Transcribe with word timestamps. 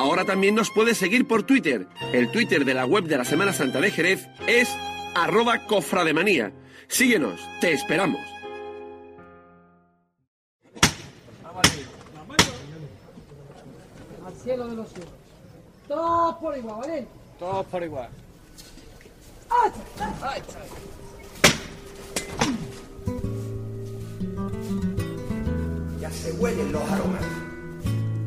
Ahora 0.00 0.24
también 0.24 0.54
nos 0.54 0.70
puedes 0.70 0.96
seguir 0.96 1.28
por 1.28 1.42
Twitter. 1.42 1.86
El 2.14 2.32
Twitter 2.32 2.64
de 2.64 2.72
la 2.72 2.86
web 2.86 3.04
de 3.04 3.18
la 3.18 3.24
Semana 3.26 3.52
Santa 3.52 3.82
de 3.82 3.90
Jerez 3.90 4.26
es 4.46 4.74
arroba 5.14 5.66
cofrademanía. 5.66 6.52
Síguenos, 6.88 7.38
te 7.60 7.74
esperamos. 7.74 8.22
Al 14.24 14.34
cielo 14.42 14.68
de 14.68 14.76
los 14.76 14.88
cielos. 14.88 15.10
Todos 15.86 16.34
por 16.36 16.56
igual, 16.56 16.80
¿vale? 16.80 17.06
Todos 17.38 17.66
por 17.66 17.82
igual. 17.82 18.08
Ya 26.00 26.10
se 26.10 26.32
huelen 26.32 26.72
los 26.72 26.90
aromas, 26.90 27.22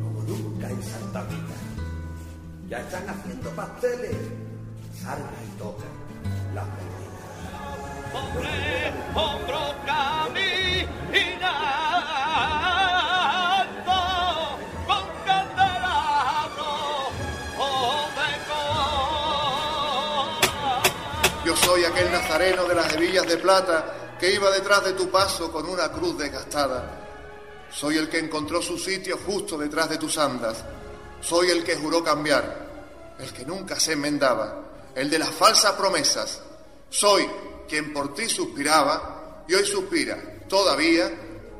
como 0.00 0.22
nunca 0.22 0.70
en 0.70 0.80
Santa 0.80 1.22
Rita. 1.24 1.63
Ya 2.74 2.80
están 2.80 3.08
haciendo 3.08 3.50
pasteles, 3.50 4.16
salga 5.00 5.30
y 5.46 5.50
toca 5.56 5.84
las 6.52 6.66
perdidas. 6.66 7.14
Hombre, 8.12 8.92
hombro 9.14 9.74
caminando 9.86 10.24
con 14.88 15.06
candelabro 15.24 16.72
o 17.60 18.08
de 18.16 18.30
Yo 21.46 21.54
soy 21.56 21.84
aquel 21.84 22.10
nazareno 22.10 22.64
de 22.64 22.74
las 22.74 22.92
hebillas 22.92 23.28
de 23.28 23.36
plata 23.36 24.16
que 24.18 24.34
iba 24.34 24.50
detrás 24.50 24.84
de 24.84 24.94
tu 24.94 25.08
paso 25.12 25.52
con 25.52 25.68
una 25.68 25.92
cruz 25.92 26.18
desgastada. 26.18 26.90
Soy 27.70 27.98
el 27.98 28.08
que 28.08 28.18
encontró 28.18 28.60
su 28.60 28.76
sitio 28.76 29.16
justo 29.24 29.56
detrás 29.56 29.90
de 29.90 29.98
tus 29.98 30.18
andas. 30.18 30.64
Soy 31.20 31.50
el 31.50 31.62
que 31.62 31.76
juró 31.76 32.02
cambiar, 32.02 32.63
el 33.18 33.32
que 33.32 33.44
nunca 33.44 33.78
se 33.78 33.92
enmendaba, 33.92 34.62
el 34.94 35.10
de 35.10 35.18
las 35.18 35.30
falsas 35.30 35.72
promesas. 35.72 36.42
Soy 36.90 37.28
quien 37.68 37.92
por 37.92 38.14
ti 38.14 38.28
suspiraba 38.28 39.44
y 39.48 39.54
hoy 39.54 39.64
suspira 39.64 40.16
todavía 40.48 41.10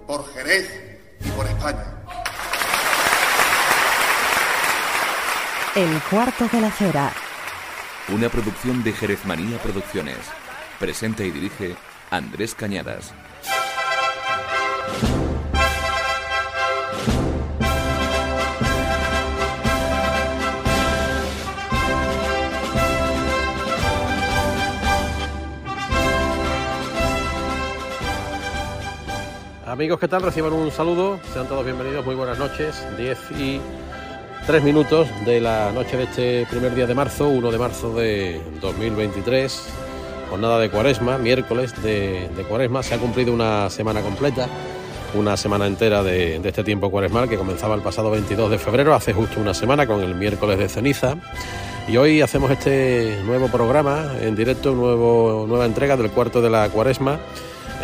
por 0.06 0.32
Jerez 0.32 0.68
y 1.20 1.28
por 1.30 1.46
España. 1.46 1.94
El 5.74 6.00
cuarto 6.02 6.48
de 6.52 6.60
la 6.60 6.68
acera. 6.68 7.12
Una 8.08 8.28
producción 8.28 8.84
de 8.84 8.92
Jerez 8.92 9.24
Manía 9.24 9.58
Producciones. 9.58 10.18
Presenta 10.78 11.24
y 11.24 11.30
dirige 11.30 11.74
Andrés 12.10 12.54
Cañadas. 12.54 13.12
Amigos, 29.74 29.98
¿qué 29.98 30.06
tal? 30.06 30.22
Reciban 30.22 30.52
un 30.52 30.70
saludo. 30.70 31.18
Sean 31.32 31.48
todos 31.48 31.64
bienvenidos. 31.64 32.06
Muy 32.06 32.14
buenas 32.14 32.38
noches. 32.38 32.86
10 32.96 33.18
y 33.40 33.60
3 34.46 34.62
minutos 34.62 35.08
de 35.26 35.40
la 35.40 35.72
noche 35.72 35.96
de 35.96 36.04
este 36.04 36.46
primer 36.48 36.76
día 36.76 36.86
de 36.86 36.94
marzo, 36.94 37.26
1 37.26 37.50
de 37.50 37.58
marzo 37.58 37.92
de 37.92 38.40
2023. 38.60 39.66
Jornada 40.30 40.60
de 40.60 40.70
cuaresma, 40.70 41.18
miércoles 41.18 41.74
de, 41.82 42.28
cuaresma. 42.48 42.84
Se 42.84 42.94
ha 42.94 42.98
cumplido 42.98 43.32
una 43.32 43.68
semana 43.68 44.00
completa, 44.00 44.46
una 45.12 45.36
semana 45.36 45.66
entera 45.66 46.04
de, 46.04 46.36
este 46.36 46.62
tiempo 46.62 46.88
cuaresmal 46.88 47.28
que 47.28 47.36
comenzaba 47.36 47.74
el 47.74 47.82
pasado 47.82 48.12
22 48.12 48.52
de 48.52 48.58
febrero, 48.58 48.94
hace 48.94 49.12
justo 49.12 49.40
una 49.40 49.54
semana 49.54 49.88
con 49.88 50.00
el 50.02 50.14
miércoles 50.14 50.56
de 50.56 50.68
ceniza. 50.68 51.16
Y 51.88 51.96
hoy 51.96 52.20
hacemos 52.20 52.52
este 52.52 53.18
nuevo 53.24 53.48
programa 53.48 54.12
en 54.20 54.36
directo, 54.36 54.72
nueva 54.72 55.66
entrega 55.66 55.96
del 55.96 56.12
cuarto 56.12 56.40
de 56.40 56.50
la 56.50 56.68
cuaresma. 56.68 57.18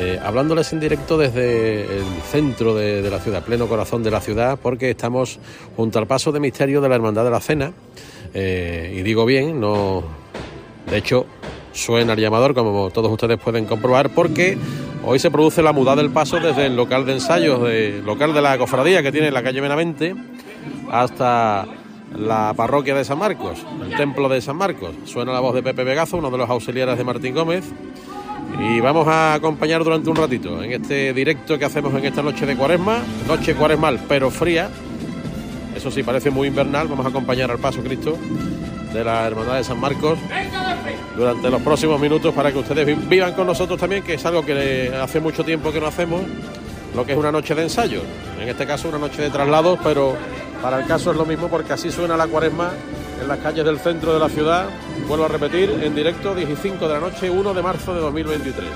Eh, 0.03 0.19
hablándoles 0.25 0.73
en 0.73 0.81
directo 0.81 1.19
desde 1.19 1.83
el 1.83 2.23
centro 2.31 2.75
de, 2.75 3.03
la 3.11 3.19
ciudad, 3.19 3.45
pleno 3.45 3.67
corazón 3.67 4.03
de 4.03 4.11
la 4.11 4.23
ciudad, 4.23 4.59
porque 4.59 4.89
estamos 4.89 5.39
junto 5.77 5.99
al 5.99 6.07
paso 6.07 6.33
de 6.33 6.41
misterio 6.41 6.81
de 6.81 6.89
la 6.89 6.95
Hermandad 6.95 7.23
de 7.23 7.31
la 7.31 7.41
Cena. 7.41 7.75
Eh, 8.33 8.95
y 8.97 9.03
digo 9.03 9.27
bien, 9.27 9.61
no. 9.61 10.03
De 10.89 10.97
hecho, 10.97 11.27
suena 11.73 12.15
el 12.15 12.19
llamador, 12.19 12.55
como 12.55 12.89
todos 12.89 13.13
ustedes 13.13 13.39
pueden 13.39 13.67
comprobar, 13.67 14.09
porque 14.09 14.57
hoy 15.05 15.19
se 15.19 15.31
produce 15.31 15.61
la 15.61 15.75
mudada 15.75 15.97
del 15.97 16.11
paso 16.11 16.41
desde 16.41 16.65
el 16.65 16.77
local 16.77 17.05
de 17.05 17.13
ensayos, 17.13 17.63
de, 17.65 18.01
local 18.03 18.33
de 18.33 18.41
la 18.41 18.57
cofradía 18.57 19.03
que 19.03 19.13
tiene 19.13 19.29
en 19.29 19.35
la 19.35 19.43
calle 19.43 19.61
Benavente, 19.61 20.15
hasta 20.91 21.67
la 22.17 22.55
parroquia 22.57 22.95
de 22.95 23.05
San 23.05 23.19
Marcos, 23.19 23.59
el 23.85 23.95
templo 23.99 24.31
de 24.31 24.41
San 24.41 24.57
Marcos. 24.57 24.93
Suena 25.05 25.31
la 25.31 25.41
voz 25.41 25.55
de 25.55 25.63
Pepe 25.63 25.85
Vegazo, 25.85 26.17
uno 26.17 26.31
de 26.31 26.39
los 26.39 26.49
auxiliares 26.49 26.97
de 26.97 27.05
Martín 27.05 27.35
Gómez. 27.35 27.67
Y 28.59 28.81
vamos 28.81 29.07
a 29.09 29.35
acompañar 29.35 29.83
durante 29.85 30.11
un 30.11 30.17
ratito 30.17 30.63
en 30.63 30.73
este 30.73 31.13
directo 31.15 31.59
que 31.59 31.65
hacemos 31.65 31.95
en 31.95 32.05
esta 32.05 32.23
noche 32.23 32.45
de 32.47 32.57
cuaresma, 32.57 32.99
noche 33.27 33.55
cuaresmal 33.55 34.01
pero 34.09 34.31
fría. 34.31 34.69
Eso 35.75 35.91
sí, 35.91 36.03
parece 36.03 36.31
muy 36.31 36.49
invernal. 36.49 36.89
Vamos 36.89 37.07
a 37.07 37.09
acompañar 37.09 37.51
al 37.51 37.59
paso 37.59 37.81
Cristo 37.83 38.19
de 38.93 39.05
la 39.05 39.27
Hermandad 39.27 39.57
de 39.57 39.65
San 39.65 39.79
Marcos 39.81 40.19
durante 41.17 41.49
los 41.51 41.63
próximos 41.63 42.01
minutos 42.01 42.35
para 42.35 42.53
que 42.53 42.59
ustedes 42.59 42.85
vi- 42.87 42.95
vivan 43.09 43.33
con 43.35 43.47
nosotros 43.47 43.79
también, 43.79 44.03
que 44.03 44.15
es 44.15 44.27
algo 44.27 44.45
que 44.45 44.93
hace 45.01 45.21
mucho 45.21 45.45
tiempo 45.45 45.73
que 45.73 45.81
no 45.81 45.87
hacemos, 45.87 46.21
lo 46.95 47.07
que 47.07 47.13
es 47.13 47.19
una 47.19 47.31
noche 47.33 47.55
de 47.55 47.63
ensayo. 47.63 48.03
En 48.41 48.49
este 48.49 48.67
caso, 48.67 48.89
una 48.89 48.99
noche 48.99 49.23
de 49.23 49.31
traslados, 49.31 49.79
pero 49.83 50.15
para 50.61 50.81
el 50.81 50.87
caso 50.87 51.13
es 51.13 51.17
lo 51.17 51.25
mismo 51.25 51.49
porque 51.49 51.73
así 51.73 51.91
suena 51.91 52.17
la 52.17 52.27
cuaresma 52.27 52.71
en 53.23 53.29
las 53.29 53.39
calles 53.39 53.65
del 53.65 53.79
centro 53.79 54.13
de 54.13 54.19
la 54.19 54.29
ciudad. 54.29 54.67
Vuelvo 55.11 55.25
a 55.25 55.29
repetir, 55.29 55.69
en 55.83 55.93
directo, 55.93 56.37
15 56.37 56.69
de 56.69 56.89
la 56.89 57.01
noche, 57.01 57.29
1 57.29 57.53
de 57.53 57.63
marzo 57.63 57.93
de 57.93 58.01
2023. 58.01 58.69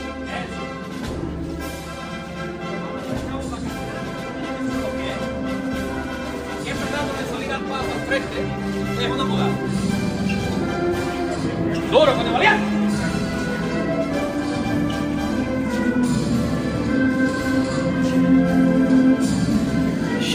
Siempre 6.65 6.87
trato 6.89 7.13
de 7.13 7.31
salir 7.31 7.53
al 7.53 7.63
paso 7.63 7.85
al 7.85 8.01
frente. 8.09 9.05
Es 9.05 9.11
una 9.13 9.25
muda. 9.25 9.49
Duro, 11.93 12.17
con 12.17 12.27
el 12.27 12.33
valiente. 12.33 12.65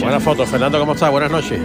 Buenas 0.00 0.22
fotos, 0.22 0.48
Fernando, 0.48 0.80
¿cómo 0.80 0.94
estás? 0.94 1.10
Buenas 1.10 1.30
noches. 1.30 1.60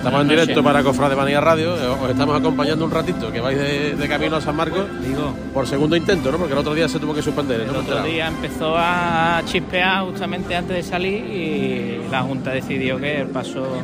Estamos 0.00 0.22
en 0.22 0.28
directo 0.28 0.64
para 0.64 0.82
Cofrade 0.82 1.14
Manía 1.14 1.42
Radio. 1.42 1.74
Os 1.74 2.10
estamos 2.10 2.34
acompañando 2.34 2.86
un 2.86 2.90
ratito, 2.90 3.30
que 3.30 3.38
vais 3.38 3.58
de, 3.58 3.96
de 3.96 4.08
camino 4.08 4.36
a 4.36 4.40
San 4.40 4.56
Marcos 4.56 4.86
Digo, 5.06 5.34
por 5.52 5.66
segundo 5.66 5.94
intento, 5.94 6.32
¿no? 6.32 6.38
Porque 6.38 6.54
el 6.54 6.58
otro 6.58 6.72
día 6.72 6.88
se 6.88 6.98
tuvo 6.98 7.12
que 7.12 7.20
suspender. 7.20 7.60
el 7.60 7.76
otro 7.76 8.02
día 8.02 8.28
empezó 8.28 8.76
a 8.78 9.42
chispear 9.44 10.06
justamente 10.06 10.56
antes 10.56 10.74
de 10.74 10.82
salir 10.82 11.22
y 11.26 12.00
la 12.10 12.22
Junta 12.22 12.50
decidió 12.50 12.96
que 12.96 13.20
el 13.20 13.26
paso 13.28 13.76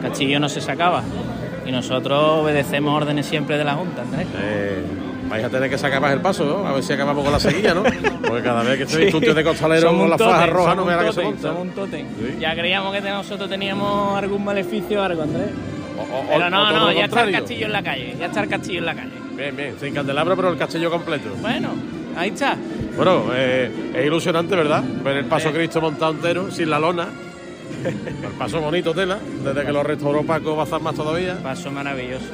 Cachillo 0.00 0.38
no 0.38 0.48
se 0.48 0.60
sacaba. 0.60 1.02
Y 1.66 1.72
nosotros 1.72 2.22
obedecemos 2.42 2.94
órdenes 2.94 3.26
siempre 3.26 3.58
de 3.58 3.64
la 3.64 3.74
Junta, 3.74 4.02
Andrés. 4.02 4.28
Eh, 4.38 4.84
vais 5.28 5.44
a 5.44 5.48
tener 5.50 5.68
que 5.70 5.78
sacar 5.78 6.00
más 6.00 6.12
el 6.12 6.20
paso, 6.20 6.44
¿no? 6.44 6.66
A 6.66 6.72
ver 6.72 6.82
si 6.82 6.92
acabamos 6.92 7.22
con 7.24 7.32
la 7.32 7.40
seguilla, 7.40 7.74
¿no? 7.74 7.82
Porque 8.26 8.42
cada 8.42 8.62
vez 8.62 8.76
que 8.76 8.82
estoy 8.84 9.12
un 9.14 9.20
tío 9.20 9.34
de 9.34 9.44
costalero 9.44 9.96
con 9.96 10.10
la 10.10 10.18
faja 10.18 10.46
roja 10.46 10.74
no 10.74 10.84
me 10.84 10.94
da 10.94 11.04
que 11.04 11.12
se 11.12 11.22
monta. 11.22 11.48
somos 11.48 11.62
un 11.62 11.70
tótem. 11.70 12.06
Sí. 12.08 12.36
Ya 12.40 12.54
creíamos 12.54 12.92
que 12.94 13.00
nosotros 13.00 13.48
teníamos 13.48 14.16
algún 14.18 14.44
maleficio 14.44 15.00
o 15.00 15.02
algo, 15.04 15.22
Andrés. 15.22 15.48
O- 15.98 16.02
o- 16.02 16.24
Pero 16.28 16.50
no, 16.50 16.72
no, 16.72 16.92
ya 16.92 17.04
está 17.04 17.22
el 17.24 17.32
castillo 17.32 17.66
en 17.66 17.72
la 17.72 17.82
calle. 17.82 18.16
Ya 18.18 18.26
está 18.26 18.42
el 18.42 18.48
castillo 18.48 18.78
en 18.80 18.86
la 18.86 18.94
calle. 18.94 19.12
Bien, 19.36 19.56
bien, 19.56 19.74
sin 19.80 19.94
candelabro, 19.94 20.36
pero 20.36 20.50
el 20.50 20.56
castillo 20.58 20.90
completo. 20.90 21.30
Bueno, 21.40 21.70
ahí 22.16 22.30
está. 22.30 22.56
Bueno, 22.96 23.24
eh, 23.34 23.70
es 23.94 24.06
ilusionante, 24.06 24.54
¿verdad? 24.54 24.82
Ver 25.02 25.16
el 25.18 25.24
paso. 25.26 25.50
Cristo 25.52 25.80
montado 25.80 26.12
entero, 26.12 26.50
sin 26.50 26.70
la 26.70 26.78
lona. 26.78 27.08
El 27.84 28.30
paso 28.38 28.60
bonito, 28.60 28.94
tela. 28.94 29.18
Desde 29.42 29.64
que 29.64 29.72
lo 29.72 29.82
restauró 29.82 30.22
Paco 30.22 30.54
Bazar 30.54 30.80
más 30.80 30.94
todavía. 30.94 31.36
Paso 31.42 31.70
maravilloso. 31.70 32.26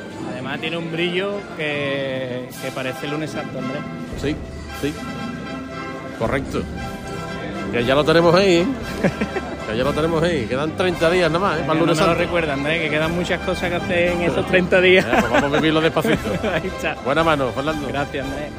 Además 0.50 0.61
tiene 0.62 0.76
un 0.79 0.91
brillo 0.91 1.35
que, 1.56 2.49
que 2.61 2.70
parece 2.73 3.06
lunes 3.06 3.31
santo, 3.31 3.56
Andrés. 3.61 3.82
Sí, 4.20 4.35
sí. 4.82 4.93
Correcto. 6.19 6.62
Que 7.70 7.85
ya 7.85 7.94
lo 7.94 8.02
tenemos 8.05 8.35
ahí, 8.35 8.56
¿eh? 8.56 8.67
Que 9.70 9.76
ya 9.76 9.85
lo 9.85 9.93
tenemos 9.93 10.20
ahí. 10.25 10.47
Quedan 10.47 10.76
30 10.76 11.08
días 11.11 11.31
nada 11.31 11.38
más, 11.47 11.58
¿eh? 11.58 11.61
Para 11.61 11.75
el 11.75 11.79
no 11.79 11.85
lunes 11.87 11.99
me 11.99 12.02
lo 12.02 12.08
santo. 12.08 12.20
recuerda, 12.20 12.55
Andrés, 12.55 12.82
que 12.82 12.91
quedan 12.91 13.14
muchas 13.14 13.38
cosas 13.43 13.70
que 13.70 13.76
hacer 13.76 14.08
en 14.11 14.23
esos 14.23 14.44
30 14.49 14.81
días. 14.81 15.06
Ya, 15.06 15.20
pues 15.20 15.31
vamos 15.31 15.52
a 15.52 15.56
vivirlo 15.61 15.81
despacito. 15.81 16.19
Ahí 16.52 16.67
está. 16.67 16.94
Buena 17.05 17.23
mano, 17.23 17.52
Fernando. 17.52 17.87
Gracias, 17.87 18.26
Andrés. 18.26 18.50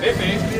Bueno, 0.00 0.59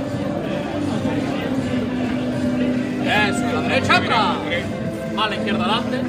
Eso, 3.11 3.45
a 3.45 3.53
la 3.53 3.61
derecha 3.61 3.97
atrás. 3.97 4.37
A 5.17 5.27
la 5.27 5.35
izquierda 5.35 5.65
adelante. 5.65 6.01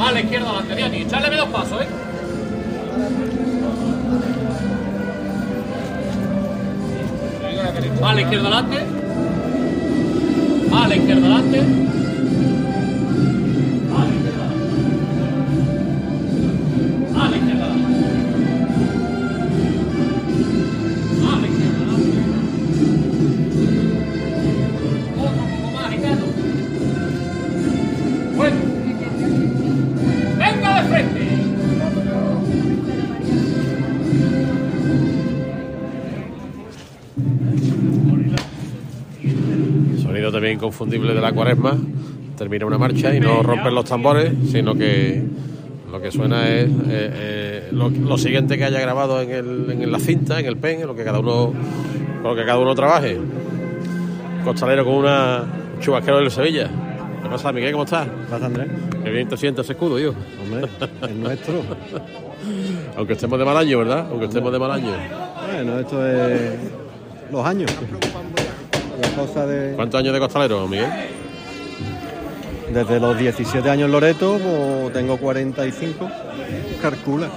A 0.00 0.12
la 0.12 0.20
izquierda 0.20 0.48
adelante, 0.48 0.74
Diani, 0.74 1.02
echarle 1.02 1.30
menos 1.30 1.48
paso, 1.50 1.82
¿eh? 1.82 1.86
A 8.02 8.14
la 8.14 8.20
izquierda 8.22 8.48
adelante. 8.48 8.78
A 10.72 10.88
la 10.88 10.96
izquierda 10.96 11.26
adelante. 11.26 11.99
Sonido 40.10 40.32
también 40.32 40.54
inconfundible 40.54 41.14
de 41.14 41.20
la 41.20 41.30
cuaresma. 41.32 41.76
Termina 42.36 42.66
una 42.66 42.78
marcha 42.78 43.14
y 43.14 43.20
no 43.20 43.42
rompen 43.44 43.72
los 43.74 43.84
tambores, 43.84 44.32
sino 44.50 44.74
que 44.74 45.22
lo 45.92 46.00
que 46.00 46.10
suena 46.10 46.48
es 46.48 46.66
eh, 46.68 46.70
eh, 46.88 47.68
lo, 47.70 47.90
lo 47.90 48.18
siguiente 48.18 48.56
que 48.58 48.64
haya 48.64 48.80
grabado 48.80 49.20
en, 49.22 49.30
el- 49.30 49.70
en 49.70 49.92
la 49.92 49.98
cinta, 50.00 50.40
en 50.40 50.46
el 50.46 50.56
pen, 50.56 50.80
en 50.80 50.86
lo 50.88 50.96
que 50.96 51.04
cada 51.04 51.20
uno, 51.20 51.52
con 52.22 52.30
lo 52.30 52.34
que 52.34 52.44
cada 52.44 52.58
uno 52.58 52.74
trabaje. 52.74 53.18
Costalero 54.44 54.84
con 54.84 54.94
una 54.94 55.44
un 55.76 55.80
chubasquero 55.80 56.18
del 56.18 56.30
Sevilla. 56.32 56.68
¿Qué 57.22 57.28
pasa, 57.28 57.52
Miguel? 57.52 57.70
¿Cómo 57.72 57.84
estás? 57.84 58.06
¿Qué 58.08 58.30
pasa, 58.30 58.46
Andrés? 58.46 58.68
Qué 59.04 59.10
bien 59.10 59.28
te 59.28 59.36
sientes 59.36 59.68
escudo, 59.70 59.96
yo. 59.98 60.12
Hombre, 60.42 60.68
es 61.08 61.16
nuestro. 61.16 61.62
Aunque 62.96 63.12
estemos 63.12 63.38
de 63.38 63.44
mal 63.44 63.56
año, 63.56 63.78
¿verdad? 63.78 64.06
Aunque 64.10 64.26
estemos 64.26 64.50
de 64.52 64.58
mal 64.58 64.72
año. 64.72 64.92
Bueno, 65.52 65.78
esto 65.78 66.04
es 66.06 66.50
los 67.30 67.46
años. 67.46 67.70
La 69.00 69.08
cosa 69.10 69.46
de... 69.46 69.74
¿Cuántos 69.74 70.00
años 70.00 70.12
de 70.12 70.20
costalero, 70.20 70.68
Miguel? 70.68 70.88
Desde 72.72 73.00
los 73.00 73.18
17 73.18 73.68
años 73.68 73.86
en 73.86 73.92
Loreto, 73.92 74.38
pues, 74.38 74.92
tengo 74.92 75.16
45. 75.16 76.08
Calcula. 76.80 77.28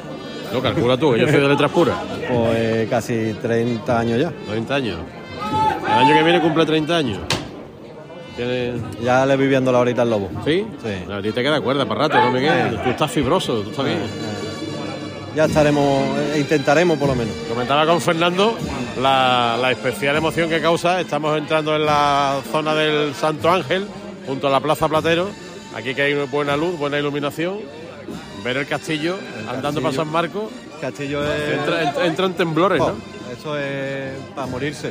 No, 0.53 0.61
calcula 0.61 0.97
tú, 0.97 1.13
que 1.13 1.21
yo 1.21 1.27
soy 1.27 1.41
de 1.41 1.47
letras 1.47 1.71
puras. 1.71 1.95
Pues 2.31 2.87
casi 2.89 3.33
30 3.41 3.99
años 3.99 4.19
ya. 4.19 4.31
30 4.49 4.75
años. 4.75 4.97
El 5.85 5.91
año 5.91 6.13
que 6.15 6.23
viene 6.23 6.39
cumple 6.39 6.65
30 6.65 6.95
años. 6.95 7.19
Tiene... 8.35 8.73
Ya 9.01 9.25
le 9.25 9.35
voy 9.35 9.47
viendo 9.47 9.71
la 9.71 9.79
horita 9.79 10.03
al 10.03 10.09
lobo. 10.09 10.29
¿Sí? 10.45 10.65
Sí. 10.83 11.11
A 11.11 11.21
ti 11.21 11.31
te 11.31 11.41
queda 11.41 11.61
cuerda 11.61 11.85
para 11.85 12.01
rato, 12.07 12.19
¿no, 12.19 12.31
Miguel? 12.31 12.79
Tú 12.83 12.89
estás 12.89 13.11
fibroso, 13.11 13.61
tú 13.61 13.71
estás 13.71 13.85
bien. 13.85 13.99
Ya 15.35 15.45
estaremos, 15.45 16.17
eh, 16.19 16.37
intentaremos 16.39 16.97
por 16.99 17.07
lo 17.07 17.15
menos. 17.15 17.33
Comentaba 17.49 17.85
con 17.87 17.99
Fernando 18.01 18.55
la, 19.01 19.57
la 19.59 19.71
especial 19.71 20.15
emoción 20.15 20.47
que 20.49 20.61
causa. 20.61 21.01
Estamos 21.01 21.35
entrando 21.37 21.75
en 21.75 21.85
la 21.85 22.39
zona 22.51 22.75
del 22.75 23.15
Santo 23.15 23.49
Ángel, 23.49 23.87
junto 24.27 24.47
a 24.47 24.51
la 24.51 24.59
Plaza 24.59 24.87
Platero. 24.87 25.29
Aquí 25.75 25.95
que 25.95 26.03
hay 26.03 26.13
buena 26.27 26.55
luz, 26.55 26.77
buena 26.77 26.99
iluminación. 26.99 27.59
Ver 28.43 28.57
el 28.57 28.67
castillo 28.67 29.17
andando 29.47 29.81
castillo. 29.81 29.81
para 29.81 29.95
San 29.95 30.07
Marcos. 30.11 30.43
Castillo 30.79 31.23
es... 31.23 31.53
Entra, 31.53 31.83
entra- 31.83 32.05
entran 32.05 32.33
temblores, 32.33 32.79
Oh, 32.81 32.89
¿no? 32.89 32.95
Eso 33.35 33.57
es 33.57 34.11
para 34.35 34.45
morirse. 34.47 34.89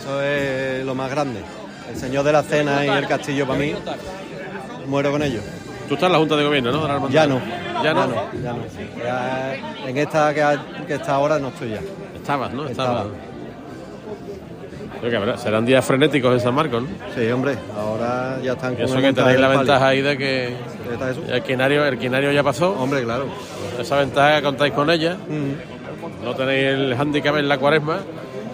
Eso 0.00 0.20
es 0.22 0.84
lo 0.84 0.94
más 0.96 1.10
grande. 1.10 1.40
El 1.92 1.96
señor 1.96 2.24
de 2.24 2.32
la 2.32 2.42
cena 2.42 2.84
y 2.84 2.88
el 2.88 3.06
castillo 3.06 3.46
para 3.46 3.58
mí. 3.60 3.74
Muero 4.86 5.12
con 5.12 5.22
ellos. 5.22 5.44
Tú 5.90 5.94
estás 5.94 6.06
en 6.06 6.12
la 6.12 6.18
Junta 6.18 6.36
de 6.36 6.44
Gobierno, 6.44 6.70
¿no? 6.70 6.86
De. 7.08 7.12
Ya 7.12 7.26
no. 7.26 7.40
Ya 7.82 7.92
no. 7.92 8.06
Ya 8.40 8.52
no. 8.52 8.58
Ya 9.02 9.56
en 9.88 9.98
esta 9.98 10.32
que, 10.32 10.84
que 10.86 10.94
está 10.94 11.14
ahora 11.16 11.40
no 11.40 11.48
estoy 11.48 11.70
ya. 11.70 11.80
Estabas, 12.14 12.52
¿no? 12.52 12.68
Estaba. 12.68 13.00
Estabas. 13.00 13.12
Creo 15.00 15.10
que 15.10 15.16
habrá- 15.16 15.36
serán 15.36 15.66
días 15.66 15.84
frenéticos 15.84 16.32
en 16.32 16.38
San 16.38 16.54
Marcos, 16.54 16.84
¿no? 16.84 16.88
Sí, 17.16 17.28
hombre. 17.32 17.56
Ahora 17.76 18.38
ya 18.40 18.52
están 18.52 18.76
con 18.76 18.84
eso 18.84 18.96
que 19.00 19.12
tenéis 19.12 19.40
la 19.40 19.48
ventaja 19.48 19.88
ahí 19.88 20.00
de 20.00 20.16
que 20.16 20.54
el 21.28 21.42
quinario, 21.42 21.84
el 21.84 21.98
quinario 21.98 22.30
ya 22.30 22.44
pasó. 22.44 22.70
Hombre, 22.74 23.02
claro. 23.02 23.24
Esa 23.76 23.96
ventaja 23.96 24.40
contáis 24.42 24.72
con 24.72 24.90
ella. 24.90 25.14
Mm. 25.28 26.24
No 26.24 26.34
tenéis 26.36 26.66
el 26.68 26.94
hándicap 26.96 27.34
en 27.36 27.48
la 27.48 27.58
cuaresma. 27.58 27.98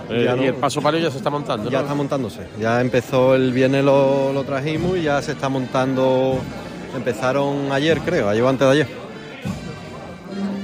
eh, 0.09 0.23
Ya 0.25 0.37
no. 0.37 0.43
Y 0.43 0.47
el 0.47 0.55
paso 0.55 0.81
palio 0.81 1.01
ya 1.01 1.11
se 1.11 1.19
está 1.19 1.29
montando, 1.29 1.69
Ya 1.69 1.79
¿no? 1.81 1.83
está 1.85 1.95
montándose. 1.95 2.41
Ya 2.59 2.81
empezó 2.81 3.35
el 3.35 3.53
viernes 3.53 3.85
lo, 3.85 4.33
lo 4.33 4.43
trajimos 4.45 4.97
y 4.97 5.03
ya 5.03 5.21
se 5.21 5.33
está 5.33 5.51
montando. 5.51 6.39
Empezaron 6.97 7.71
ayer, 7.71 8.01
creo, 8.01 8.29
ayer 8.29 8.43
o 8.43 8.49
antes 8.49 8.67
de 8.67 8.73
ayer. 8.73 8.89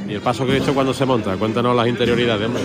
Y 0.08 0.14
el 0.14 0.20
paso 0.20 0.44
que 0.44 0.52
he 0.52 0.54
visto 0.56 0.74
cuando 0.74 0.92
se 0.92 1.06
monta. 1.06 1.36
Cuéntanos 1.36 1.76
las 1.76 1.86
interioridades, 1.86 2.46
hombre. 2.46 2.62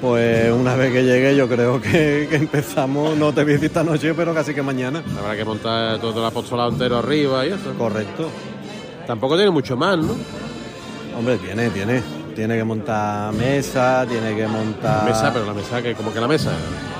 Pues 0.00 0.52
una 0.52 0.74
vez 0.74 0.92
que 0.92 1.04
llegué, 1.04 1.36
yo 1.36 1.48
creo 1.48 1.80
que, 1.80 2.26
que 2.28 2.36
empezamos, 2.36 3.16
no 3.16 3.32
te 3.32 3.44
decir 3.44 3.66
esta 3.66 3.84
noche, 3.84 4.14
pero 4.14 4.34
casi 4.34 4.54
que 4.54 4.62
mañana. 4.62 5.02
Habrá 5.18 5.36
que 5.36 5.44
montar 5.44 6.00
todo 6.00 6.18
el 6.20 6.26
apostolado 6.26 6.70
entero 6.70 6.98
arriba 6.98 7.46
y 7.46 7.50
eso. 7.50 7.72
Correcto. 7.76 8.28
Tampoco 9.06 9.36
tiene 9.36 9.50
mucho 9.50 9.76
más, 9.76 9.98
¿no? 9.98 10.16
Hombre, 11.16 11.36
tiene, 11.38 11.70
tiene. 11.70 12.21
Tiene 12.34 12.56
que 12.56 12.64
montar 12.64 13.32
mesa, 13.34 14.06
tiene 14.08 14.34
que 14.34 14.46
montar. 14.46 15.04
Mesa, 15.04 15.30
pero 15.32 15.44
la 15.46 15.52
mesa, 15.54 15.82
que 15.82 15.94
como 15.94 16.12
que 16.14 16.20
la 16.20 16.28
mesa. 16.28 16.50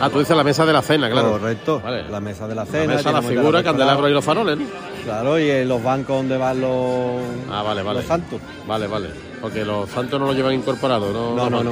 Ah, 0.01 0.11
tú 0.11 0.19
dices 0.19 0.37
la 0.37 0.45
mesa 0.45 0.67
de 0.67 0.73
la 0.73 0.83
cena, 0.83 1.11
claro. 1.11 1.33
Correcto. 1.33 1.81
Vale. 1.83 2.09
La 2.11 2.21
mesa 2.21 2.47
de 2.47 2.55
la 2.55 2.65
La 2.65 2.71
cena. 2.71 2.95
mesa, 2.95 3.11
la 3.13 3.21
que 3.21 3.27
montar 3.27 3.35
figura, 3.43 3.63
candelabro 3.63 4.09
y 4.09 4.13
los 4.13 4.25
faroles, 4.25 4.59
¿no? 4.59 4.65
Claro, 5.05 5.39
y 5.39 5.65
los 5.65 5.83
bancos 5.83 6.17
donde 6.17 6.37
van 6.37 6.61
los. 6.61 7.23
Ah, 7.51 7.63
vale, 7.63 7.83
vale. 7.83 8.01
Los 8.01 8.09
santos. 8.09 8.41
Vale, 8.67 8.87
vale. 8.87 9.09
Porque 9.41 9.65
los 9.65 9.89
santos 9.91 10.21
no 10.21 10.27
los 10.27 10.37
llevan 10.37 10.55
incorporados, 10.55 11.13
¿no? 11.13 11.35
No, 11.35 11.49
no, 11.51 11.63
no. 11.65 11.71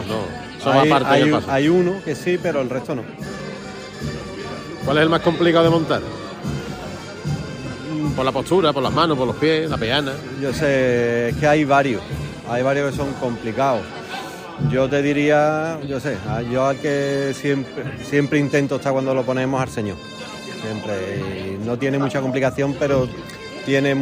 Va 0.67 0.83
Hay, 0.83 0.90
aparte 0.90 1.12
hay 1.14 1.33
hay 1.49 1.69
uno 1.69 1.95
que 2.05 2.14
sí, 2.14 2.38
pero 2.43 2.61
el 2.61 2.71
resto 2.71 2.95
no. 2.95 3.02
¿Cuál 4.85 4.97
es 4.99 5.02
el 5.05 5.09
más 5.11 5.21
complicado 5.21 5.64
de 5.64 5.71
montar? 5.71 6.00
Por 8.17 8.25
la 8.25 8.33
postura, 8.33 8.73
por 8.73 8.83
las 8.83 8.93
manos, 8.93 9.17
por 9.17 9.26
los 9.26 9.37
pies, 9.37 9.71
la 9.71 9.76
peana. 9.76 10.12
Yo 10.40 10.52
sé, 10.52 11.29
es 11.29 11.37
que 11.37 11.47
hay 11.47 11.64
varios, 11.64 12.02
hay 12.50 12.62
varios 12.62 12.90
que 12.90 12.97
son 12.97 13.12
complicados. 13.14 13.83
Yo 14.71 14.88
te 14.90 15.00
diría, 15.00 15.78
yo 15.88 15.99
sé, 16.00 16.16
ah, 16.28 16.42
yo 16.42 16.66
al 16.66 16.76
que 16.78 17.33
siempre, 17.35 17.83
siempre 18.04 18.38
intento 18.38 18.76
estar 18.76 18.92
cuando 18.92 19.14
lo 19.14 19.23
ponemos 19.23 19.61
al 19.61 19.69
Señor. 19.71 19.97
Siempre. 20.62 21.54
Y 21.59 21.64
no 21.66 21.78
tiene 21.78 21.99
mucha 21.99 22.21
complicación, 22.21 22.75
pero 22.78 23.09
tiene. 23.64 23.97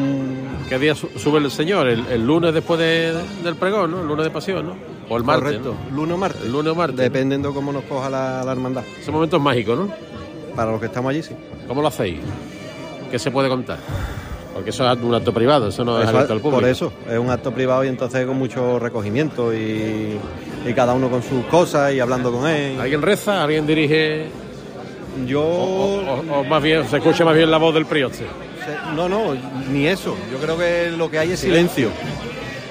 ¿Qué 0.69 0.78
día 0.81 0.95
su- 0.97 1.09
sube 1.17 1.38
el 1.38 1.50
señor? 1.52 1.87
El, 1.87 2.05
el 2.09 2.26
lunes 2.26 2.52
después 2.52 2.81
de- 2.81 3.14
del 3.45 3.55
pregón, 3.55 3.93
¿no? 3.93 4.00
El 4.00 4.09
lunes 4.09 4.25
de 4.25 4.31
pasión, 4.31 4.67
¿no? 4.67 4.75
O 5.09 5.17
el 5.17 5.23
martes. 5.23 5.45
Correcto, 5.59 5.76
¿no? 5.90 5.97
lunes 5.97 6.14
o 6.14 6.19
martes. 6.19 6.43
El 6.45 6.52
lunes 6.52 6.73
o 6.73 6.75
martes. 6.75 6.97
Dependiendo 6.99 7.55
cómo 7.55 7.73
nos 7.73 7.85
coja 7.85 8.11
la, 8.11 8.43
la 8.45 8.50
hermandad. 8.52 8.83
Ese 9.00 9.12
momento 9.12 9.37
es 9.37 9.43
mágico, 9.43 9.76
¿no? 9.76 9.88
Para 10.57 10.73
los 10.73 10.81
que 10.81 10.87
estamos 10.87 11.11
allí, 11.11 11.23
sí. 11.23 11.35
¿Cómo 11.69 11.81
lo 11.81 11.88
hacéis? 11.88 12.19
¿Qué 13.11 13.19
se 13.21 13.31
puede 13.31 13.49
contar? 13.49 13.78
Porque 14.59 14.71
eso 14.71 14.91
es 14.91 14.99
un 15.00 15.15
acto 15.15 15.33
privado, 15.33 15.69
eso 15.69 15.85
no 15.85 15.99
es 15.99 16.03
Eso- 16.09 16.11
abierto 16.17 16.33
al 16.33 16.41
público. 16.41 16.61
por 16.61 16.69
eso, 16.69 16.93
es 17.09 17.17
un 17.19 17.31
acto 17.31 17.53
privado 17.53 17.85
y 17.85 17.88
entonces 17.88 18.27
con 18.27 18.37
mucho 18.37 18.79
recogimiento 18.79 19.55
y, 19.55 20.19
y 20.67 20.73
cada 20.75 20.95
uno 20.95 21.09
con 21.09 21.23
sus 21.23 21.45
cosas 21.47 21.93
y 21.95 22.00
hablando 22.00 22.33
con 22.33 22.47
él. 22.49 22.81
¿Alguien 22.81 23.00
reza? 23.03 23.45
¿Alguien 23.45 23.67
dirige? 23.67 24.27
Yo. 25.27 25.43
O, 25.43 26.00
o- 26.00 26.41
o 26.41 26.45
más 26.45 26.62
bien, 26.62 26.88
se 26.88 26.97
escucha 26.97 27.25
más 27.25 27.35
bien 27.37 27.50
la 27.50 27.59
voz 27.59 27.73
del 27.75 27.87
prioste. 27.87 28.25
No, 28.95 29.09
no, 29.09 29.35
ni 29.71 29.87
eso. 29.87 30.17
Yo 30.31 30.38
creo 30.38 30.59
que 30.59 30.91
lo 30.97 31.11
que 31.11 31.19
hay 31.19 31.33
es 31.33 31.41
silencio. 31.41 31.91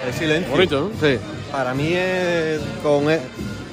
Es 0.08 0.15
silencio. 0.15 0.51
Bonito, 0.51 0.82
¿no? 0.94 1.08
Sí. 1.08 1.17
Para 1.51 1.74
mí 1.74 1.91
es 1.94 2.60
con, 2.84 3.10
e- 3.10 3.20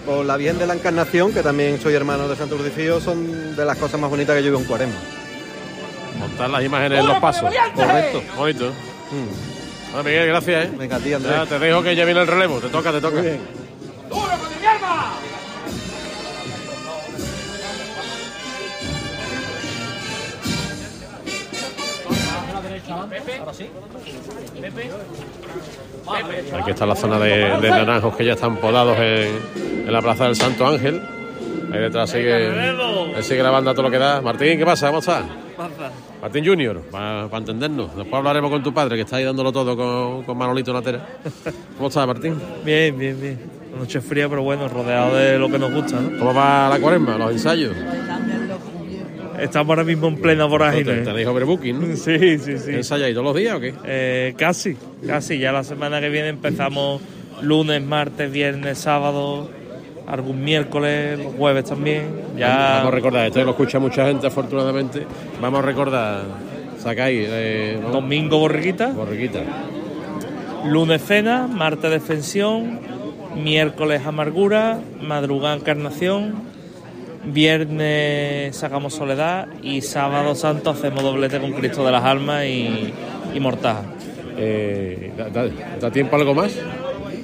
con 0.06 0.26
la 0.26 0.36
Virgen 0.36 0.58
de 0.58 0.66
la 0.66 0.74
Encarnación, 0.74 1.32
que 1.32 1.42
también 1.42 1.78
soy 1.80 1.94
hermano 1.94 2.28
de 2.28 2.36
Santo 2.36 2.56
Crucifío, 2.56 3.00
son 3.00 3.54
de 3.56 3.64
las 3.64 3.76
cosas 3.76 4.00
más 4.00 4.08
bonitas 4.08 4.36
que 4.36 4.42
yo 4.42 4.50
veo 4.52 4.60
en 4.60 4.66
Cuaresma. 4.66 4.94
Montar 6.28 6.50
las 6.50 6.64
imágenes 6.64 7.00
en 7.00 7.06
los 7.06 7.18
pasos. 7.18 7.52
Correcto. 7.74 8.22
Bonito. 8.36 8.70
Mm. 8.70 9.92
Bueno, 9.92 10.04
Miguel, 10.08 10.26
gracias, 10.28 10.64
¿eh? 10.64 10.70
Venga, 10.76 10.98
ti, 10.98 11.12
Andrés. 11.12 11.34
Ya, 11.36 11.46
te 11.46 11.58
dejo 11.58 11.82
que 11.82 11.94
ya 11.94 12.04
viene 12.04 12.20
el 12.22 12.26
relevo. 12.26 12.58
Te 12.60 12.68
toca, 12.68 12.90
te 12.92 13.00
toca. 13.00 13.16
Muy 13.16 13.22
bien. 13.22 13.40
¡Duro 14.08 14.22
con 14.22 14.48
mi 14.50 14.60
hierba! 14.60 15.12
Pepe, 23.10 23.38
ahora 23.38 23.52
sí. 23.54 23.68
Pepe. 24.60 24.90
Pepe. 26.04 26.56
Aquí 26.56 26.70
está 26.70 26.86
la 26.86 26.96
zona 26.96 27.18
de, 27.18 27.60
de 27.60 27.70
naranjos 27.70 28.16
que 28.16 28.24
ya 28.24 28.32
están 28.32 28.56
podados 28.56 28.96
en, 28.98 29.40
en 29.86 29.92
la 29.92 30.00
plaza 30.00 30.24
del 30.24 30.36
Santo 30.36 30.66
Ángel. 30.66 31.02
Ahí 31.72 31.80
detrás 31.80 32.10
sigue, 32.10 32.50
sigue 33.22 33.42
la 33.42 33.50
banda 33.50 33.72
todo 33.72 33.82
lo 33.84 33.90
que 33.90 33.98
da. 33.98 34.20
Martín, 34.20 34.58
¿qué 34.58 34.64
pasa? 34.64 34.88
¿Cómo 34.88 35.00
estás? 35.00 35.24
Martín 36.20 36.44
Junior, 36.46 36.80
para 36.90 37.28
entendernos. 37.36 37.94
Después 37.96 38.14
hablaremos 38.14 38.50
con 38.50 38.62
tu 38.62 38.72
padre, 38.72 38.96
que 38.96 39.02
está 39.02 39.16
ahí 39.16 39.24
dándolo 39.24 39.52
todo 39.52 39.76
con, 39.76 40.24
con 40.24 40.36
Manolito 40.36 40.72
Natera. 40.72 41.06
¿Cómo 41.76 41.88
estás, 41.88 42.06
Martín? 42.06 42.36
Bien, 42.64 42.96
bien, 42.98 43.20
bien. 43.20 43.38
Una 43.72 43.82
noche 43.82 44.00
fría, 44.00 44.28
pero 44.28 44.42
bueno, 44.42 44.68
rodeado 44.68 45.16
de 45.16 45.38
lo 45.38 45.48
que 45.50 45.58
nos 45.58 45.72
gusta, 45.72 46.00
¿no? 46.00 46.18
¿Cómo 46.18 46.34
va 46.34 46.68
la 46.68 46.78
cuaresma, 46.78 47.18
los 47.18 47.32
ensayos? 47.32 47.74
Estamos 49.38 49.70
ahora 49.70 49.84
mismo 49.84 50.06
en 50.08 50.16
plena 50.16 50.44
vorágine. 50.44 50.98
Tenéis 51.02 51.26
overbooking, 51.26 51.80
¿no? 51.80 51.96
Sí, 51.96 52.38
sí, 52.38 52.58
sí. 52.58 52.70
¿Ensayáis 52.70 53.14
todos 53.14 53.26
los 53.26 53.36
días 53.36 53.56
o 53.56 53.60
qué? 53.60 53.74
Eh, 53.84 54.34
casi, 54.36 54.76
casi. 55.06 55.38
Ya 55.38 55.52
la 55.52 55.64
semana 55.64 56.00
que 56.00 56.08
viene 56.08 56.28
empezamos 56.28 57.02
lunes, 57.42 57.82
martes, 57.82 58.30
viernes, 58.30 58.78
sábado, 58.78 59.50
algún 60.06 60.42
miércoles, 60.44 61.18
los 61.18 61.34
jueves 61.34 61.64
también. 61.64 62.04
Ya... 62.36 62.76
Vamos 62.78 62.92
a 62.92 62.96
recordar, 62.96 63.26
esto 63.26 63.44
lo 63.44 63.50
escucha 63.50 63.78
mucha 63.78 64.06
gente 64.06 64.26
afortunadamente. 64.26 65.06
Vamos 65.40 65.60
a 65.60 65.62
recordar, 65.62 66.22
sacáis... 66.78 67.28
Eh, 67.30 67.78
¿no? 67.80 67.90
Domingo 67.90 68.38
borriquita. 68.38 68.88
Borriquita. 68.88 69.40
Lunes 70.66 71.02
cena, 71.04 71.46
martes 71.46 71.90
defensión, 71.90 72.80
miércoles 73.42 74.06
amargura, 74.06 74.78
madrugada 75.02 75.56
encarnación, 75.56 76.34
viernes 77.26 78.56
sacamos 78.56 78.94
soledad 78.94 79.48
y 79.62 79.82
sábado 79.82 80.34
santo 80.34 80.70
hacemos 80.70 81.02
doblete 81.02 81.38
con 81.40 81.52
Cristo 81.52 81.84
de 81.84 81.92
las 81.92 82.04
Almas 82.04 82.44
y, 82.44 82.92
y 83.34 83.40
mortaja. 83.40 83.82
Eh, 84.36 85.12
¿da, 85.16 85.28
da, 85.28 85.48
da 85.80 85.90
tiempo 85.90 86.16
algo 86.16 86.34
más? 86.34 86.58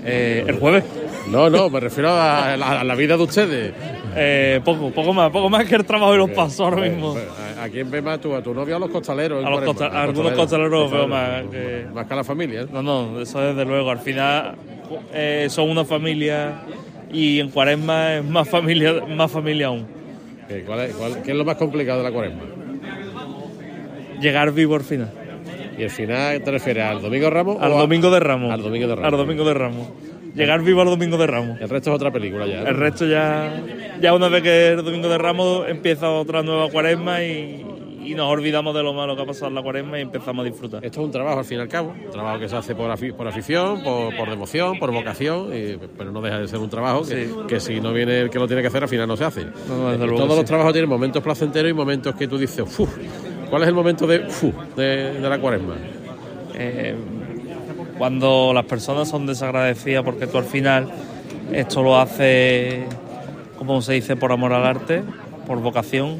Eh, 0.05 0.45
¿El 0.47 0.59
jueves? 0.59 0.85
No, 1.31 1.49
no, 1.49 1.71
me 1.71 1.81
refiero 1.81 2.11
a 2.11 2.57
la, 2.57 2.81
a 2.81 2.85
la 2.85 2.95
vida 2.95 3.17
de 3.17 3.23
ustedes. 3.23 3.73
Eh, 4.17 4.61
poco, 4.65 4.91
poco 4.91 5.13
más, 5.13 5.31
poco 5.31 5.49
más 5.49 5.65
que 5.67 5.77
el 5.77 5.85
trabajo 5.85 6.15
y 6.15 6.19
los 6.19 6.31
pasos 6.31 6.61
ahora 6.61 6.79
Pues, 6.79 6.93
mismo. 6.93 7.13
pues, 7.13 7.27
¿A, 7.61 7.69
quién 7.69 7.91
ve 7.91 8.03
más 8.03 8.21
tú? 8.21 8.35
¿A 8.35 8.43
tu 8.43 8.53
novio 8.53 8.75
o 8.75 8.77
a 8.79 8.81
los 8.81 8.91
costaleros? 8.91 9.45
A 9.45 9.51
los 9.51 9.61
costa- 9.63 9.87
a 9.87 10.03
algunos 10.03 10.33
costaleros 10.33 10.91
veo 10.91 11.07
más 11.07 11.45
Más 11.45 11.51
que- 11.53 11.87
Más 11.95 12.07
que 12.07 12.13
a 12.13 12.17
la 12.17 12.25
familia. 12.25 12.63
¿eh? 12.63 12.67
No, 12.73 12.83
no, 12.83 13.21
eso 13.21 13.41
desde 13.41 13.65
luego. 13.65 13.91
Al 13.91 13.99
final 14.01 14.55
eh, 15.13 15.47
son 15.51 15.71
una 15.71 15.85
familia 15.85 16.63
y 17.13 17.39
en 17.39 17.51
Cuaresma 17.51 18.17
es 18.17 18.25
más 18.25 18.49
familia, 18.49 18.95
más 19.09 19.31
familia 19.31 19.69
aún. 19.69 19.87
¿Qué, 20.49 20.63
cuál 20.65 20.81
es, 20.81 20.95
cuál- 20.95 21.23
qué 21.23 21.31
es 21.31 21.37
lo 21.37 21.45
más 21.45 21.57
complicado 21.57 21.99
de 22.03 22.05
la 22.05 22.13
cuaresma? 22.13 22.43
Llegar 24.21 24.53
vivo 24.53 24.75
al 24.75 24.83
final. 24.83 25.11
¿Y 25.79 25.83
el 25.83 25.91
final 25.91 26.43
te 26.43 26.51
refieres 26.51 26.85
al 26.85 27.01
domingo 27.01 27.27
de 27.27 27.31
Ramos? 27.31 27.57
Al 27.61 27.71
domingo 27.73 28.11
de 28.11 28.21
Ramos. 28.21 28.53
Al 28.53 28.63
domingo 28.63 28.87
de 28.89 28.95
Ramos. 28.97 29.13
Al 29.13 29.19
domingo 29.19 29.45
de 29.45 29.55
Ramos. 29.55 29.89
Llegar 30.35 30.63
vivo 30.63 30.81
al 30.83 30.89
domingo 30.89 31.17
de 31.19 31.27
Ramos. 31.27 31.61
El 31.61 31.69
resto 31.69 31.91
es 31.91 31.97
otra 31.97 32.11
película 32.11 32.47
ya. 32.47 32.63
¿no? 32.63 32.69
El 32.69 32.77
resto 32.77 33.07
ya, 33.07 33.53
ya 34.01 34.15
una 34.15 34.29
vez 34.29 34.43
que 34.43 34.69
el 34.69 34.85
domingo 34.85 35.09
de 35.09 35.19
Ramos 35.19 35.69
empieza 35.69 36.11
otra 36.11 36.43
nueva 36.43 36.69
cuaresma 36.71 37.23
y, 37.23 37.65
y 38.05 38.15
nos 38.15 38.31
olvidamos 38.31 38.75
de 38.75 38.83
lo 38.83 38.93
malo 38.95 39.15
que 39.17 39.23
ha 39.23 39.27
pasado 39.27 39.49
en 39.49 39.55
la 39.55 39.63
cuaresma 39.63 39.99
y 39.99 40.03
empezamos 40.03 40.43
a 40.45 40.49
disfrutar. 40.49 40.85
Esto 40.85 41.01
es 41.01 41.05
un 41.07 41.13
trabajo 41.13 41.39
al 41.41 41.45
fin 41.45 41.59
y 41.59 41.61
al 41.61 41.69
cabo, 41.69 41.95
un 42.05 42.11
trabajo 42.11 42.39
que 42.39 42.49
se 42.49 42.57
hace 42.57 42.75
por, 42.75 42.91
afi- 42.91 43.13
por 43.15 43.27
afición, 43.29 43.83
por, 43.83 44.17
por 44.17 44.29
devoción, 44.31 44.79
por 44.79 44.93
vocación, 44.93 45.49
y- 45.55 45.77
pero 45.99 46.11
no 46.13 46.21
deja 46.21 46.39
de 46.39 46.49
ser 46.49 46.59
un 46.61 46.71
trabajo 46.71 47.03
que, 47.03 47.27
Sí. 47.27 47.35
que 47.49 47.61
si 47.61 47.81
no 47.81 47.93
viene 47.93 48.21
el 48.21 48.31
que 48.31 48.39
lo 48.39 48.47
tiene 48.47 48.63
que 48.63 48.69
hacer 48.69 48.83
al 48.83 48.89
final 48.89 49.07
no 49.09 49.17
se 49.17 49.25
hace. 49.25 49.45
No, 49.69 49.91
desde 49.91 50.05
Y 50.05 50.07
luego 50.09 50.17
todos 50.17 50.29
los 50.31 50.39
sí. 50.41 50.45
trabajos 50.47 50.73
tienen 50.73 50.89
momentos 50.89 51.23
placenteros 51.23 51.71
y 51.71 51.75
momentos 51.75 52.15
que 52.15 52.27
tú 52.29 52.39
dices, 52.39 52.65
"Uf, 52.79 52.97
¿cuál 53.51 53.63
es 53.63 53.69
el 53.69 53.75
momento 53.75 54.07
de, 54.07 54.21
uf, 54.27 54.45
de, 54.77 55.15
de 55.21 55.29
la 55.29 55.39
cuaresma? 55.39 55.75
Eh, 56.55 56.95
cuando 58.01 58.53
las 58.55 58.65
personas 58.65 59.11
son 59.11 59.27
desagradecidas 59.27 60.03
porque 60.03 60.27
tú 60.27 60.39
al 60.39 60.47
final 60.47 60.91
esto 61.53 61.83
lo 61.83 62.01
haces, 62.01 62.87
como 63.59 63.83
se 63.83 63.93
dice, 63.93 64.17
por 64.17 64.33
amor 64.33 64.55
al 64.55 64.65
arte, 64.65 65.03
por 65.47 65.61
vocación, 65.61 66.17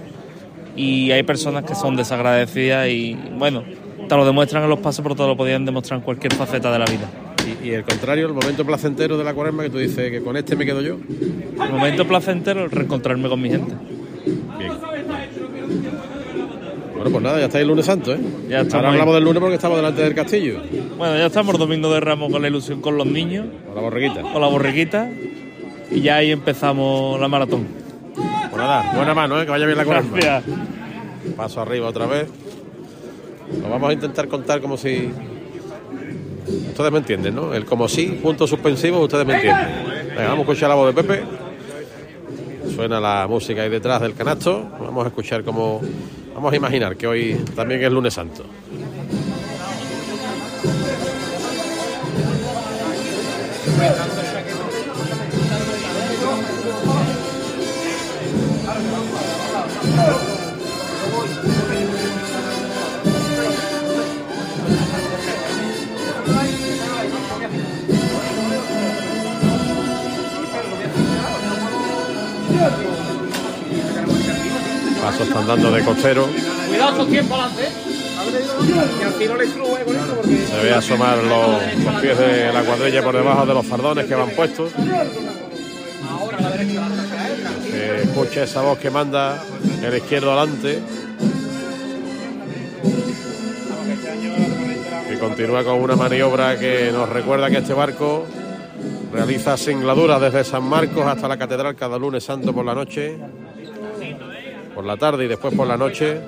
y 0.77 1.11
hay 1.11 1.23
personas 1.23 1.65
que 1.65 1.75
son 1.75 1.97
desagradecidas 1.97 2.87
y, 2.89 3.17
bueno, 3.39 3.65
te 4.07 4.15
lo 4.15 4.27
demuestran 4.27 4.63
en 4.65 4.69
los 4.69 4.81
pasos, 4.81 5.03
pero 5.03 5.15
te 5.15 5.23
lo 5.23 5.39
podían 5.39 5.65
demostrar 5.65 6.01
en 6.01 6.05
cualquier 6.05 6.35
faceta 6.35 6.71
de 6.71 6.81
la 6.81 6.85
vida. 6.85 7.09
Y, 7.63 7.69
y 7.69 7.71
el 7.71 7.85
contrario, 7.85 8.27
el 8.27 8.35
momento 8.35 8.63
placentero 8.67 9.17
de 9.17 9.25
la 9.25 9.33
cuaresma 9.33 9.63
que 9.63 9.71
tú 9.71 9.79
dices 9.79 10.11
que 10.11 10.23
con 10.23 10.37
este 10.37 10.57
me 10.57 10.67
quedo 10.67 10.83
yo. 10.83 10.99
El 11.65 11.73
momento 11.73 12.07
placentero 12.07 12.67
es 12.67 12.73
reencontrarme 12.73 13.27
con 13.27 13.41
mi 13.41 13.49
gente. 13.49 13.73
Bien. 14.59 14.73
Bueno, 17.01 17.13
pues 17.13 17.25
nada, 17.25 17.39
ya 17.39 17.47
está 17.47 17.59
el 17.59 17.67
lunes 17.67 17.87
santo, 17.87 18.13
¿eh? 18.13 18.19
Ya 18.47 18.61
estamos 18.61 18.75
Ahora 18.75 18.89
ahí. 18.89 18.93
hablamos 18.93 19.15
del 19.15 19.25
lunes 19.25 19.41
porque 19.41 19.55
estamos 19.55 19.79
delante 19.79 20.03
del 20.03 20.15
castillo, 20.15 20.61
Bueno, 20.99 21.17
ya 21.17 21.27
estamos 21.27 21.57
domingo 21.59 21.91
de 21.95 21.99
Ramos 21.99 22.31
con 22.31 22.43
la 22.43 22.49
ilusión 22.49 22.83
con 22.83 22.99
los 22.99 23.07
niños, 23.07 23.47
con 23.65 23.75
la 23.75 23.81
borreguita. 23.81 24.21
con 24.21 24.39
la 24.39 24.49
borriquita, 24.49 25.11
y 25.91 26.03
ya 26.03 26.17
ahí 26.17 26.31
empezamos 26.31 27.19
la 27.19 27.27
maratón. 27.27 27.67
Pues 28.15 28.55
nada, 28.55 28.93
buena 28.95 29.15
mano, 29.15 29.41
¿eh? 29.41 29.47
que 29.47 29.51
vaya 29.51 29.65
bien 29.65 29.79
la 29.79 29.87
cuaresma. 29.87 30.43
Paso 31.39 31.63
arriba 31.63 31.89
otra 31.89 32.05
vez. 32.05 32.29
Lo 33.63 33.71
vamos 33.71 33.89
a 33.89 33.93
intentar 33.95 34.29
contar 34.29 34.61
como 34.61 34.77
si. 34.77 35.11
Ustedes 36.69 36.93
me 36.93 36.99
entienden, 36.99 37.35
¿no? 37.35 37.55
El 37.55 37.65
como 37.65 37.89
si, 37.89 38.09
punto 38.09 38.47
suspensivo, 38.47 39.01
ustedes 39.01 39.25
me 39.25 39.37
entienden. 39.37 39.69
Venga, 40.09 40.25
vamos 40.25 40.41
a 40.41 40.41
escuchar 40.43 40.69
la 40.69 40.75
voz 40.75 40.95
de 40.95 41.03
Pepe. 41.03 41.23
Suena 42.75 43.01
la 43.01 43.27
música 43.27 43.63
ahí 43.63 43.71
detrás 43.71 44.03
del 44.03 44.13
canasto. 44.13 44.69
Vamos 44.79 45.07
a 45.07 45.09
escuchar 45.09 45.43
como. 45.45 45.81
Vamos 46.41 46.55
a 46.55 46.57
imaginar 46.57 46.97
que 46.97 47.07
hoy 47.07 47.35
también 47.55 47.85
es 47.85 47.93
lunes 47.93 48.15
santo. 48.15 48.47
Paso 75.21 75.33
están 75.33 75.47
dando 75.47 75.71
de 75.71 75.85
costero. 75.85 76.27
Cuidado 76.67 76.91
estos 76.93 77.09
tiempos 77.09 77.39
adelante. 77.39 77.69
Porque. 80.17 80.47
Se 80.47 80.63
ve 80.63 80.73
asomar 80.73 81.19
los, 81.19 81.85
los 81.85 82.01
pies 82.01 82.19
de 82.19 82.51
la 82.51 82.63
cuadrilla 82.63 83.03
por 83.03 83.15
debajo 83.15 83.45
de 83.45 83.53
los 83.53 83.67
fardones 83.67 84.07
que 84.07 84.15
van 84.15 84.31
puestos. 84.31 84.73
Ahora 86.11 86.39
a 86.39 86.41
la 86.41 86.51
derecha. 86.51 86.89
Se 87.71 88.03
escucha 88.03 88.45
esa 88.45 88.63
voz 88.63 88.79
que 88.79 88.89
manda 88.89 89.43
el 89.83 89.95
izquierdo 89.95 90.33
adelante. 90.33 90.81
Que 95.07 95.19
continúa 95.19 95.65
con 95.65 95.83
una 95.83 95.97
maniobra 95.97 96.59
que 96.59 96.91
nos 96.93 97.11
recuerda 97.11 97.51
que 97.51 97.59
este 97.59 97.75
barco 97.75 98.25
realiza 99.13 99.59
singladuras 99.59 100.19
desde 100.19 100.45
San 100.45 100.65
Marcos 100.65 101.05
hasta 101.05 101.29
la 101.29 101.37
catedral 101.37 101.77
cada 101.77 101.99
lunes 101.99 102.25
santo 102.25 102.55
por 102.55 102.65
la 102.65 102.75
noche, 102.75 103.19
por 104.81 104.87
la 104.87 104.97
tarde 104.97 105.27
y 105.27 105.29
después 105.29 105.55
por 105.55 105.67
la 105.67 105.77
noche, 105.77 106.19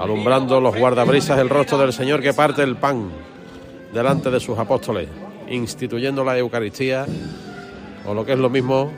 alumbrando 0.00 0.58
los 0.58 0.74
guardabrisas 0.74 1.38
el 1.38 1.50
rostro 1.50 1.76
del 1.76 1.92
Señor 1.92 2.22
que 2.22 2.32
parte 2.32 2.62
el 2.62 2.76
pan 2.76 3.10
delante 3.92 4.30
de 4.30 4.40
sus 4.40 4.58
apóstoles, 4.58 5.06
instituyendo 5.46 6.24
la 6.24 6.38
Eucaristía, 6.38 7.04
o 8.06 8.14
lo 8.14 8.24
que 8.24 8.32
es 8.32 8.38
lo 8.38 8.48
mismo, 8.48 8.90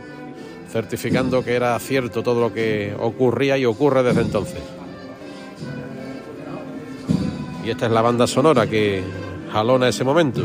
certificando 0.70 1.44
que 1.44 1.56
era 1.56 1.76
cierto 1.80 2.22
todo 2.22 2.40
lo 2.40 2.54
que 2.54 2.94
ocurría 3.00 3.58
y 3.58 3.64
ocurre 3.64 4.04
desde 4.04 4.20
entonces. 4.20 4.62
Y 7.64 7.70
esta 7.70 7.86
es 7.86 7.92
la 7.92 8.02
banda 8.02 8.28
sonora 8.28 8.68
que 8.68 9.02
jalona 9.52 9.88
ese 9.88 10.04
momento. 10.04 10.42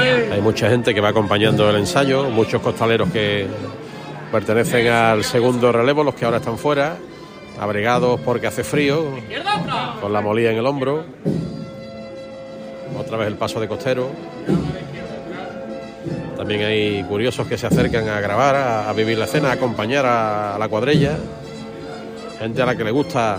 Hay 0.00 0.40
mucha 0.40 0.70
gente 0.70 0.94
que 0.94 1.00
va 1.00 1.10
acompañando 1.10 1.68
el 1.68 1.76
ensayo, 1.76 2.30
muchos 2.30 2.62
costaleros 2.62 3.10
que 3.10 3.46
pertenecen 4.32 4.88
al 4.88 5.24
segundo 5.24 5.72
relevo, 5.72 6.02
los 6.02 6.14
que 6.14 6.24
ahora 6.24 6.38
están 6.38 6.56
fuera, 6.56 6.96
abrigados 7.60 8.20
porque 8.20 8.46
hace 8.46 8.64
frío, 8.64 9.04
con 10.00 10.12
la 10.12 10.20
molía 10.20 10.50
en 10.50 10.58
el 10.58 10.66
hombro. 10.66 11.04
Otra 12.98 13.16
vez 13.16 13.28
el 13.28 13.34
paso 13.34 13.60
de 13.60 13.68
costero. 13.68 14.10
También 16.36 16.64
hay 16.64 17.04
curiosos 17.04 17.46
que 17.46 17.58
se 17.58 17.66
acercan 17.66 18.08
a 18.08 18.20
grabar, 18.20 18.56
a, 18.56 18.92
vivir 18.94 19.18
la 19.18 19.26
escena, 19.26 19.50
a 19.50 19.52
acompañar 19.52 20.06
a, 20.06 20.56
la 20.58 20.68
cuadrilla. 20.68 21.18
Gente 22.38 22.62
a 22.62 22.66
la 22.66 22.76
que 22.76 22.84
le 22.84 22.90
gusta 22.90 23.38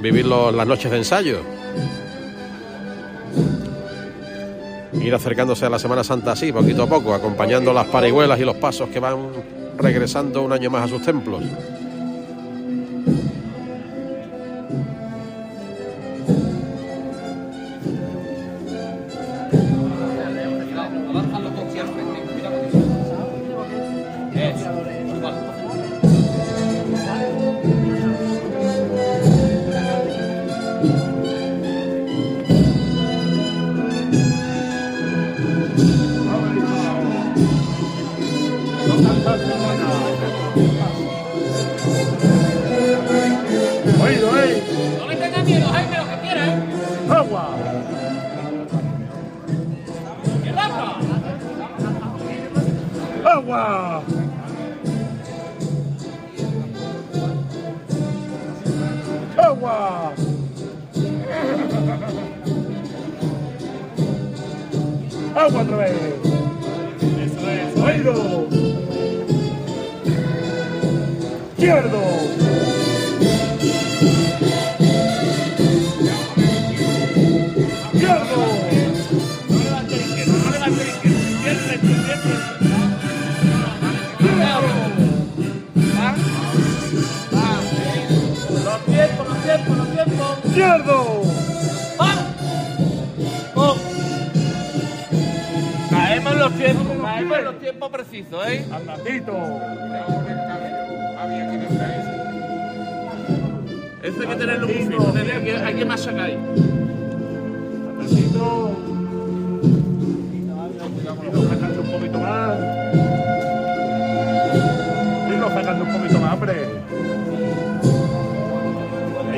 vivir 0.00 0.26
las 0.26 0.66
noches 0.66 0.90
de 0.90 0.98
ensayo. 0.98 1.38
Ir 5.00 5.14
acercándose 5.14 5.66
a 5.66 5.70
la 5.70 5.78
Semana 5.78 6.04
Santa 6.04 6.32
así, 6.32 6.52
poquito 6.52 6.82
a 6.82 6.88
poco, 6.88 7.14
acompañando 7.14 7.72
las 7.72 7.86
parihuelas 7.86 8.38
y 8.40 8.44
los 8.44 8.56
pasos 8.56 8.88
que 8.88 9.00
van 9.00 9.16
regresando 9.78 10.42
un 10.42 10.52
año 10.52 10.70
más 10.70 10.84
a 10.84 10.88
sus 10.88 11.02
templos. 11.02 11.42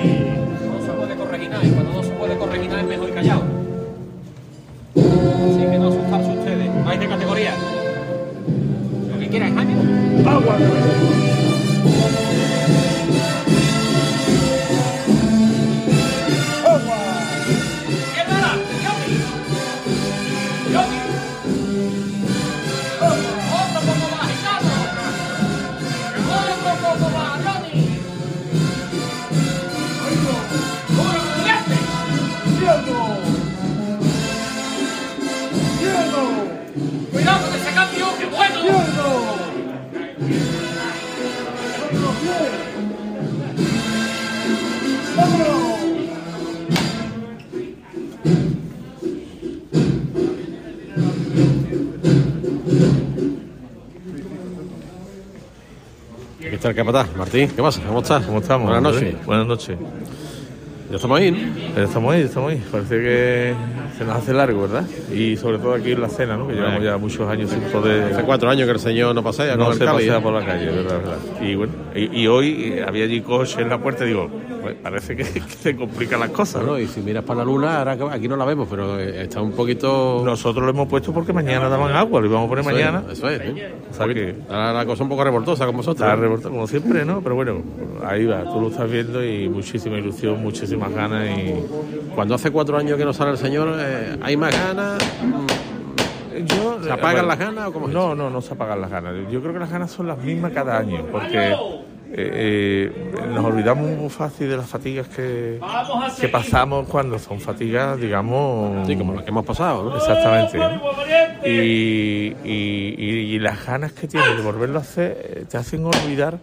Ahí. 0.00 0.29
Capataz, 56.80 57.14
Martín. 57.14 57.50
¿Qué 57.54 57.62
pasa? 57.62 57.82
¿Cómo 57.86 58.00
estás? 58.00 58.24
¿Cómo 58.24 58.38
estamos? 58.38 58.70
Buenas 58.70 58.94
noches. 58.94 59.26
Buenas 59.26 59.46
noches. 59.46 59.76
Ya 60.88 60.96
estamos 60.96 61.20
ahí, 61.20 61.30
¿no? 61.30 61.38
Ya 61.76 61.82
estamos 61.84 62.14
ahí, 62.14 62.22
estamos 62.22 62.52
ahí. 62.52 62.62
Parece 62.72 62.94
que 62.96 63.54
se 63.98 64.04
nos 64.04 64.16
hace 64.16 64.32
largo, 64.32 64.62
¿verdad? 64.62 64.84
Y 65.12 65.36
sobre 65.36 65.58
todo 65.58 65.74
aquí 65.74 65.92
en 65.92 66.00
la 66.00 66.08
cena, 66.08 66.38
¿no? 66.38 66.48
Que 66.48 66.54
llevamos 66.54 66.82
ya 66.82 66.96
muchos 66.96 67.28
años 67.28 67.50
sin 67.50 67.60
poder... 67.60 68.14
Hace 68.14 68.22
cuatro 68.22 68.48
años 68.48 68.64
que 68.64 68.72
el 68.72 68.80
señor 68.80 69.14
no 69.14 69.22
pasea 69.22 69.56
no 69.56 69.70
el 69.70 69.78
se 69.78 69.84
pasea 69.84 70.16
¿eh? 70.16 70.20
por 70.22 70.32
la 70.32 70.44
calle, 70.44 70.70
¿verdad? 70.70 70.98
verdad. 70.98 71.18
Y 71.42 71.54
bueno, 71.54 71.74
y, 71.94 72.22
y 72.22 72.26
hoy 72.26 72.72
eh, 72.72 72.84
había 72.88 73.04
allí 73.04 73.20
coche 73.20 73.60
en 73.60 73.68
la 73.68 73.78
puerta 73.78 74.04
y 74.04 74.08
digo, 74.08 74.30
pues, 74.72 74.82
parece 74.82 75.16
que, 75.16 75.24
que 75.32 75.40
se 75.40 75.76
complican 75.76 76.20
las 76.20 76.30
cosas, 76.30 76.62
¿no? 76.62 76.70
Bueno, 76.70 76.84
y 76.84 76.86
si 76.88 77.00
miras 77.00 77.24
para 77.24 77.40
la 77.40 77.44
luna, 77.44 77.78
ahora 77.78 77.92
aquí 78.12 78.28
no 78.28 78.36
la 78.36 78.44
vemos, 78.44 78.68
pero 78.70 78.98
eh, 78.98 79.22
está 79.22 79.40
un 79.40 79.52
poquito... 79.52 80.22
Nosotros 80.24 80.64
lo 80.64 80.70
hemos 80.70 80.88
puesto 80.88 81.12
porque 81.12 81.32
mañana 81.32 81.68
daban 81.68 81.94
agua, 81.94 82.20
lo 82.20 82.26
íbamos 82.26 82.46
a 82.46 82.48
poner 82.48 82.62
Eso 82.64 82.70
es, 82.70 82.76
mañana. 82.76 83.04
Eso 83.10 83.28
es, 83.28 83.40
¿eh? 83.40 83.74
O 83.90 83.94
sea 83.94 84.06
que 84.06 84.34
Ahora 84.48 84.72
la 84.72 84.86
cosa 84.86 85.02
un 85.02 85.08
poco 85.08 85.24
revoltosa 85.24 85.66
con 85.66 85.76
vosotros. 85.76 86.06
está 86.06 86.14
¿eh? 86.16 86.20
revoltado 86.20 86.50
como 86.50 86.66
siempre, 86.66 87.04
¿no? 87.04 87.20
Pero 87.20 87.34
bueno, 87.34 87.62
ahí 88.04 88.26
va, 88.26 88.44
tú 88.44 88.60
lo 88.60 88.68
estás 88.68 88.90
viendo 88.90 89.24
y 89.24 89.48
muchísima 89.48 89.98
ilusión, 89.98 90.42
muchísimas 90.42 90.92
ganas 90.92 91.38
y... 91.38 91.54
Cuando 92.14 92.34
hace 92.34 92.50
cuatro 92.50 92.76
años 92.76 92.98
que 92.98 93.04
no 93.04 93.12
sale 93.12 93.32
el 93.32 93.38
señor, 93.38 93.76
eh, 93.78 94.16
¿hay 94.20 94.36
más 94.36 94.52
ganas? 94.52 94.98
Yo, 96.44 96.82
¿Se 96.82 96.90
apagan 96.90 97.26
bueno, 97.26 97.28
las 97.28 97.38
ganas 97.38 97.68
o 97.68 97.72
cómo 97.72 97.88
es 97.88 97.94
No, 97.94 98.14
no, 98.14 98.30
no 98.30 98.40
se 98.40 98.54
apagan 98.54 98.80
las 98.80 98.90
ganas. 98.90 99.14
Yo 99.30 99.40
creo 99.40 99.52
que 99.52 99.58
las 99.58 99.70
ganas 99.70 99.90
son 99.90 100.06
las 100.06 100.18
mismas 100.18 100.52
cada 100.52 100.78
año, 100.78 101.04
porque 101.10 101.54
eh, 102.12 102.90
eh, 102.92 103.26
nos 103.32 103.44
olvidamos 103.44 103.88
muy 103.90 104.08
fácil 104.10 104.48
de 104.50 104.56
las 104.56 104.66
fatigas 104.66 105.08
que, 105.08 105.58
que 106.20 106.28
pasamos 106.28 106.88
cuando 106.88 107.18
son 107.18 107.40
fatigas, 107.40 108.00
digamos... 108.00 108.86
Sí, 108.86 108.96
como 108.96 109.14
las 109.14 109.22
que 109.24 109.30
hemos 109.30 109.44
pasado, 109.46 109.84
¿no? 109.90 109.96
Exactamente. 109.96 110.58
Y, 111.44 112.34
y- 112.44 112.94
y- 112.98 113.34
y 113.34 113.38
las 113.38 113.64
ganas 113.64 113.92
que 113.92 114.06
tienes 114.08 114.36
de 114.36 114.42
volverlo 114.42 114.78
a 114.78 114.82
hacer 114.82 115.16
eh, 115.22 115.44
te 115.48 115.56
hacen 115.56 115.84
olvidar 115.84 116.38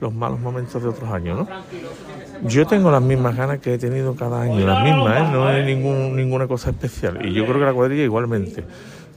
los 0.00 0.12
malos 0.12 0.40
momentos 0.40 0.82
de 0.82 0.88
otros 0.88 1.08
años, 1.10 1.38
¿no? 1.38 1.48
Yo 2.48 2.66
tengo 2.66 2.90
las 2.90 3.02
mismas 3.02 3.36
ganas 3.36 3.60
que 3.60 3.74
he 3.74 3.78
tenido 3.78 4.16
cada 4.16 4.42
año, 4.42 4.66
las 4.66 4.82
mismas, 4.82 5.20
¿eh? 5.20 5.32
No 5.32 5.46
hay 5.46 5.64
ningún, 5.64 6.16
ninguna 6.16 6.48
cosa 6.48 6.70
especial. 6.70 7.24
Y 7.24 7.32
yo 7.32 7.44
creo 7.46 7.60
que 7.60 7.64
la 7.66 7.72
cuadrilla 7.72 8.02
igualmente. 8.02 8.64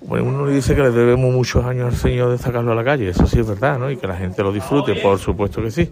Bueno, 0.07 0.25
uno 0.25 0.47
dice 0.47 0.75
que 0.75 0.83
le 0.83 0.91
debemos 0.91 1.33
muchos 1.33 1.65
años 1.65 1.93
al 1.93 1.99
Señor 1.99 2.29
de 2.29 2.37
sacarlo 2.37 2.71
a 2.71 2.75
la 2.75 2.83
calle, 2.83 3.09
eso 3.09 3.25
sí 3.25 3.39
es 3.39 3.47
verdad, 3.47 3.79
¿no? 3.79 3.89
Y 3.89 3.97
que 3.97 4.05
la 4.05 4.15
gente 4.15 4.43
lo 4.43 4.51
disfrute, 4.51 4.95
por 4.95 5.17
supuesto 5.17 5.63
que 5.63 5.71
sí. 5.71 5.89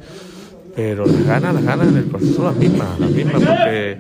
Pero 0.76 1.06
las 1.06 1.26
ganas, 1.26 1.54
las 1.56 1.64
ganas 1.64 1.88
en 1.88 1.98
el 1.98 2.34
son 2.34 2.46
las 2.46 2.56
mismas, 2.56 3.00
las 3.00 3.10
mismas, 3.10 3.44
porque 3.44 3.98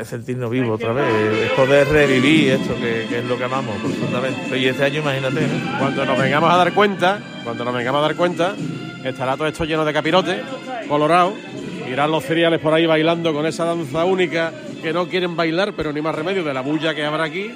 es 0.00 0.08
sentirnos 0.08 0.50
vivos 0.50 0.80
otra 0.80 0.92
vez, 0.92 1.04
es 1.44 1.50
poder 1.52 1.88
revivir 1.88 2.52
esto 2.52 2.74
que, 2.74 3.06
que 3.08 3.18
es 3.18 3.24
lo 3.24 3.36
que 3.36 3.44
amamos 3.44 3.76
profundamente. 3.76 4.58
Y 4.58 4.66
este 4.66 4.84
año, 4.84 5.00
imagínate, 5.00 5.40
¿no? 5.42 5.78
Cuando 5.78 6.04
nos 6.04 6.18
vengamos 6.18 6.52
a 6.52 6.56
dar 6.56 6.72
cuenta, 6.72 7.20
cuando 7.44 7.64
nos 7.64 7.74
vengamos 7.74 7.98
a 8.00 8.02
dar 8.02 8.16
cuenta, 8.16 8.54
estará 9.04 9.36
todo 9.36 9.46
esto 9.46 9.64
lleno 9.64 9.84
de 9.84 9.92
capirotes, 9.92 10.40
colorado, 10.88 11.34
irán 11.88 12.10
los 12.10 12.24
cereales 12.24 12.60
por 12.60 12.72
ahí 12.72 12.86
bailando 12.86 13.32
con 13.32 13.46
esa 13.46 13.64
danza 13.64 14.04
única 14.04 14.52
que 14.80 14.92
no 14.92 15.06
quieren 15.08 15.36
bailar, 15.36 15.72
pero 15.76 15.92
ni 15.92 16.00
más 16.00 16.14
remedio 16.14 16.42
de 16.44 16.52
la 16.54 16.60
bulla 16.60 16.94
que 16.94 17.04
habrá 17.04 17.24
aquí, 17.24 17.50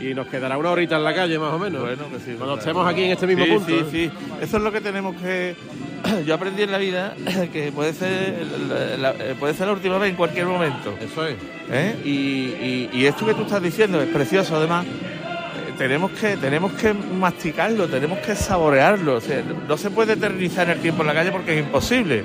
y 0.00 0.14
nos 0.14 0.26
quedará 0.28 0.56
una 0.58 0.70
horita 0.70 0.96
en 0.96 1.04
la 1.04 1.14
calle 1.14 1.38
más 1.38 1.52
o 1.52 1.58
menos. 1.58 1.80
Bueno, 1.82 2.04
que 2.10 2.18
sí. 2.18 2.34
Cuando 2.36 2.58
estemos 2.58 2.86
aquí 2.86 3.04
en 3.04 3.10
este 3.12 3.26
mismo 3.26 3.44
Sí, 3.44 3.50
punto. 3.52 3.66
Sí, 3.68 3.84
sí. 3.90 4.10
Eso 4.40 4.56
es 4.58 4.62
lo 4.62 4.72
que 4.72 4.80
tenemos 4.80 5.16
que. 5.20 5.54
Yo 6.26 6.34
aprendí 6.34 6.62
en 6.62 6.70
la 6.72 6.78
vida 6.78 7.14
que 7.52 7.72
puede 7.72 7.92
ser 7.92 8.34
la, 8.68 8.96
la- 9.12 9.24
eh, 9.24 9.34
puede 9.38 9.54
ser 9.54 9.66
la 9.66 9.72
última 9.72 9.98
vez 9.98 10.10
en 10.10 10.16
cualquier 10.16 10.46
momento. 10.46 10.94
Eso 11.00 11.26
es. 11.26 11.34
¿eh? 11.70 11.96
Y, 12.04 12.10
y- 12.10 12.90
y 12.92 13.06
esto 13.06 13.26
que 13.26 13.34
tú 13.34 13.42
estás 13.42 13.62
diciendo 13.62 14.00
es 14.00 14.08
precioso, 14.08 14.56
además. 14.56 14.84
Eh, 14.86 15.72
Tenemos 15.78 16.10
que, 16.12 16.36
tenemos 16.36 16.72
que 16.72 16.94
masticarlo, 16.94 17.86
tenemos 17.88 18.18
que 18.20 18.34
saborearlo. 18.34 19.16
O 19.16 19.20
sea, 19.20 19.42
no 19.68 19.76
se 19.76 19.90
puede 19.90 20.14
eternizar 20.14 20.68
el 20.70 20.78
tiempo 20.80 21.02
en 21.02 21.08
la 21.08 21.14
calle 21.14 21.30
porque 21.32 21.58
es 21.58 21.66
imposible. 21.66 22.24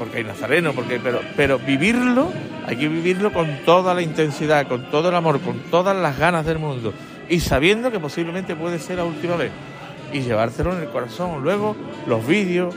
Porque 0.00 0.16
hay 0.16 0.24
nazareno, 0.24 0.72
porque, 0.72 0.98
pero, 0.98 1.20
pero 1.36 1.58
vivirlo, 1.58 2.32
hay 2.66 2.74
que 2.76 2.88
vivirlo 2.88 3.34
con 3.34 3.58
toda 3.66 3.92
la 3.92 4.00
intensidad, 4.00 4.66
con 4.66 4.90
todo 4.90 5.10
el 5.10 5.14
amor, 5.14 5.40
con 5.40 5.58
todas 5.70 5.94
las 5.94 6.18
ganas 6.18 6.46
del 6.46 6.58
mundo. 6.58 6.94
Y 7.28 7.40
sabiendo 7.40 7.92
que 7.92 8.00
posiblemente 8.00 8.56
puede 8.56 8.78
ser 8.78 8.96
la 8.96 9.04
última 9.04 9.36
vez. 9.36 9.50
Y 10.10 10.20
llevárselo 10.20 10.74
en 10.74 10.84
el 10.84 10.88
corazón. 10.88 11.42
Luego, 11.42 11.76
los 12.06 12.26
vídeos, 12.26 12.74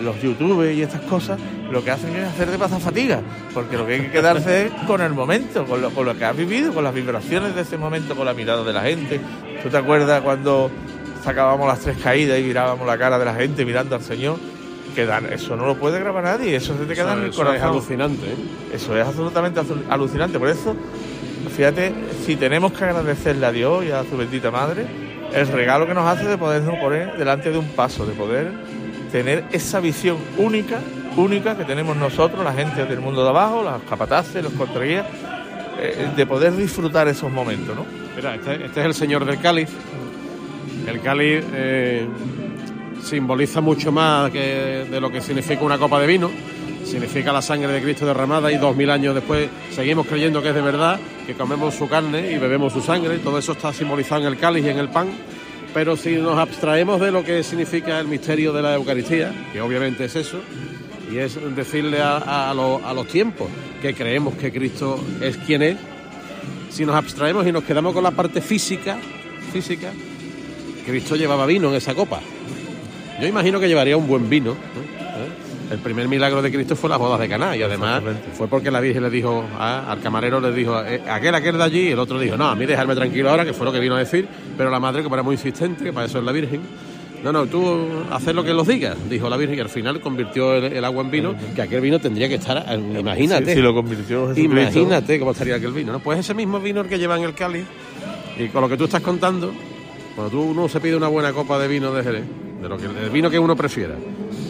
los 0.00 0.22
youtubers 0.22 0.72
y 0.72 0.82
estas 0.82 1.00
cosas, 1.00 1.40
lo 1.68 1.82
que 1.82 1.90
hacen 1.90 2.14
es 2.14 2.28
hacer 2.28 2.48
de 2.48 2.58
pasar 2.58 2.80
fatiga. 2.80 3.22
Porque 3.52 3.76
lo 3.76 3.84
que 3.84 3.94
hay 3.94 4.00
que 4.02 4.12
quedarse 4.12 4.66
es 4.66 4.72
con 4.86 5.00
el 5.00 5.14
momento, 5.14 5.66
con 5.66 5.82
lo, 5.82 5.90
con 5.90 6.06
lo 6.06 6.16
que 6.16 6.26
has 6.26 6.36
vivido, 6.36 6.72
con 6.72 6.84
las 6.84 6.94
vibraciones 6.94 7.56
de 7.56 7.62
ese 7.62 7.76
momento, 7.76 8.14
con 8.14 8.24
la 8.24 8.34
mirada 8.34 8.62
de 8.62 8.72
la 8.72 8.82
gente. 8.82 9.20
¿Tú 9.64 9.68
te 9.68 9.78
acuerdas 9.78 10.22
cuando 10.22 10.70
sacábamos 11.24 11.66
las 11.66 11.80
tres 11.80 11.98
caídas 11.98 12.38
y 12.38 12.44
mirábamos 12.44 12.86
la 12.86 12.96
cara 12.96 13.18
de 13.18 13.24
la 13.24 13.34
gente 13.34 13.64
mirando 13.64 13.96
al 13.96 14.02
Señor? 14.02 14.38
Que 14.96 15.04
dan- 15.06 15.30
eso 15.32 15.56
no 15.56 15.66
lo 15.66 15.76
puede 15.76 16.00
grabar 16.00 16.24
nadie, 16.24 16.56
eso 16.56 16.76
se 16.76 16.86
te 16.86 16.94
queda 16.94 17.10
Eso- 17.10 17.18
en 17.18 17.24
el 17.24 17.30
eso 17.30 17.42
es 17.42 17.46
corazón. 17.48 17.68
alucinante, 17.68 18.26
¿eh? 18.26 18.36
Eso 18.74 18.96
es 18.98 19.06
absolutamente 19.06 19.60
alucinante. 19.90 20.38
Por 20.38 20.48
eso, 20.48 20.74
fíjate, 21.54 21.92
si 22.24 22.34
tenemos 22.36 22.72
que 22.72 22.82
agradecerle 22.84 23.44
a 23.46 23.52
Dios 23.52 23.84
y 23.84 23.90
a 23.92 24.02
su 24.04 24.16
bendita 24.16 24.50
madre, 24.50 24.86
el 25.34 25.46
regalo 25.48 25.86
que 25.86 25.92
nos 25.94 26.06
hace 26.08 26.24
de 26.26 26.38
podernos 26.38 26.76
poner 26.78 27.16
delante 27.18 27.50
de 27.50 27.58
un 27.58 27.68
paso, 27.68 28.06
de 28.06 28.14
poder 28.14 28.50
tener 29.12 29.44
esa 29.52 29.80
visión 29.80 30.16
única, 30.38 30.78
única 31.16 31.56
que 31.58 31.64
tenemos 31.64 31.94
nosotros, 31.96 32.42
la 32.42 32.52
gente 32.54 32.84
del 32.86 33.00
mundo 33.00 33.22
de 33.22 33.28
abajo, 33.28 33.62
los 33.62 33.82
capataces, 33.88 34.42
los 34.42 34.52
contraguías, 34.54 35.04
eh, 35.78 36.08
de 36.16 36.26
poder 36.26 36.56
disfrutar 36.56 37.06
esos 37.08 37.30
momentos, 37.30 37.76
¿no? 37.76 37.84
Mira, 38.16 38.34
este, 38.34 38.64
este 38.64 38.80
es 38.80 38.86
el 38.86 38.94
señor 38.94 39.26
del 39.26 39.38
cáliz. 39.40 39.68
El 40.86 41.00
cáliz 41.00 41.44
eh, 41.52 42.06
simboliza 43.06 43.60
mucho 43.60 43.92
más 43.92 44.30
que 44.30 44.86
de 44.90 45.00
lo 45.00 45.10
que 45.10 45.20
significa 45.20 45.62
una 45.62 45.78
copa 45.78 46.00
de 46.00 46.06
vino. 46.06 46.30
Significa 46.84 47.32
la 47.32 47.42
sangre 47.42 47.72
de 47.72 47.82
Cristo 47.82 48.06
derramada 48.06 48.52
y 48.52 48.58
dos 48.58 48.76
mil 48.76 48.90
años 48.90 49.14
después 49.14 49.48
seguimos 49.72 50.06
creyendo 50.06 50.40
que 50.40 50.50
es 50.50 50.54
de 50.54 50.60
verdad, 50.62 51.00
que 51.26 51.34
comemos 51.34 51.74
su 51.74 51.88
carne 51.88 52.30
y 52.32 52.38
bebemos 52.38 52.72
su 52.72 52.80
sangre. 52.80 53.18
Todo 53.18 53.38
eso 53.38 53.52
está 53.52 53.72
simbolizado 53.72 54.20
en 54.22 54.28
el 54.28 54.38
cáliz 54.38 54.64
y 54.64 54.68
en 54.68 54.78
el 54.78 54.88
pan. 54.88 55.08
Pero 55.74 55.96
si 55.96 56.14
nos 56.16 56.38
abstraemos 56.38 57.00
de 57.00 57.10
lo 57.10 57.24
que 57.24 57.42
significa 57.42 57.98
el 57.98 58.06
misterio 58.06 58.52
de 58.52 58.62
la 58.62 58.74
Eucaristía, 58.74 59.32
que 59.52 59.60
obviamente 59.60 60.04
es 60.04 60.14
eso, 60.16 60.38
y 61.12 61.18
es 61.18 61.38
decirle 61.56 62.00
a, 62.00 62.50
a 62.50 62.54
lo- 62.54 62.80
a 62.84 62.94
los 62.94 63.06
tiempos 63.08 63.48
que 63.82 63.92
creemos 63.94 64.34
que 64.36 64.52
Cristo 64.52 64.98
es 65.20 65.36
quien 65.38 65.62
es, 65.62 65.76
si 66.70 66.86
nos 66.86 66.94
abstraemos 66.94 67.46
y 67.46 67.52
nos 67.52 67.64
quedamos 67.64 67.92
con 67.94 68.04
la 68.04 68.10
parte 68.12 68.40
física, 68.40 68.96
física, 69.52 69.90
Cristo 70.86 71.16
llevaba 71.16 71.46
vino 71.46 71.68
en 71.68 71.74
esa 71.74 71.94
copa. 71.94 72.20
Yo 73.20 73.26
imagino 73.26 73.58
que 73.60 73.68
llevaría 73.68 73.96
un 73.96 74.06
buen 74.06 74.28
vino. 74.28 74.50
¿no? 74.50 74.54
¿Eh? 74.54 75.72
El 75.72 75.78
primer 75.78 76.06
milagro 76.06 76.42
de 76.42 76.52
Cristo 76.52 76.76
fue 76.76 76.88
las 76.90 76.98
bodas 76.98 77.18
de 77.18 77.28
Caná 77.28 77.56
y 77.56 77.62
además 77.62 78.02
fue 78.36 78.46
porque 78.46 78.70
la 78.70 78.80
Virgen 78.80 79.02
le 79.02 79.10
dijo 79.10 79.44
a- 79.58 79.90
al 79.90 80.00
camarero 80.00 80.40
le 80.40 80.52
dijo 80.52 80.80
"Eh, 80.84 81.02
aquel 81.10 81.34
aquel 81.34 81.56
de 81.58 81.64
allí 81.64 81.80
y 81.88 81.90
el 81.90 81.98
otro 81.98 82.20
dijo 82.20 82.36
no 82.36 82.46
a 82.46 82.54
mí 82.54 82.66
dejarme 82.66 82.94
tranquilo 82.94 83.30
ahora 83.30 83.44
que 83.44 83.52
fue 83.52 83.66
lo 83.66 83.72
que 83.72 83.80
vino 83.80 83.96
a 83.96 83.98
decir 83.98 84.28
pero 84.56 84.70
la 84.70 84.78
madre 84.78 85.02
que 85.02 85.08
era 85.12 85.24
muy 85.24 85.34
insistente 85.34 85.82
que 85.82 85.92
para 85.92 86.06
eso 86.06 86.18
es 86.20 86.24
la 86.24 86.30
Virgen 86.30 86.60
no 87.24 87.32
no 87.32 87.46
tú 87.46 87.88
haces 88.12 88.32
lo 88.32 88.44
que 88.44 88.52
los 88.54 88.64
digas 88.68 88.96
dijo 89.10 89.28
la 89.28 89.36
Virgen 89.36 89.58
y 89.58 89.60
al 89.60 89.68
final 89.68 90.00
convirtió 90.00 90.54
el, 90.54 90.64
el 90.72 90.84
agua 90.84 91.02
en 91.02 91.10
vino 91.10 91.34
que 91.56 91.62
aquel 91.62 91.80
vino 91.80 91.98
tendría 91.98 92.28
que 92.28 92.36
estar 92.36 92.64
eh, 92.68 92.80
imagínate 93.00 93.46
Si- 93.46 93.54
si 93.54 93.60
lo 93.60 93.74
convirtió 93.74 94.28
Jesucristo. 94.28 94.60
imagínate 94.78 95.18
cómo 95.18 95.32
estaría 95.32 95.56
aquel 95.56 95.72
vino 95.72 95.90
¿no? 95.90 95.98
pues 95.98 96.20
ese 96.20 96.32
mismo 96.34 96.60
vino 96.60 96.80
el 96.82 96.86
que 96.88 96.96
lleva 96.96 97.16
en 97.16 97.24
el 97.24 97.34
cáliz 97.34 97.64
y 98.38 98.46
con 98.50 98.60
lo 98.62 98.68
que 98.68 98.76
tú 98.76 98.84
estás 98.84 99.00
contando, 99.00 99.52
cuando 100.14 100.30
tú 100.30 100.42
uno 100.42 100.68
se 100.68 100.78
pide 100.78 100.94
una 100.94 101.08
buena 101.08 101.32
copa 101.32 101.58
de 101.58 101.66
vino 101.66 101.92
de 101.92 102.04
Jerez, 102.04 102.24
de 102.66 102.68
lo 102.68 102.76
que, 102.78 102.86
el 102.86 103.10
vino 103.10 103.30
que 103.30 103.38
uno 103.38 103.54
prefiera, 103.54 103.94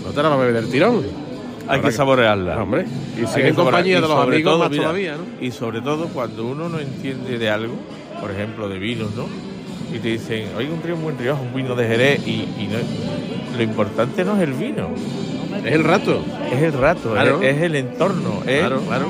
no 0.04 0.10
te 0.10 0.22
la 0.22 0.28
va 0.30 0.34
a 0.36 0.38
beber 0.38 0.62
del 0.62 0.70
tirón. 0.70 1.02
Hay 1.68 1.80
que 1.80 1.90
saborearla. 1.92 2.62
Hombre, 2.62 2.86
y 3.20 3.24
que 3.34 3.48
en 3.48 3.54
compañía 3.54 3.96
de 3.96 4.00
los 4.02 4.10
amigos 4.12 4.52
todo, 4.52 4.58
más 4.60 4.70
mira, 4.70 4.82
todavía, 4.84 5.16
¿no? 5.16 5.44
Y 5.44 5.50
sobre 5.50 5.80
todo 5.80 6.06
cuando 6.08 6.46
uno 6.46 6.68
no 6.68 6.78
entiende 6.78 7.38
de 7.38 7.50
algo, 7.50 7.74
por 8.20 8.30
ejemplo 8.30 8.68
de 8.68 8.78
vinos, 8.78 9.10
¿no? 9.16 9.26
Y 9.94 9.98
te 9.98 10.08
dicen, 10.08 10.48
oiga, 10.56 10.72
un 10.72 10.82
río, 10.82 10.96
buen 10.96 11.18
río, 11.18 11.36
un 11.36 11.54
vino 11.54 11.74
de 11.74 11.86
Jerez, 11.86 12.26
y, 12.26 12.30
y 12.58 12.68
no- 12.70 13.56
lo 13.56 13.62
importante 13.62 14.24
no 14.24 14.36
es 14.36 14.42
el 14.42 14.52
vino. 14.52 14.88
Es 15.64 15.72
el 15.72 15.84
rato. 15.84 16.22
Es 16.52 16.62
el 16.62 16.72
rato, 16.72 17.12
Claro. 17.12 17.40
es, 17.42 17.56
es 17.56 17.62
el 17.62 17.74
entorno, 17.74 18.42
es 18.46 18.60
Claro, 18.60 18.80
claro. 18.82 19.08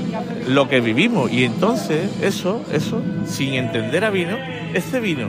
lo 0.49 0.69
que 0.69 0.81
vivimos. 0.81 1.31
Y 1.33 1.45
entonces, 1.45 2.11
eso, 2.23 2.62
eso, 2.73 3.03
sin 3.27 3.55
entender 3.55 4.05
a 4.05 4.11
vino, 4.11 4.37
ese 4.73 5.01
vino, 5.01 5.29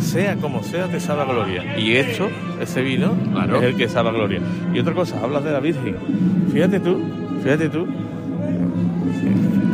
sea 0.00 0.36
como 0.36 0.62
sea, 0.62 0.86
te 0.86 0.98
sabe 1.00 1.22
a 1.22 1.24
gloria. 1.26 1.78
Y 1.78 1.96
esto, 1.96 2.28
ese 2.60 2.82
vino, 2.82 3.14
Claro. 3.32 3.56
es 3.58 3.62
el 3.64 3.76
que 3.76 3.88
sabe 3.88 4.08
a 4.08 4.12
gloria. 4.12 4.40
Y 4.74 4.78
otra 4.80 4.94
cosa, 4.94 5.20
hablas 5.22 5.44
de 5.44 5.52
la 5.52 5.60
Virgen. 5.60 5.96
Fíjate 6.52 6.80
tú, 6.80 7.00
fíjate 7.42 7.68
tú, 7.68 7.86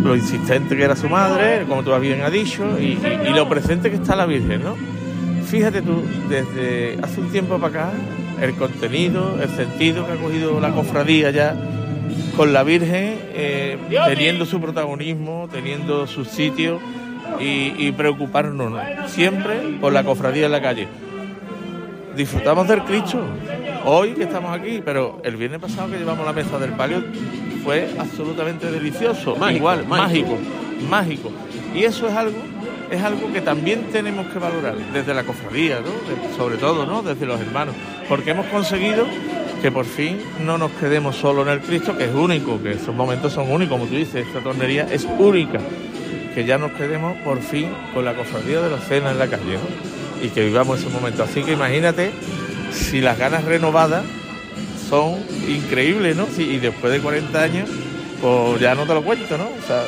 lo 0.03 0.15
insistente 0.15 0.77
que 0.77 0.83
era 0.85 0.95
su 0.95 1.09
madre, 1.09 1.65
como 1.69 1.83
tú 1.83 1.91
bien 1.99 2.21
has 2.23 2.33
dicho, 2.33 2.65
y, 2.81 2.85
y- 2.85 2.99
y 3.29 3.31
lo 3.35 3.49
presente 3.49 3.91
que 3.91 3.97
está 3.97 4.15
la 4.15 4.27
Virgen, 4.27 4.63
¿no? 4.63 4.77
Fíjate 5.45 5.83
tú, 5.83 6.03
desde 6.29 6.99
hace 7.03 7.21
un 7.21 7.31
tiempo 7.31 7.59
para 7.59 7.87
acá, 7.87 7.91
el 8.41 8.55
contenido, 8.55 9.39
el 9.43 9.49
sentido 9.51 10.07
que 10.07 10.13
ha 10.13 10.17
cogido 10.17 10.61
la 10.61 10.71
cofradía 10.71 11.31
ya 11.31 11.57
con 12.37 12.53
la 12.53 12.63
Virgen, 12.63 13.19
eh, 13.35 13.79
teniendo 14.07 14.45
su 14.45 14.61
protagonismo, 14.61 15.49
teniendo 15.51 16.07
su 16.07 16.25
sitio 16.25 16.79
y, 17.41 17.75
y 17.79 17.93
preocuparnos 17.93 18.71
¿no? 18.71 19.09
siempre 19.09 19.57
por 19.81 19.93
la 19.93 20.05
cofradía 20.05 20.47
en 20.47 20.53
la 20.53 20.63
calle. 20.63 20.89
Disfrutamos 22.17 22.67
del 22.69 22.83
Cristo 22.85 23.21
hoy 23.85 24.13
que 24.13 24.23
estamos 24.25 24.57
aquí, 24.59 24.81
pero 24.85 25.21
el 25.23 25.37
viernes 25.37 25.61
pasado 25.61 25.91
que 25.91 25.99
llevamos 25.99 26.25
la 26.25 26.33
mesa 26.33 26.59
del 26.59 26.73
palio 26.73 27.03
fue 27.63 27.89
absolutamente 27.99 28.71
delicioso, 28.71 29.37
Mágico, 29.37 29.59
igual, 29.59 29.87
mágico. 29.87 30.31
mágico, 30.31 30.39
mágico. 30.89 31.31
Y 31.75 31.85
eso 31.85 32.09
es 32.09 32.15
algo, 32.15 32.39
es 32.91 33.03
algo 33.03 33.31
que 33.33 33.41
también 33.43 33.89
tenemos 33.93 34.27
que 34.29 34.39
valorar 34.39 34.77
desde 34.95 35.13
la 35.13 35.25
cofradía, 35.25 35.81
¿no? 35.81 35.87
De- 36.31 36.35
sobre 36.37 36.57
todo, 36.57 36.87
¿no? 36.87 37.03
Desde 37.03 37.27
los 37.27 37.39
hermanos, 37.41 37.75
porque 38.09 38.31
hemos 38.31 38.47
conseguido 38.47 39.05
que 39.61 39.71
por 39.71 39.85
fin 39.85 40.19
no 40.45 40.57
nos 40.59 40.71
quedemos 40.73 41.17
solo 41.17 41.43
en 41.43 41.49
el 41.49 41.61
Cristo, 41.61 41.97
que 41.99 42.05
es 42.05 42.15
único, 42.15 42.63
que 42.63 42.73
esos 42.73 42.95
momentos 42.95 43.33
son 43.33 43.51
únicos, 43.51 43.79
como 43.79 43.91
tú 43.91 43.97
dices, 43.97 44.27
esta 44.27 44.41
tornería 44.41 44.87
es 44.91 45.07
única, 45.19 45.59
que 46.37 46.45
ya 46.45 46.59
nos 46.59 46.73
quedemos 46.73 47.17
por 47.25 47.41
fin 47.41 47.71
con 47.95 48.05
la 48.05 48.13
cofradía 48.13 48.61
de 48.61 48.69
la 48.69 48.77
cena 48.77 49.11
en 49.11 49.19
la 49.19 49.27
calle, 49.27 49.55
¿no? 49.55 50.23
Y 50.23 50.29
que 50.29 50.45
vivamos 50.45 50.79
esos 50.79 50.93
momentos. 50.93 51.31
Así 51.31 51.43
que 51.43 51.53
imagínate 51.53 52.13
si 52.73 53.01
las 53.01 53.19
ganas 53.19 53.47
renovadas 53.47 54.05
son 54.87 55.15
increíbles, 55.49 56.15
¿no? 56.15 56.27
Y 56.37 56.59
después 56.59 56.93
de 56.93 57.01
40 57.01 57.43
años, 57.43 57.71
pues 58.21 58.61
ya 58.61 58.75
no 58.75 58.85
te 58.87 58.93
lo 58.93 59.03
cuento, 59.03 59.39
¿no? 59.39 59.45
O 59.45 59.67
sea, 59.67 59.83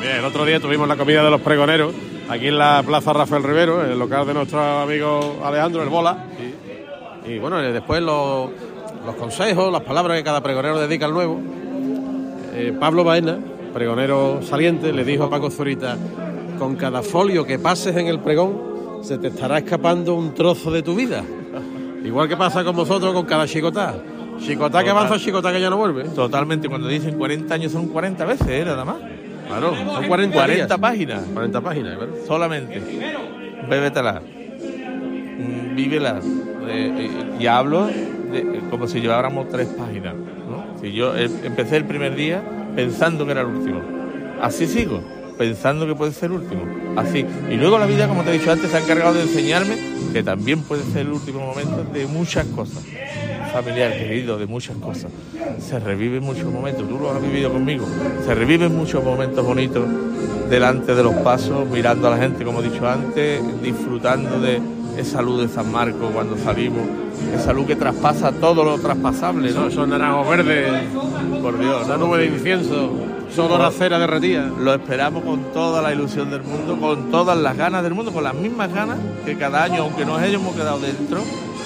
Bien, 0.00 0.16
el 0.16 0.24
otro 0.24 0.46
día 0.46 0.60
tuvimos 0.60 0.88
la 0.88 0.96
comida 0.96 1.22
de 1.22 1.30
los 1.30 1.42
pregoneros 1.42 1.92
aquí 2.30 2.48
en 2.48 2.56
la 2.56 2.82
Plaza 2.86 3.12
Rafael 3.12 3.42
Rivero, 3.42 3.84
en 3.84 3.92
el 3.92 3.98
local 3.98 4.26
de 4.26 4.32
nuestro 4.32 4.62
amigo 4.62 5.42
Alejandro 5.44 5.82
El 5.82 5.90
Bola. 5.90 6.24
Y, 7.26 7.32
y 7.32 7.38
bueno, 7.38 7.58
después 7.60 8.00
los, 8.00 8.48
los 9.04 9.14
consejos, 9.16 9.70
las 9.70 9.82
palabras 9.82 10.16
que 10.16 10.24
cada 10.24 10.42
pregonero 10.42 10.80
dedica 10.80 11.04
al 11.04 11.12
nuevo. 11.12 11.38
Eh, 12.54 12.74
Pablo 12.80 13.04
Baena, 13.04 13.38
pregonero 13.72 14.40
saliente, 14.42 14.92
le 14.92 15.04
dijo 15.04 15.24
a 15.24 15.30
Paco 15.30 15.50
Zurita, 15.50 15.96
con 16.58 16.76
cada 16.76 17.02
folio 17.02 17.44
que 17.44 17.58
pases 17.58 17.96
en 17.96 18.06
el 18.06 18.20
pregón 18.20 18.72
se 19.02 19.18
te 19.18 19.28
estará 19.28 19.58
escapando 19.58 20.14
un 20.14 20.32
trozo 20.34 20.70
de 20.70 20.82
tu 20.82 20.94
vida. 20.94 21.22
Igual 22.04 22.28
que 22.28 22.36
pasa 22.36 22.62
con 22.64 22.74
vosotros 22.76 23.12
con 23.12 23.24
cada 23.26 23.46
chicotá. 23.46 23.94
Chicotá 24.40 24.82
que 24.82 24.90
avanza, 24.90 25.18
chicotá 25.18 25.52
que 25.52 25.60
ya 25.60 25.70
no 25.70 25.76
vuelve. 25.76 26.04
Totalmente, 26.04 26.68
cuando 26.68 26.88
dicen 26.88 27.16
40 27.16 27.54
años 27.54 27.72
son 27.72 27.86
40 27.88 28.24
veces, 28.24 28.48
¿eh? 28.48 28.64
Nada 28.64 28.84
más. 28.84 28.96
Claro, 29.48 29.74
son 29.76 30.06
40 30.08 30.34
40 30.36 30.46
días. 30.66 30.78
páginas. 30.80 31.22
40 31.32 31.60
páginas. 31.60 31.98
Solamente. 32.26 32.82
Bébetela. 33.68 34.22
Vívela. 35.74 36.20
Eh, 36.68 36.92
eh, 36.96 37.10
y 37.40 37.46
hablo 37.46 37.86
de- 37.86 38.38
eh, 38.38 38.60
como 38.70 38.86
si 38.86 39.00
lleváramos 39.00 39.48
tres 39.48 39.68
páginas. 39.68 40.14
¿no? 40.14 40.78
Si 40.80 40.92
yo 40.92 41.16
eh, 41.16 41.28
empecé 41.44 41.76
el 41.76 41.84
primer 41.84 42.14
día 42.14 42.42
pensando 42.74 43.24
que 43.24 43.32
era 43.32 43.42
el 43.42 43.48
último. 43.48 43.80
Así 44.40 44.66
sigo, 44.66 45.02
pensando 45.38 45.86
que 45.86 45.94
puede 45.94 46.12
ser 46.12 46.30
el 46.30 46.38
último. 46.38 46.62
Así. 46.96 47.24
Y 47.50 47.54
luego 47.54 47.78
la 47.78 47.86
vida, 47.86 48.08
como 48.08 48.22
te 48.22 48.30
he 48.30 48.38
dicho 48.38 48.50
antes, 48.50 48.70
se 48.70 48.76
ha 48.76 48.80
encargado 48.80 49.14
de 49.14 49.22
enseñarme 49.22 49.76
que 50.12 50.22
también 50.22 50.62
puede 50.62 50.82
ser 50.84 51.02
el 51.02 51.12
último 51.12 51.40
momento 51.40 51.84
de 51.92 52.06
muchas 52.06 52.46
cosas. 52.46 52.84
Familiar, 53.52 53.92
querido, 53.92 54.38
de 54.38 54.46
muchas 54.46 54.76
cosas. 54.76 55.10
Se 55.58 55.78
reviven 55.78 56.22
muchos 56.22 56.50
momentos, 56.50 56.88
tú 56.88 56.98
lo 56.98 57.10
has 57.12 57.20
vivido 57.20 57.52
conmigo. 57.52 57.86
Se 58.24 58.34
reviven 58.34 58.76
muchos 58.76 59.04
momentos 59.04 59.44
bonitos 59.44 59.86
delante 60.48 60.94
de 60.94 61.02
los 61.02 61.14
pasos, 61.16 61.68
mirando 61.68 62.08
a 62.08 62.10
la 62.10 62.18
gente, 62.18 62.44
como 62.44 62.60
he 62.60 62.68
dicho 62.68 62.88
antes, 62.88 63.40
disfrutando 63.62 64.40
de 64.40 64.60
esa 64.96 65.22
luz 65.22 65.42
de 65.42 65.48
San 65.48 65.70
Marcos 65.70 66.10
cuando 66.12 66.36
salimos, 66.36 66.82
esa 67.34 67.52
luz 67.52 67.66
que 67.66 67.76
traspasa 67.76 68.32
todo 68.32 68.64
lo 68.64 68.78
traspasable, 68.78 69.52
¿no? 69.52 69.70
Son 69.70 69.90
naranjos 69.90 70.28
verdes, 70.28 70.84
por 71.40 71.58
Dios, 71.58 71.88
la 71.88 71.96
nube 71.96 72.18
de 72.18 72.26
incienso, 72.26 72.92
solo 73.34 73.58
la 73.58 73.70
cera 73.70 73.98
derretida. 73.98 74.50
Lo 74.58 74.74
esperamos 74.74 75.24
con 75.24 75.52
toda 75.52 75.82
la 75.82 75.92
ilusión 75.92 76.30
del 76.30 76.42
mundo, 76.42 76.78
con 76.78 77.10
todas 77.10 77.36
las 77.38 77.56
ganas 77.56 77.82
del 77.82 77.94
mundo, 77.94 78.12
con 78.12 78.24
las 78.24 78.34
mismas 78.34 78.72
ganas 78.72 78.98
que 79.24 79.36
cada 79.36 79.64
año, 79.64 79.82
aunque 79.82 80.04
nos 80.04 80.20
hayamos 80.20 80.54
quedado 80.54 80.78
dentro, 80.80 81.22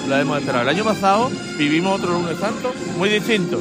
la 0.07 0.21
hemos 0.21 0.39
esperado. 0.39 0.63
El 0.63 0.69
año 0.69 0.83
pasado 0.83 1.29
vivimos 1.57 1.99
otro 1.99 2.13
lunes 2.13 2.37
santo 2.37 2.71
muy 2.97 3.09
distinto, 3.09 3.59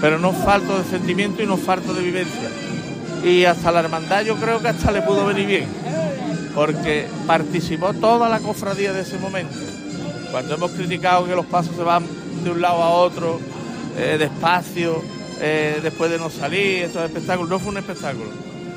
pero 0.00 0.18
nos 0.18 0.36
falta 0.36 0.78
de 0.78 0.84
sentimiento 0.84 1.42
y 1.42 1.46
nos 1.46 1.60
falta 1.60 1.92
de 1.92 2.02
vivencia. 2.02 2.48
Y 3.24 3.44
hasta 3.44 3.70
la 3.70 3.80
hermandad 3.80 4.22
yo 4.22 4.36
creo 4.36 4.60
que 4.60 4.68
hasta 4.68 4.90
le 4.92 5.02
pudo 5.02 5.26
venir 5.26 5.46
bien, 5.46 5.66
porque 6.54 7.06
participó 7.26 7.92
toda 7.94 8.28
la 8.28 8.40
cofradía 8.40 8.92
de 8.92 9.02
ese 9.02 9.18
momento. 9.18 9.54
Cuando 10.30 10.54
hemos 10.54 10.70
criticado 10.72 11.26
que 11.26 11.34
los 11.34 11.46
pasos 11.46 11.74
se 11.76 11.82
van 11.82 12.04
de 12.44 12.50
un 12.50 12.60
lado 12.60 12.82
a 12.82 12.90
otro, 12.90 13.40
eh, 13.96 14.16
despacio, 14.18 15.02
eh, 15.40 15.80
después 15.82 16.10
de 16.10 16.18
no 16.18 16.30
salir, 16.30 16.84
estos 16.84 17.04
espectáculos, 17.04 17.50
no 17.50 17.58
fue 17.58 17.72
un 17.72 17.78
espectáculo, 17.78 18.30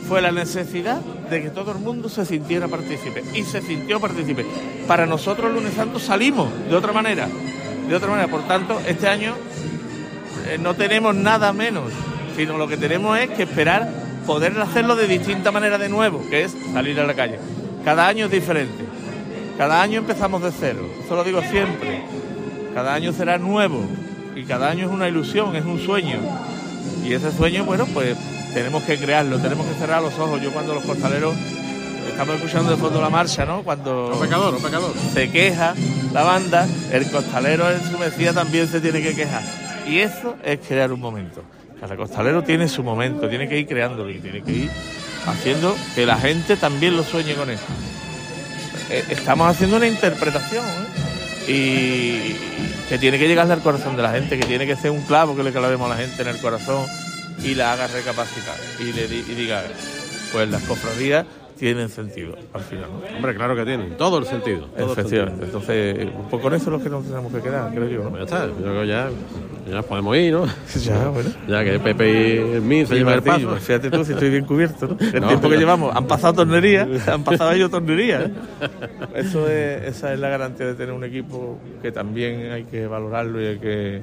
fue 0.07 0.21
la 0.21 0.31
necesidad 0.31 1.01
de 1.29 1.41
que 1.41 1.49
todo 1.49 1.71
el 1.71 1.79
mundo 1.79 2.09
se 2.09 2.25
sintiera 2.25 2.67
partícipe 2.67 3.23
y 3.33 3.43
se 3.43 3.61
sintió 3.61 3.99
partícipe. 3.99 4.45
Para 4.87 5.05
nosotros 5.05 5.53
lunes 5.53 5.73
santo 5.73 5.99
salimos 5.99 6.49
de 6.69 6.75
otra 6.75 6.91
manera, 6.91 7.27
de 7.87 7.95
otra 7.95 8.09
manera. 8.09 8.27
Por 8.27 8.47
tanto, 8.47 8.79
este 8.85 9.07
año 9.07 9.35
eh, 10.47 10.57
no 10.59 10.75
tenemos 10.75 11.15
nada 11.15 11.53
menos, 11.53 11.91
sino 12.35 12.57
lo 12.57 12.67
que 12.67 12.77
tenemos 12.77 13.17
es 13.17 13.29
que 13.29 13.43
esperar 13.43 13.89
poder 14.25 14.59
hacerlo 14.59 14.95
de 14.95 15.07
distinta 15.07 15.51
manera 15.51 15.77
de 15.77 15.89
nuevo, 15.89 16.23
que 16.29 16.43
es 16.43 16.55
salir 16.73 16.99
a 16.99 17.05
la 17.05 17.13
calle. 17.13 17.39
Cada 17.83 18.07
año 18.07 18.25
es 18.25 18.31
diferente, 18.31 18.85
cada 19.57 19.81
año 19.81 19.99
empezamos 19.99 20.41
de 20.41 20.51
cero, 20.51 20.87
eso 21.03 21.15
lo 21.15 21.23
digo 21.23 21.41
siempre. 21.41 22.03
Cada 22.73 22.95
año 22.95 23.13
será 23.13 23.37
nuevo 23.37 23.85
y 24.35 24.43
cada 24.43 24.69
año 24.71 24.87
es 24.87 24.91
una 24.91 25.07
ilusión, 25.07 25.55
es 25.55 25.63
un 25.63 25.79
sueño. 25.79 26.17
Y 27.05 27.13
ese 27.13 27.31
sueño, 27.31 27.65
bueno, 27.65 27.85
pues 27.93 28.17
tenemos 28.53 28.83
que 28.83 28.97
crearlo, 28.97 29.37
tenemos 29.39 29.67
que 29.67 29.73
cerrar 29.75 30.01
los 30.01 30.17
ojos. 30.17 30.41
Yo 30.41 30.51
cuando 30.51 30.73
los 30.73 30.83
costaleros 30.83 31.35
estamos 32.09 32.35
escuchando 32.35 32.71
de 32.71 32.77
fondo 32.77 32.99
la 32.99 33.09
marcha, 33.09 33.45
¿no? 33.45 33.61
Cuando 33.63 34.17
pecador, 34.19 34.59
pecador. 34.61 34.91
se 35.13 35.29
queja 35.29 35.75
la 36.13 36.23
banda, 36.23 36.67
el 36.91 37.09
costalero 37.11 37.69
en 37.69 37.83
su 37.83 37.97
mesía 37.99 38.33
también 38.33 38.67
se 38.67 38.81
tiene 38.81 39.01
que 39.01 39.13
quejar. 39.13 39.43
Y 39.87 39.99
eso 39.99 40.35
es 40.43 40.59
crear 40.67 40.91
un 40.91 40.99
momento. 40.99 41.43
Cada 41.79 41.95
costalero 41.95 42.43
tiene 42.43 42.67
su 42.69 42.81
momento, 42.81 43.27
tiene 43.27 43.47
que 43.47 43.59
ir 43.59 43.67
creándolo 43.67 44.09
y 44.09 44.19
tiene 44.19 44.41
que 44.41 44.51
ir 44.51 44.71
haciendo 45.25 45.75
que 45.95 46.05
la 46.05 46.17
gente 46.17 46.57
también 46.57 46.95
lo 46.95 47.03
sueñe 47.03 47.35
con 47.35 47.49
eso. 47.49 47.63
Eh, 48.89 49.05
Estamos 49.09 49.49
haciendo 49.49 49.77
una 49.77 49.87
interpretación 49.87 50.65
¿eh? 50.65 51.51
y 51.51 52.89
que 52.89 52.97
tiene 52.97 53.17
que 53.17 53.27
llegarle 53.27 53.53
al 53.53 53.61
corazón 53.61 53.95
de 53.95 54.03
la 54.03 54.11
gente, 54.11 54.37
que 54.37 54.45
tiene 54.45 54.65
que 54.67 54.75
ser 54.75 54.91
un 54.91 55.01
clavo 55.03 55.35
que 55.35 55.43
le 55.43 55.51
clavemos 55.51 55.89
a 55.89 55.95
la 55.95 56.01
gente 56.01 56.21
en 56.21 56.27
el 56.27 56.37
corazón 56.39 56.85
y 57.43 57.55
la 57.55 57.73
haga 57.73 57.87
recapacitar 57.87 58.55
y 58.79 58.93
le 58.93 59.05
y 59.05 59.21
diga, 59.35 59.63
pues 60.31 60.49
las 60.49 60.61
cofradías 60.63 61.25
tienen 61.63 61.87
sentido 61.87 62.35
al 62.51 62.61
final. 62.61 62.89
Hombre, 63.15 63.33
claro 63.35 63.55
que 63.55 63.63
tienen, 63.63 63.95
todo 63.95 64.17
el 64.17 64.25
sentido. 64.25 64.65
todo 64.67 64.85
el 64.85 64.99
Efectivamente. 64.99 65.45
Entonces, 65.45 66.09
poco 66.29 66.41
con 66.43 66.53
eso 66.53 66.65
es 66.65 66.71
lo 66.77 66.83
que 66.83 66.89
nos 66.89 67.05
tenemos 67.05 67.31
que 67.31 67.39
quedar, 67.39 67.71
creo 67.73 67.87
yo. 67.87 68.03
¿no? 68.03 68.09
Pues 68.09 68.19
ya 68.29 68.37
está, 68.37 68.47
yo 68.47 68.55
creo 68.55 68.81
que 68.81 68.87
ya, 68.87 69.09
ya 69.69 69.75
nos 69.75 69.85
podemos 69.85 70.17
ir, 70.17 70.33
¿no? 70.33 70.45
Ya, 70.83 71.07
bueno. 71.07 71.29
Ya 71.47 71.63
que 71.63 71.79
Pepe 71.79 72.57
y 72.57 72.59
mío 72.59 72.85
se 72.85 72.95
llevan 72.95 73.13
el 73.15 73.23
paso. 73.23 73.55
fíjate 73.55 73.89
tú 73.89 74.03
si 74.03 74.11
estoy 74.11 74.29
bien 74.29 74.43
cubierto, 74.45 74.87
¿no? 74.87 74.97
El 75.13 75.21
No, 75.21 75.27
tiempo 75.29 75.49
que 75.49 75.57
llevamos, 75.57 75.95
han 75.95 76.05
pasado 76.05 76.33
tornerías, 76.33 77.07
han 77.07 77.23
pasado 77.23 77.51
ellos 77.53 77.71
tornerías. 77.71 78.25
¿eh? 78.25 78.31
Eso 79.15 79.47
es, 79.49 79.83
esa 79.83 80.13
es 80.13 80.19
la 80.19 80.27
garantía 80.27 80.65
de 80.65 80.73
tener 80.73 80.93
un 80.93 81.05
equipo 81.05 81.59
que 81.81 81.93
también 81.93 82.51
hay 82.51 82.65
que 82.65 82.87
valorarlo 82.87 83.41
y 83.41 83.45
hay 83.45 83.57
que, 83.59 84.01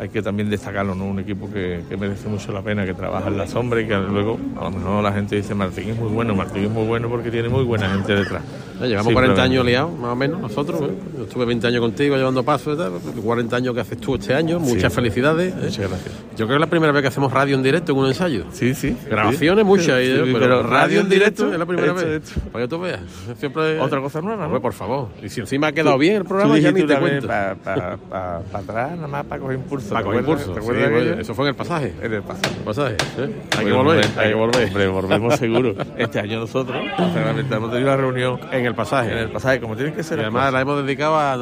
hay 0.00 0.08
que 0.08 0.22
también 0.22 0.48
destacarlo, 0.48 0.94
¿no? 0.94 1.04
Un 1.04 1.18
equipo 1.20 1.50
que, 1.52 1.82
que 1.88 1.96
merece 1.96 2.26
mucho 2.28 2.52
la 2.52 2.62
pena, 2.62 2.86
que 2.86 2.94
trabaja 2.94 3.28
en 3.28 3.36
la 3.36 3.46
sombra 3.46 3.80
y 3.82 3.86
que 3.86 3.94
luego 3.96 4.38
a 4.58 4.64
lo 4.64 4.70
mejor 4.70 5.02
la 5.04 5.12
gente 5.12 5.36
dice 5.36 5.54
Martín 5.54 5.90
es 5.90 5.96
muy 5.98 6.08
bueno, 6.08 6.34
Martín 6.34 6.64
es 6.64 6.70
muy 6.70 6.86
bueno 6.86 7.08
porque 7.10 7.30
tiene 7.30 7.50
muy 7.50 7.64
buena 7.64 7.88
gente 7.90 8.14
detrás. 8.14 8.42
Ya 8.80 8.86
llevamos 8.86 9.12
40 9.12 9.34
Simplemente. 9.36 9.42
años 9.42 9.66
liados, 9.66 9.98
más 9.98 10.12
o 10.12 10.16
menos, 10.16 10.40
nosotros. 10.40 10.80
¿eh? 10.80 10.90
Yo 11.18 11.24
estuve 11.24 11.44
20 11.44 11.66
años 11.66 11.80
contigo 11.82 12.16
llevando 12.16 12.42
pasos 12.42 12.76
y 12.76 12.78
tal. 12.78 12.92
40 13.22 13.54
años 13.56 13.74
que 13.74 13.80
haces 13.80 13.98
tú 13.98 14.14
este 14.14 14.32
año. 14.32 14.58
Muchas 14.58 14.90
Sí. 14.90 14.96
felicidades. 14.96 15.52
¿eh? 15.52 15.56
Muchas 15.64 15.90
gracias. 15.90 16.14
Yo 16.30 16.46
creo 16.46 16.48
que 16.48 16.54
es 16.54 16.60
la 16.60 16.66
primera 16.66 16.90
vez 16.92 17.02
que 17.02 17.08
hacemos 17.08 17.30
radio 17.30 17.56
en 17.56 17.62
directo 17.62 17.92
en 17.92 17.98
un 17.98 18.06
ensayo. 18.06 18.44
Sí, 18.52 18.72
sí. 18.74 18.96
Grabaciones 19.10 19.64
Sí. 19.64 19.68
muchas, 19.68 20.00
y 20.02 20.06
Sí, 20.06 20.16
yo, 20.16 20.24
sí, 20.24 20.32
pero, 20.32 20.62
radio 20.62 21.00
en 21.00 21.08
directo 21.10 21.52
es 21.52 21.58
la 21.58 21.66
primera 21.66 21.92
hecho, 21.92 22.06
vez. 22.06 22.32
Para 22.50 22.64
que 22.64 22.68
tú 22.70 22.78
veas. 22.80 23.00
Siempre... 23.38 23.78
Otra 23.80 24.00
cosa 24.00 24.22
nueva, 24.22 24.48
¿no? 24.48 24.62
Por 24.62 24.72
favor. 24.72 25.08
Y 25.22 25.28
si 25.28 25.40
encima 25.40 25.66
ha 25.66 25.72
quedado 25.72 25.98
bien 25.98 26.16
el 26.16 26.24
programa, 26.24 26.56
ya 26.58 26.72
ni 26.72 26.82
te 26.84 26.96
cuento. 26.98 27.26
Para 27.26 28.38
atrás, 28.54 28.92
nada 28.96 29.08
más 29.08 29.26
para 29.26 29.42
coger 29.42 29.56
impulso. 29.56 29.89
¿Te 29.94 30.18
impulso. 30.18 30.52
¿Te 30.52 30.54
Sí, 30.54 30.58
acuerdas 30.60 30.90
de 30.90 30.96
aquello? 30.96 31.20
eso 31.20 31.34
fue 31.34 31.44
en 31.44 31.48
el 31.50 31.54
pasaje. 31.56 31.94
En 32.02 32.12
el 32.12 32.22
pasaje. 32.22 32.54
pasaje. 32.64 32.96
¿eh? 33.18 33.36
Hay 33.58 33.64
que 33.66 33.72
volver, 33.72 34.06
hay 34.16 34.28
que 34.28 34.34
volver. 34.34 34.66
Hombre, 34.68 34.88
volvemos 34.88 35.34
seguro. 35.38 35.74
Este 35.96 36.20
año 36.20 36.40
nosotros, 36.40 36.76
sinceramente, 36.96 37.54
hemos 37.54 37.70
tenido 37.70 37.88
una 37.88 37.96
reunión 37.96 38.40
En 38.52 38.66
el 38.66 38.74
pasaje. 38.74 39.12
en 39.12 39.18
el 39.18 39.30
pasaje, 39.30 39.60
como 39.60 39.76
tiene 39.76 39.92
que 39.92 40.02
ser. 40.02 40.18
Y 40.18 40.22
además 40.22 40.42
cosas. 40.42 40.52
la 40.54 40.60
hemos 40.60 40.82
dedicado 40.84 41.16
a, 41.16 41.32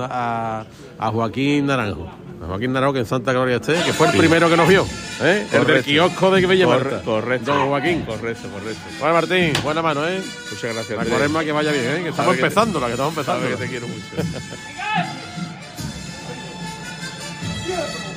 a, 0.60 0.64
a 0.98 1.10
Joaquín 1.10 1.66
Naranjo. 1.66 2.08
A 2.42 2.46
Joaquín 2.46 2.72
Naranjo, 2.72 2.92
que 2.92 3.00
en 3.00 3.06
Santa 3.06 3.32
Gloria 3.32 3.56
esté, 3.56 3.74
que 3.84 3.92
fue 3.92 4.06
el 4.06 4.12
Sí. 4.12 4.18
primero 4.18 4.48
que 4.48 4.56
nos 4.56 4.68
vio. 4.68 4.84
¿eh? 5.22 5.42
El 5.44 5.50
del 5.50 5.60
Correcto. 5.64 5.84
kiosco 5.90 6.30
de 6.30 6.46
Bella 6.46 6.66
correcto. 6.66 7.22
Don 7.52 7.68
Joaquín. 7.68 8.02
Correcto, 8.02 8.48
correcto. 8.48 8.80
Bueno, 9.00 9.14
Martín, 9.14 9.52
buena 9.64 9.82
mano, 9.82 10.06
¿eh? 10.08 10.20
Muchas 10.50 10.74
gracias. 10.74 10.98
La 10.98 11.04
cuaresma 11.04 11.44
que 11.44 11.52
vaya 11.52 11.72
bien, 11.72 11.84
¿eh? 11.84 12.00
Que 12.04 12.08
estamos 12.10 12.34
te- 12.36 12.40
empezando, 12.42 12.78
la 12.80 12.86
que 12.86 12.92
estamos 12.92 13.12
empezando. 13.12 13.48
Que 13.48 13.56
te 13.56 13.66
quiero 13.68 13.88
mucho. 13.88 14.02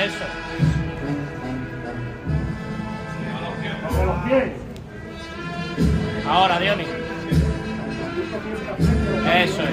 Eso. 0.00 0.24
Ahora, 6.26 6.58
Diony. 6.58 6.84
Eso 9.34 9.62
es. 9.62 9.68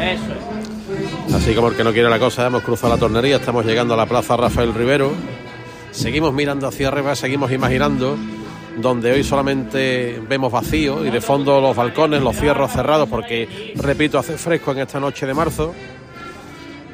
Eso 0.00 0.32
es. 0.32 1.34
Así 1.34 1.54
como 1.54 1.68
el 1.68 1.76
que 1.76 1.84
no 1.84 1.92
quiere 1.92 2.08
la 2.08 2.18
cosa, 2.18 2.46
hemos 2.46 2.62
cruzado 2.62 2.94
la 2.94 2.98
tornería, 2.98 3.36
estamos 3.36 3.64
llegando 3.64 3.94
a 3.94 3.96
la 3.96 4.06
plaza 4.06 4.36
Rafael 4.36 4.74
Rivero. 4.74 5.12
Seguimos 5.92 6.32
mirando 6.32 6.66
hacia 6.66 6.88
arriba, 6.88 7.14
seguimos 7.14 7.52
imaginando, 7.52 8.16
donde 8.78 9.12
hoy 9.12 9.22
solamente 9.22 10.20
vemos 10.28 10.50
vacío 10.50 11.04
y 11.04 11.10
de 11.10 11.20
fondo 11.20 11.60
los 11.60 11.76
balcones, 11.76 12.22
los 12.22 12.36
cierros 12.36 12.72
cerrados, 12.72 13.08
porque, 13.08 13.74
repito, 13.76 14.18
hace 14.18 14.36
fresco 14.36 14.72
en 14.72 14.78
esta 14.80 14.98
noche 14.98 15.26
de 15.26 15.34
marzo. 15.34 15.74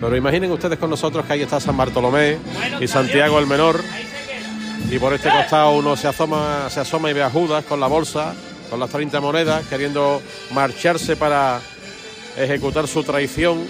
Pero 0.00 0.16
imaginen 0.16 0.50
ustedes 0.50 0.78
con 0.78 0.90
nosotros 0.90 1.24
que 1.24 1.32
ahí 1.34 1.42
está 1.42 1.60
San 1.60 1.76
Bartolomé 1.76 2.38
y 2.80 2.86
Santiago 2.86 3.38
el 3.38 3.46
Menor. 3.46 3.80
Y 4.90 4.98
por 4.98 5.14
este 5.14 5.30
costado 5.30 5.72
uno 5.72 5.96
se 5.96 6.08
asoma, 6.08 6.68
se 6.68 6.80
asoma 6.80 7.10
y 7.10 7.14
ve 7.14 7.22
a 7.22 7.30
Judas 7.30 7.64
con 7.64 7.80
la 7.80 7.86
bolsa, 7.86 8.34
con 8.68 8.78
las 8.78 8.90
30 8.90 9.20
monedas, 9.20 9.66
queriendo 9.66 10.20
marcharse 10.52 11.16
para 11.16 11.60
ejecutar 12.36 12.86
su 12.86 13.02
traición. 13.02 13.62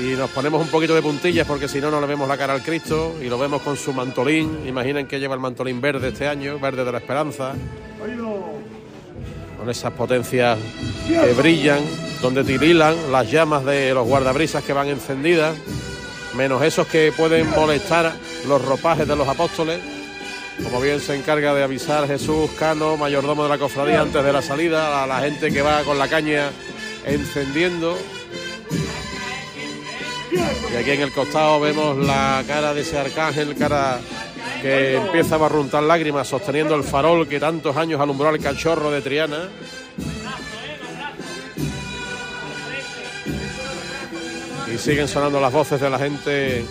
Y 0.00 0.16
nos 0.16 0.30
ponemos 0.30 0.60
un 0.60 0.68
poquito 0.68 0.94
de 0.94 1.02
puntillas 1.02 1.46
porque 1.46 1.66
si 1.66 1.80
no, 1.80 1.90
no 1.90 2.00
le 2.00 2.06
vemos 2.06 2.28
la 2.28 2.36
cara 2.36 2.52
al 2.52 2.62
Cristo 2.62 3.14
y 3.20 3.28
lo 3.28 3.38
vemos 3.38 3.62
con 3.62 3.76
su 3.76 3.92
mantolín. 3.92 4.66
Imaginen 4.66 5.06
que 5.06 5.18
lleva 5.18 5.34
el 5.34 5.40
mantolín 5.40 5.80
verde 5.80 6.08
este 6.08 6.28
año, 6.28 6.58
verde 6.58 6.84
de 6.84 6.92
la 6.92 6.98
esperanza, 6.98 7.54
con 9.64 9.70
esas 9.70 9.92
potencias 9.92 10.58
que 11.08 11.32
brillan, 11.32 11.80
donde 12.20 12.44
tirilan 12.44 13.10
las 13.10 13.30
llamas 13.30 13.64
de 13.64 13.94
los 13.94 14.06
guardabrisas 14.06 14.62
que 14.62 14.74
van 14.74 14.88
encendidas, 14.88 15.56
menos 16.36 16.62
esos 16.62 16.86
que 16.86 17.12
pueden 17.16 17.48
molestar 17.48 18.12
los 18.46 18.62
ropajes 18.62 19.08
de 19.08 19.16
los 19.16 19.26
apóstoles. 19.26 19.80
Como 20.62 20.82
bien 20.82 21.00
se 21.00 21.16
encarga 21.16 21.54
de 21.54 21.62
avisar 21.62 22.06
Jesús 22.06 22.50
Cano, 22.58 22.98
mayordomo 22.98 23.44
de 23.44 23.48
la 23.48 23.56
cofradía, 23.56 24.02
antes 24.02 24.22
de 24.22 24.32
la 24.34 24.42
salida, 24.42 25.02
a 25.02 25.06
la 25.06 25.20
gente 25.20 25.50
que 25.50 25.62
va 25.62 25.82
con 25.82 25.98
la 25.98 26.08
caña 26.08 26.50
encendiendo. 27.06 27.96
Y 30.30 30.76
aquí 30.76 30.90
en 30.90 31.00
el 31.00 31.12
costado 31.12 31.58
vemos 31.58 31.96
la 31.96 32.44
cara 32.46 32.74
de 32.74 32.82
ese 32.82 32.98
arcángel, 32.98 33.56
cara 33.56 33.98
que 34.64 34.96
empieza 34.96 35.34
a 35.34 35.38
barruntar 35.38 35.82
lágrimas, 35.82 36.26
sosteniendo 36.26 36.74
el 36.74 36.84
farol 36.84 37.28
que 37.28 37.38
tantos 37.38 37.76
años 37.76 38.00
alumbró 38.00 38.30
al 38.30 38.38
cachorro 38.38 38.90
de 38.90 39.02
Triana. 39.02 39.50
Y 44.74 44.78
siguen 44.78 45.06
sonando 45.06 45.38
las 45.38 45.52
voces 45.52 45.78
de 45.78 45.90
la 45.90 45.98
gente 45.98 46.64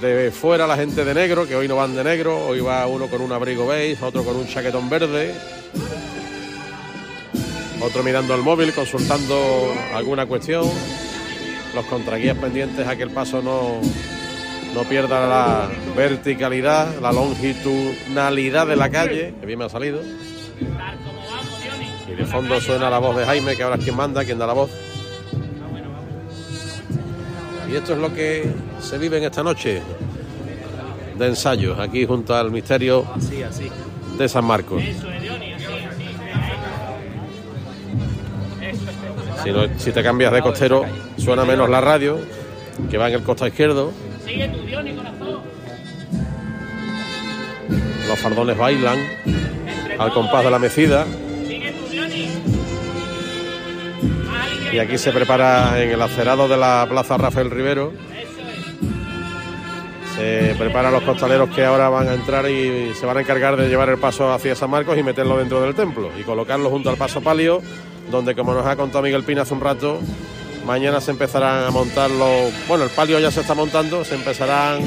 de 0.00 0.30
fuera, 0.30 0.66
la 0.66 0.78
gente 0.78 1.04
de 1.04 1.12
negro, 1.12 1.46
que 1.46 1.54
hoy 1.54 1.68
no 1.68 1.76
van 1.76 1.94
de 1.94 2.02
negro, 2.02 2.46
hoy 2.46 2.60
va 2.60 2.86
uno 2.86 3.08
con 3.08 3.20
un 3.20 3.30
abrigo 3.30 3.66
beige, 3.66 4.02
otro 4.02 4.24
con 4.24 4.36
un 4.36 4.48
chaquetón 4.48 4.88
verde, 4.88 5.34
otro 7.82 8.02
mirando 8.02 8.34
el 8.34 8.40
móvil, 8.40 8.72
consultando 8.72 9.70
alguna 9.92 10.24
cuestión, 10.24 10.64
los 11.74 11.84
contraguías 11.84 12.38
pendientes 12.38 12.88
a 12.88 12.96
que 12.96 13.02
el 13.02 13.10
paso 13.10 13.42
no, 13.42 13.82
no 14.74 14.82
pierda 14.82 15.26
la 15.26 15.68
verticalidad, 15.96 17.00
la 17.00 17.12
longitudinalidad 17.12 18.66
de 18.66 18.76
la 18.76 18.90
calle, 18.90 19.34
que 19.38 19.46
bien 19.46 19.58
me 19.58 19.66
ha 19.66 19.68
salido. 19.68 20.00
Y 22.08 22.14
de 22.14 22.26
fondo 22.26 22.60
suena 22.60 22.90
la 22.90 22.98
voz 22.98 23.16
de 23.16 23.24
Jaime, 23.24 23.56
que 23.56 23.62
ahora 23.62 23.76
es 23.76 23.84
quien 23.84 23.96
manda, 23.96 24.24
quien 24.24 24.38
da 24.38 24.46
la 24.46 24.52
voz. 24.52 24.70
Y 27.70 27.76
esto 27.76 27.92
es 27.92 27.98
lo 27.98 28.12
que 28.12 28.52
se 28.80 28.98
vive 28.98 29.18
en 29.18 29.24
esta 29.24 29.42
noche 29.42 29.80
de 31.16 31.26
ensayos, 31.26 31.78
aquí 31.78 32.04
junto 32.04 32.34
al 32.34 32.50
misterio 32.50 33.06
de 34.18 34.28
San 34.28 34.44
Marcos. 34.44 34.82
Si, 39.42 39.50
si 39.78 39.92
te 39.92 40.02
cambias 40.02 40.32
de 40.32 40.42
costero, 40.42 40.84
suena 41.16 41.44
menos 41.44 41.68
la 41.68 41.80
radio, 41.80 42.18
que 42.90 42.98
va 42.98 43.08
en 43.08 43.14
el 43.14 43.22
costado 43.22 43.48
izquierdo. 43.48 43.92
Sigue 44.24 44.48
tu 44.48 44.62
Diony, 44.66 44.94
corazón. 44.94 45.40
Los 48.08 48.18
fardones 48.18 48.56
bailan 48.56 48.98
al 49.98 50.12
compás 50.12 50.44
de 50.44 50.50
la 50.50 50.58
mecida. 50.58 51.06
Sigue 51.46 51.72
tu. 51.72 51.84
Y 54.74 54.78
aquí 54.80 54.98
se 54.98 55.12
prepara 55.12 55.80
en 55.80 55.90
el 55.90 56.02
acerado 56.02 56.48
de 56.48 56.56
la 56.56 56.84
Plaza 56.90 57.16
Rafael 57.16 57.48
Rivero. 57.48 57.92
Se 60.16 60.56
preparan 60.58 60.92
los 60.92 61.04
costaleros 61.04 61.48
que 61.50 61.64
ahora 61.64 61.88
van 61.88 62.08
a 62.08 62.14
entrar 62.14 62.50
y 62.50 62.92
se 62.94 63.06
van 63.06 63.18
a 63.18 63.20
encargar 63.20 63.56
de 63.56 63.68
llevar 63.68 63.88
el 63.88 63.98
paso 63.98 64.32
hacia 64.32 64.56
San 64.56 64.70
Marcos 64.70 64.98
y 64.98 65.04
meterlo 65.04 65.38
dentro 65.38 65.60
del 65.60 65.76
templo 65.76 66.10
y 66.18 66.24
colocarlo 66.24 66.70
junto 66.70 66.90
al 66.90 66.96
paso 66.96 67.20
palio, 67.20 67.62
donde 68.10 68.34
como 68.34 68.52
nos 68.52 68.66
ha 68.66 68.74
contado 68.74 69.04
Miguel 69.04 69.22
Pina 69.22 69.42
hace 69.42 69.54
un 69.54 69.60
rato, 69.60 70.00
mañana 70.64 71.00
se 71.00 71.10
empezarán 71.10 71.64
a 71.64 71.70
montar 71.70 72.10
los. 72.10 72.52
Bueno, 72.66 72.84
el 72.84 72.90
palio 72.90 73.18
ya 73.18 73.30
se 73.30 73.40
está 73.40 73.54
montando, 73.54 74.04
se 74.04 74.14
empezarán 74.14 74.80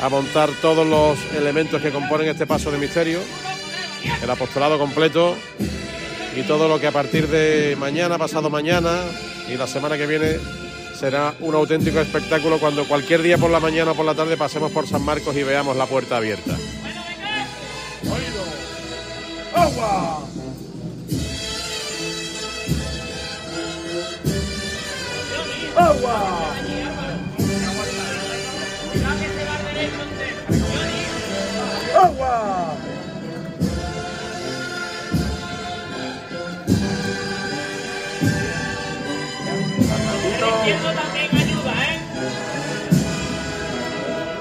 a 0.00 0.08
montar 0.08 0.50
todos 0.60 0.86
los 0.86 1.18
elementos 1.34 1.80
que 1.80 1.90
componen 1.90 2.28
este 2.28 2.46
paso 2.46 2.70
de 2.70 2.78
misterio, 2.78 3.20
el 4.22 4.30
apostolado 4.30 4.78
completo 4.78 5.36
y 6.36 6.42
todo 6.42 6.68
lo 6.68 6.80
que 6.80 6.88
a 6.88 6.92
partir 6.92 7.28
de 7.28 7.76
mañana, 7.78 8.18
pasado 8.18 8.50
mañana 8.50 9.00
y 9.48 9.56
la 9.56 9.66
semana 9.66 9.96
que 9.96 10.06
viene 10.06 10.38
será 10.98 11.34
un 11.40 11.54
auténtico 11.54 12.00
espectáculo 12.00 12.58
cuando 12.58 12.86
cualquier 12.86 13.22
día 13.22 13.38
por 13.38 13.50
la 13.50 13.60
mañana 13.60 13.92
o 13.92 13.94
por 13.94 14.06
la 14.06 14.14
tarde 14.14 14.36
pasemos 14.36 14.72
por 14.72 14.86
San 14.86 15.04
Marcos 15.04 15.36
y 15.36 15.42
veamos 15.42 15.76
la 15.76 15.86
puerta 15.86 16.16
abierta. 16.16 16.56
¡Agua! 19.54 20.31
¡Agua! 26.04 26.42
Izquierdo 40.42 40.90
también 40.92 41.30
ayuda, 41.36 41.72
¿eh? 41.84 42.00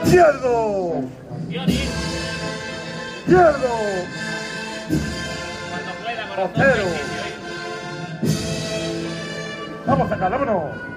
¡Izquierdo! 0.04 1.04
¡Izquierdo! 3.28 3.72
¡Costero! 6.36 6.88
¡Vamos 9.86 10.12
a 10.12 10.30
vámonos! 10.30 10.91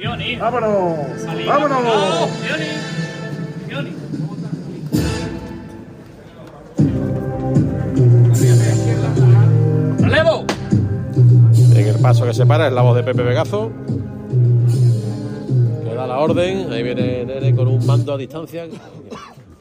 Pioni. 0.00 0.34
¡Vámonos! 0.36 1.20
Salí, 1.20 1.44
¡Vámonos! 1.44 2.30
Pioni. 3.68 3.90
¡Relevo! 9.98 10.46
En 11.74 11.86
el 11.86 11.98
paso 12.00 12.24
que 12.24 12.32
se 12.32 12.46
para 12.46 12.68
es 12.68 12.72
la 12.72 12.80
voz 12.80 12.96
de 12.96 13.02
Pepe 13.02 13.22
Vegazo. 13.22 13.70
Que 15.84 15.94
da 15.94 16.06
la 16.06 16.18
orden. 16.18 16.72
Ahí 16.72 16.82
viene 16.82 17.26
Nere 17.26 17.54
con 17.54 17.68
un 17.68 17.84
mando 17.84 18.14
a 18.14 18.16
distancia. 18.16 18.68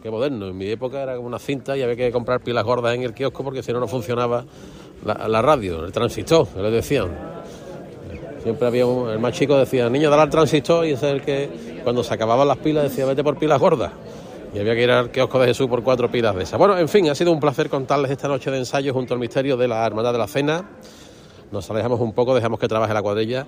Qué 0.01 0.09
moderno. 0.09 0.47
En 0.47 0.57
mi 0.57 0.69
época 0.69 1.03
era 1.03 1.17
como 1.17 1.27
una 1.27 1.39
cinta 1.39 1.75
y 1.75 1.81
había 1.81 1.97
que 1.97 2.13
comprar 2.13 2.39
pilas 2.39 2.63
gordas 2.63 2.95
en 2.95 3.03
el 3.03 3.13
kiosco 3.13 3.43
porque 3.43 3.61
si 3.61 3.73
no, 3.73 3.81
no 3.81 3.89
funcionaba 3.89 4.45
la, 5.03 5.27
la 5.27 5.41
radio, 5.41 5.83
el 5.83 5.91
transistor, 5.91 6.47
que 6.47 6.61
le 6.61 6.71
decían. 6.71 7.38
Siempre 8.43 8.67
había 8.67 8.85
un, 8.85 9.09
el 9.09 9.19
más 9.19 9.33
chico 9.33 9.57
decía, 9.57 9.89
niño, 9.89 10.09
dale 10.09 10.23
al 10.23 10.29
transistor 10.29 10.85
y 10.85 10.91
ese 10.91 11.07
es 11.07 11.13
el 11.13 11.21
que 11.21 11.81
cuando 11.83 12.03
se 12.03 12.13
acababan 12.13 12.47
las 12.47 12.57
pilas 12.57 12.83
decía, 12.83 13.05
vete 13.05 13.23
por 13.23 13.37
pilas 13.37 13.59
gordas. 13.59 13.91
Y 14.53 14.59
había 14.59 14.73
que 14.73 14.83
ir 14.83 14.91
al 14.91 15.11
kiosco 15.11 15.39
de 15.39 15.47
Jesús 15.47 15.67
por 15.67 15.83
cuatro 15.83 16.09
pilas 16.09 16.35
de 16.35 16.43
esas. 16.43 16.57
Bueno, 16.57 16.77
en 16.77 16.87
fin, 16.87 17.09
ha 17.09 17.15
sido 17.15 17.31
un 17.31 17.39
placer 17.39 17.69
contarles 17.69 18.09
esta 18.11 18.27
noche 18.27 18.49
de 18.49 18.57
ensayo 18.57 18.93
junto 18.93 19.13
al 19.13 19.19
misterio 19.19 19.57
de 19.57 19.67
la 19.67 19.85
Hermandad 19.85 20.13
de 20.13 20.19
la 20.19 20.27
Cena. 20.27 20.69
Nos 21.51 21.69
alejamos 21.69 21.99
un 21.99 22.13
poco, 22.13 22.33
dejamos 22.33 22.59
que 22.59 22.67
trabaje 22.67 22.93
la 22.93 23.01
cuadrilla, 23.01 23.45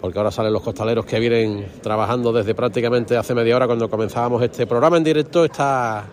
porque 0.00 0.18
ahora 0.18 0.30
salen 0.30 0.52
los 0.52 0.62
costaleros 0.62 1.04
que 1.04 1.18
vienen 1.18 1.66
trabajando 1.82 2.32
desde 2.32 2.54
prácticamente 2.54 3.16
hace 3.16 3.34
media 3.34 3.56
hora 3.56 3.66
cuando 3.66 3.90
comenzábamos 3.90 4.42
este 4.42 4.66
programa 4.66 4.96
en 4.96 5.04
directo, 5.04 5.44
esta, 5.44 6.04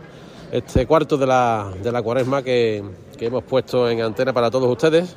este 0.52 0.86
cuarto 0.86 1.15
de 1.17 1.28
la, 1.28 1.72
de 1.82 1.91
la 1.91 2.02
cuaresma 2.02 2.41
que, 2.41 2.84
que 3.17 3.28
hemos 3.28 3.43
puesto 3.43 3.89
en 3.89 4.02
antena 4.02 4.34
para 4.34 4.50
todos 4.52 4.69
ustedes 4.69 5.15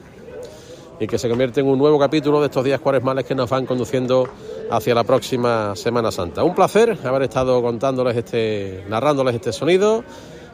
y 1.03 1.09
que 1.09 1.19
se 1.19 1.29
convierte 1.29 1.59
en 1.59 1.67
un 1.67 1.79
nuevo 1.79 1.99
capítulo 1.99 2.41
de 2.41 2.47
estos 2.47 2.63
días 2.63 2.79
cuaresmales 2.79 3.25
que 3.25 3.35
nos 3.35 3.51
van 3.51 3.67
conduciendo 3.67 4.29
hacia 4.71 4.95
la 4.95 5.03
próxima 5.03 5.75
Semana 5.75 6.13
Santa. 6.13 6.45
Un 6.45 6.55
placer 6.55 6.97
haber 7.05 7.23
estado 7.23 7.61
contándoles 7.61 8.17
este, 8.17 8.85
narrándoles 8.89 9.35
este 9.35 9.53
sonido. 9.53 10.05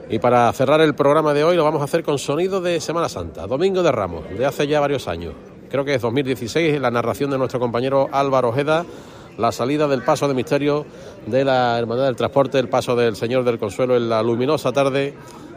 Y 0.08 0.20
para 0.20 0.50
cerrar 0.54 0.80
el 0.80 0.94
programa 0.94 1.34
de 1.34 1.44
hoy 1.44 1.54
lo 1.54 1.64
vamos 1.64 1.82
a 1.82 1.84
hacer 1.84 2.02
con 2.02 2.18
sonido 2.18 2.62
de 2.62 2.80
Semana 2.80 3.11
Santa, 3.11 3.46
Domingo 3.46 3.82
de 3.82 3.92
Ramos, 3.92 4.24
de 4.30 4.46
hace 4.46 4.66
ya 4.66 4.80
varios 4.80 5.06
años. 5.06 5.34
Creo 5.70 5.84
que 5.84 5.96
es 5.96 6.00
2016, 6.00 6.80
la 6.80 6.90
narración 6.90 7.30
de 7.30 7.37
nuestro 7.37 7.61
compañero 7.61 8.08
Álvaro 8.11 8.48
Ojeda, 8.48 8.87
la 9.37 9.52
salida 9.52 9.87
del 9.87 10.02
paso 10.02 10.28
de 10.28 10.32
misterio 10.32 10.87
de 11.26 11.44
la 11.44 11.78
Hermandad 11.78 12.06
del 12.06 12.16
Transporte, 12.16 12.58
el 12.58 12.70
paso 12.70 12.96
del 12.96 13.16
Señor 13.16 13.44
del 13.44 13.58
Consuelo 13.58 13.98
en 13.98 14.08
la 14.08 14.22
luminosa 14.22 14.72
tarde 14.72 15.12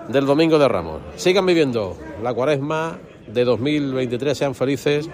del 0.10 0.26
Domingo 0.26 0.60
de 0.60 0.68
Ramos. 0.68 1.00
Sigan 1.16 1.46
viviendo 1.46 1.96
la 2.22 2.34
cuaresma 2.34 3.00
de 3.28 3.44
2023, 3.44 4.38
sean 4.38 4.56
felices 4.56 5.10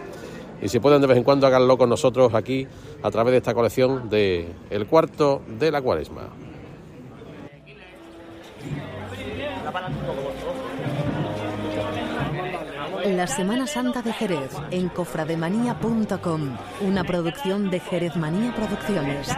y 0.62 0.70
si 0.70 0.80
pueden 0.80 1.02
de 1.02 1.08
vez 1.08 1.18
en 1.18 1.24
cuando 1.24 1.48
háganlo 1.48 1.78
con 1.78 1.90
nosotros 1.90 2.34
aquí 2.34 2.68
a 3.04 3.12
través 3.12 3.32
de 3.32 3.38
esta 3.38 3.54
colección 3.54 4.10
de 4.10 4.48
El 4.70 4.88
Cuarto 4.88 5.42
de 5.60 5.72
la 5.72 5.82
Cuaresma. 5.82 6.30
La 13.06 13.28
Semana 13.28 13.68
Santa 13.68 14.02
de 14.02 14.12
Jerez 14.12 14.52
en 14.72 14.90
cofrademanía.com, 14.90 16.58
una 16.82 17.04
producción 17.04 17.70
de 17.70 17.80
Jerez 17.80 18.16
Manía 18.16 18.54
Producciones. 18.54 19.30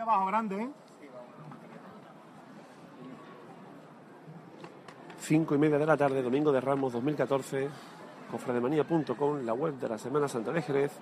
Abajo, 0.00 0.26
grande, 0.26 0.62
¿eh? 0.62 0.70
Cinco 5.18 5.54
y 5.54 5.58
media 5.58 5.78
de 5.78 5.86
la 5.86 5.96
tarde, 5.96 6.22
Domingo 6.22 6.52
de 6.52 6.60
Ramos 6.60 6.92
2014, 6.92 7.68
cofrademanía.com, 8.30 9.44
la 9.44 9.54
web 9.54 9.74
de 9.74 9.88
la 9.88 9.98
Semana 9.98 10.28
Santa 10.28 10.52
de 10.52 10.62
Jerez, 10.62 10.92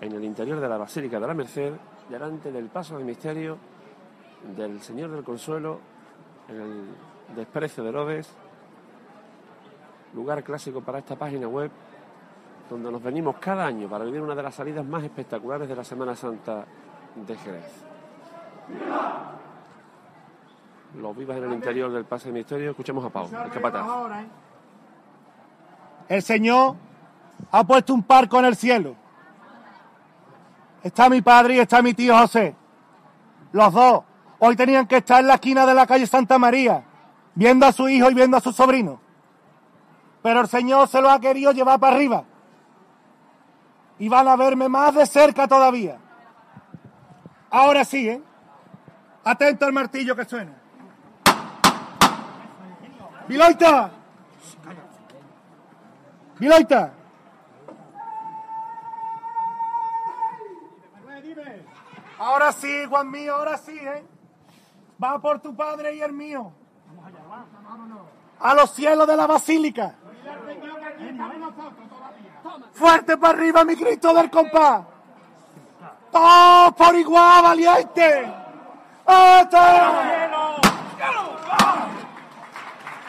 en 0.00 0.12
el 0.12 0.24
interior 0.24 0.58
de 0.58 0.68
la 0.68 0.76
Basílica 0.76 1.20
de 1.20 1.26
la 1.26 1.34
Merced, 1.34 1.72
delante 2.08 2.50
del 2.50 2.66
paso 2.68 2.98
de 2.98 3.04
misterio 3.04 3.58
del 4.56 4.80
Señor 4.80 5.10
del 5.10 5.22
Consuelo, 5.22 5.78
en 6.48 6.60
el 6.60 7.36
desprecio 7.36 7.84
de 7.84 7.90
Herodes, 7.90 8.34
lugar 10.14 10.42
clásico 10.42 10.80
para 10.80 10.98
esta 10.98 11.16
página 11.16 11.46
web, 11.46 11.70
donde 12.68 12.90
nos 12.90 13.02
venimos 13.02 13.36
cada 13.38 13.66
año 13.66 13.88
para 13.88 14.04
vivir 14.04 14.20
una 14.20 14.34
de 14.34 14.42
las 14.42 14.54
salidas 14.54 14.84
más 14.84 15.04
espectaculares 15.04 15.68
de 15.68 15.76
la 15.76 15.84
Semana 15.84 16.16
Santa 16.16 16.64
de 17.14 17.36
Jerez. 17.36 17.87
Los 20.96 21.16
vivas 21.16 21.36
en 21.36 21.44
el 21.44 21.52
interior 21.52 21.92
del 21.92 22.04
Pase 22.04 22.28
de 22.28 22.34
Misterio, 22.34 22.70
escuchemos 22.70 23.04
a 23.04 23.10
Pau, 23.10 23.26
¿eh? 23.26 24.26
El 26.08 26.22
Señor 26.22 26.76
ha 27.52 27.64
puesto 27.64 27.94
un 27.94 28.02
parco 28.02 28.38
en 28.38 28.46
el 28.46 28.56
cielo. 28.56 28.96
Está 30.82 31.08
mi 31.08 31.20
padre 31.20 31.56
y 31.56 31.58
está 31.58 31.82
mi 31.82 31.92
tío 31.94 32.16
José. 32.16 32.56
Los 33.52 33.72
dos. 33.72 34.04
Hoy 34.38 34.56
tenían 34.56 34.86
que 34.86 34.98
estar 34.98 35.20
en 35.20 35.26
la 35.26 35.34
esquina 35.34 35.66
de 35.66 35.74
la 35.74 35.86
calle 35.86 36.06
Santa 36.06 36.38
María, 36.38 36.84
viendo 37.34 37.66
a 37.66 37.72
su 37.72 37.88
hijo 37.88 38.10
y 38.10 38.14
viendo 38.14 38.36
a 38.36 38.40
su 38.40 38.52
sobrino. 38.52 39.00
Pero 40.22 40.40
el 40.40 40.48
Señor 40.48 40.88
se 40.88 41.00
lo 41.00 41.10
ha 41.10 41.20
querido 41.20 41.52
llevar 41.52 41.78
para 41.80 41.96
arriba. 41.96 42.24
Y 43.98 44.08
van 44.08 44.28
a 44.28 44.36
verme 44.36 44.68
más 44.68 44.94
de 44.94 45.06
cerca 45.06 45.48
todavía. 45.48 45.98
Ahora 47.50 47.84
sí, 47.84 48.08
¿eh? 48.08 48.22
Atento 49.28 49.66
al 49.66 49.74
martillo 49.74 50.16
que 50.16 50.24
suena. 50.24 50.52
¡Viloita! 53.28 53.90
¡Viloita! 56.38 56.92
Ahora 62.18 62.52
sí, 62.52 62.86
Juan 62.88 63.10
mío, 63.10 63.34
ahora 63.34 63.58
sí, 63.58 63.78
¿eh? 63.78 64.02
Va 65.02 65.18
por 65.18 65.40
tu 65.40 65.54
padre 65.54 65.94
y 65.94 66.00
el 66.00 66.14
mío. 66.14 66.50
A 68.40 68.54
los 68.54 68.70
cielos 68.70 69.06
de 69.06 69.14
la 69.14 69.26
basílica. 69.26 69.94
Fuerte 72.72 73.18
para 73.18 73.36
arriba, 73.36 73.62
mi 73.62 73.76
Cristo 73.76 74.14
del 74.14 74.30
compás. 74.30 74.86
¡Todos 76.10 76.72
por 76.72 76.96
igual, 76.96 77.42
valiente! 77.42 78.37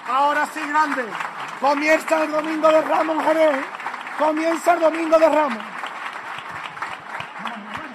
Ahora 0.08 0.46
sí, 0.54 0.62
grande. 0.68 1.04
Comienza 1.60 2.24
el 2.24 2.32
domingo 2.32 2.70
de 2.70 2.82
Ramos 2.82 3.18
en 3.18 3.24
Jerez. 3.24 3.66
Comienza 4.18 4.74
el 4.74 4.80
domingo 4.80 5.20
de 5.20 5.30
Ramos. 5.30 5.64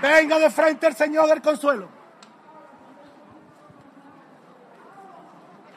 Venga 0.02 0.38
de 0.38 0.50
frente 0.50 0.86
el 0.86 0.94
Señor 0.94 1.26
del 1.28 1.40
Consuelo. 1.40 1.88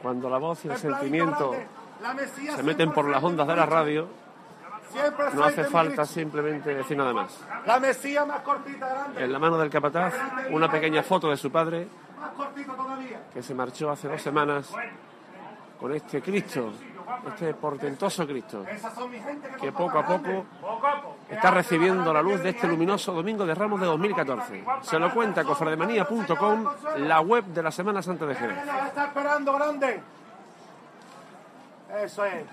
Cuando 0.02 0.30
la 0.30 0.38
voz 0.38 0.66
y 0.66 0.70
el 0.70 0.78
sentimiento 0.78 1.56
grande. 2.02 2.28
Se 2.56 2.64
meten 2.64 2.92
por 2.92 3.08
las 3.10 3.24
ondas 3.24 3.48
de 3.48 3.56
la 3.56 3.66
radio, 3.66 4.10
No 5.34 5.44
hace 5.44 5.64
falta 5.64 6.06
simplemente 6.06 6.76
decir 6.76 6.98
nada 6.98 7.14
más. 7.14 7.40
La 7.66 7.80
mesía 7.80 8.26
más 8.26 8.42
cortita, 8.42 8.88
grande. 8.88 9.24
En 9.24 9.32
la 9.32 9.40
mano 9.40 9.58
del 9.58 9.70
capataz, 9.70 10.14
una 10.52 10.70
pequeña 10.70 11.04
foto 11.04 11.30
de 11.30 11.38
su 11.38 11.52
padre. 11.52 11.88
Que 13.34 13.44
se 13.44 13.54
marchó 13.54 13.92
hace 13.92 14.08
dos 14.08 14.22
semanas 14.22 14.74
con 15.80 15.94
este 15.94 16.22
Cristo, 16.22 16.72
este 17.28 17.54
portentoso 17.54 18.26
Cristo, 18.26 18.66
que 19.62 19.72
poco 19.72 20.00
a 20.00 20.06
poco 20.06 20.46
está 21.30 21.52
recibiendo 21.52 22.12
la 22.12 22.22
luz 22.22 22.42
de 22.42 22.50
este 22.50 22.68
luminoso 22.68 23.14
Domingo 23.14 23.46
de 23.46 23.54
Ramos 23.54 23.80
de 23.80 23.86
2014. 23.86 24.64
Se 24.82 25.00
lo 25.00 25.14
cuenta 25.14 25.44
cofrademanía.com, 25.44 26.66
la 26.98 27.22
web 27.22 27.46
de 27.46 27.64
la 27.64 27.72
Semana 27.72 28.02
Santa 28.02 28.26
de 28.26 28.36
Jerez. 28.36 28.58
Está 28.88 29.06
esperando, 29.06 29.54
grande. 29.54 30.02
Eso 32.04 32.26
es. 32.26 32.44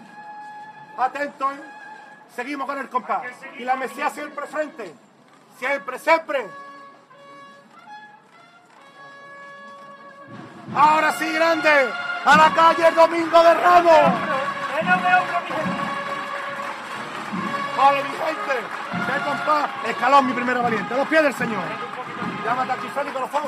Atento, 0.96 1.50
¿eh? 1.50 1.60
Seguimos 2.34 2.66
con 2.66 2.78
el 2.78 2.88
compás. 2.88 3.22
Y 3.58 3.64
la 3.64 3.76
mesía 3.76 4.10
siempre 4.10 4.46
frente. 4.46 4.94
Siempre, 5.58 5.98
siempre. 5.98 6.46
Ahora 10.72 11.12
sí, 11.12 11.32
grande. 11.32 11.90
A 12.24 12.36
la 12.36 12.50
calle 12.54 12.90
Domingo 12.92 13.42
de 13.42 13.54
Ramos. 13.54 14.12
Vale, 17.76 18.02
mi 18.04 18.10
gente. 18.10 18.54
¡Qué 19.06 19.20
compás! 19.24 19.70
Escalón, 19.86 20.26
mi 20.26 20.32
primera 20.32 20.60
valiente. 20.62 20.94
A 20.94 20.96
los 20.96 21.08
pies 21.08 21.22
del 21.22 21.34
Señor. 21.34 21.64
Llámate 22.44 22.72
aquí, 22.72 22.88
Félix 22.94 23.14
Colofón. 23.14 23.42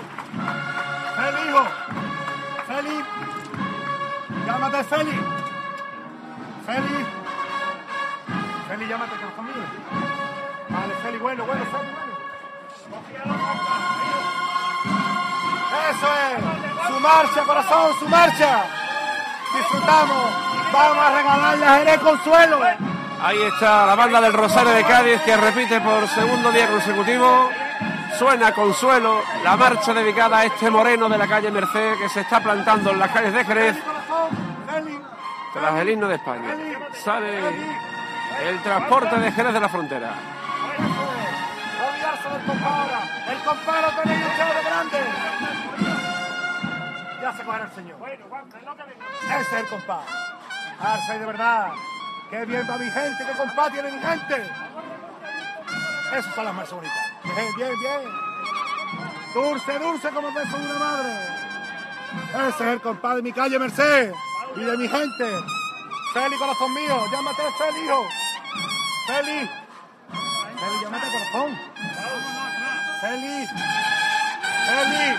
Félix, 1.16 1.46
hijo. 1.48 1.64
Félix. 2.66 3.06
Llámate, 4.46 4.84
Félix. 4.84 5.18
Félix. 6.66 7.08
Félix, 8.68 8.88
llámate, 8.90 9.16
Colofón 9.16 9.44
mío. 9.46 9.54
Vale, 10.68 10.94
Félix, 11.02 11.22
bueno, 11.22 11.44
bueno, 11.44 11.64
Félix, 11.64 11.92
bueno. 11.94 12.16
Eso 15.90 16.06
es. 16.06 16.65
Marcha, 17.06 17.44
corazón, 17.44 17.94
su 18.00 18.08
marcha. 18.08 18.64
Disfrutamos. 19.56 20.34
Vamos 20.72 20.98
a 20.98 21.10
regalarle 21.16 21.64
a 21.64 21.78
Jerez 21.78 21.98
Consuelo. 22.00 22.58
Ahí 23.22 23.42
está 23.42 23.86
la 23.86 23.94
banda 23.94 24.20
del 24.20 24.32
Rosario 24.32 24.72
de 24.72 24.82
Cádiz 24.82 25.20
que 25.22 25.36
repite 25.36 25.80
por 25.80 26.08
segundo 26.08 26.50
día 26.50 26.66
consecutivo. 26.66 27.48
Suena 28.18 28.50
Consuelo, 28.52 29.22
la 29.44 29.56
marcha 29.56 29.94
dedicada 29.94 30.38
a 30.38 30.44
este 30.46 30.68
moreno 30.68 31.08
de 31.08 31.16
la 31.16 31.28
calle 31.28 31.50
Merced 31.52 31.96
que 31.98 32.08
se 32.08 32.22
está 32.22 32.40
plantando 32.40 32.90
en 32.90 32.98
las 32.98 33.10
calles 33.12 33.32
de 33.32 33.44
Jerez 33.44 33.76
tras 35.52 35.80
el 35.80 35.88
himno 35.88 36.08
de 36.08 36.16
España. 36.16 36.56
Sale 37.04 37.38
el 38.42 38.62
transporte 38.62 39.16
de 39.16 39.30
Jerez 39.30 39.52
de 39.52 39.60
la 39.60 39.68
Frontera. 39.68 40.10
No 41.78 41.86
olvidarse 41.86 42.28
del 42.30 42.42
compadre. 42.46 42.96
Cogerá 47.26 47.64
el 47.64 47.72
señor. 47.72 47.98
Ese 48.08 49.40
es 49.40 49.52
el 49.52 49.66
compadre. 49.66 50.06
Arce 50.80 51.18
de 51.18 51.26
verdad. 51.26 51.72
Qué 52.30 52.44
bien 52.44 52.66
va 52.70 52.78
mi 52.78 52.90
gente, 52.90 53.24
qué 53.24 53.32
compadre 53.36 53.72
tiene 53.72 53.90
mi 53.90 53.98
gente. 54.00 54.50
Esas 56.16 56.34
son 56.34 56.44
las 56.44 56.54
más 56.54 56.70
bonitas. 56.70 57.12
Bien, 57.24 57.56
bien, 57.56 57.80
bien. 57.80 58.00
Dulce, 59.34 59.78
dulce 59.78 60.10
como 60.10 60.32
beso 60.32 60.56
de 60.56 60.66
una 60.66 60.78
madre. 60.78 61.12
Ese 62.48 62.48
es 62.48 62.72
el 62.72 62.80
compadre 62.80 63.16
de 63.16 63.22
mi 63.22 63.32
calle 63.32 63.58
Merced 63.58 64.12
y 64.54 64.60
de 64.60 64.76
mi 64.76 64.88
gente. 64.88 65.24
Feli, 66.14 66.36
corazón 66.36 66.74
mío, 66.74 67.04
llámate 67.10 67.42
Feli, 67.58 67.84
hijo. 67.86 68.08
Feli. 69.08 69.50
Feli, 70.58 70.80
llámate 70.82 71.06
corazón. 71.10 71.58
Feli. 73.00 73.46
Feli. 74.66 75.16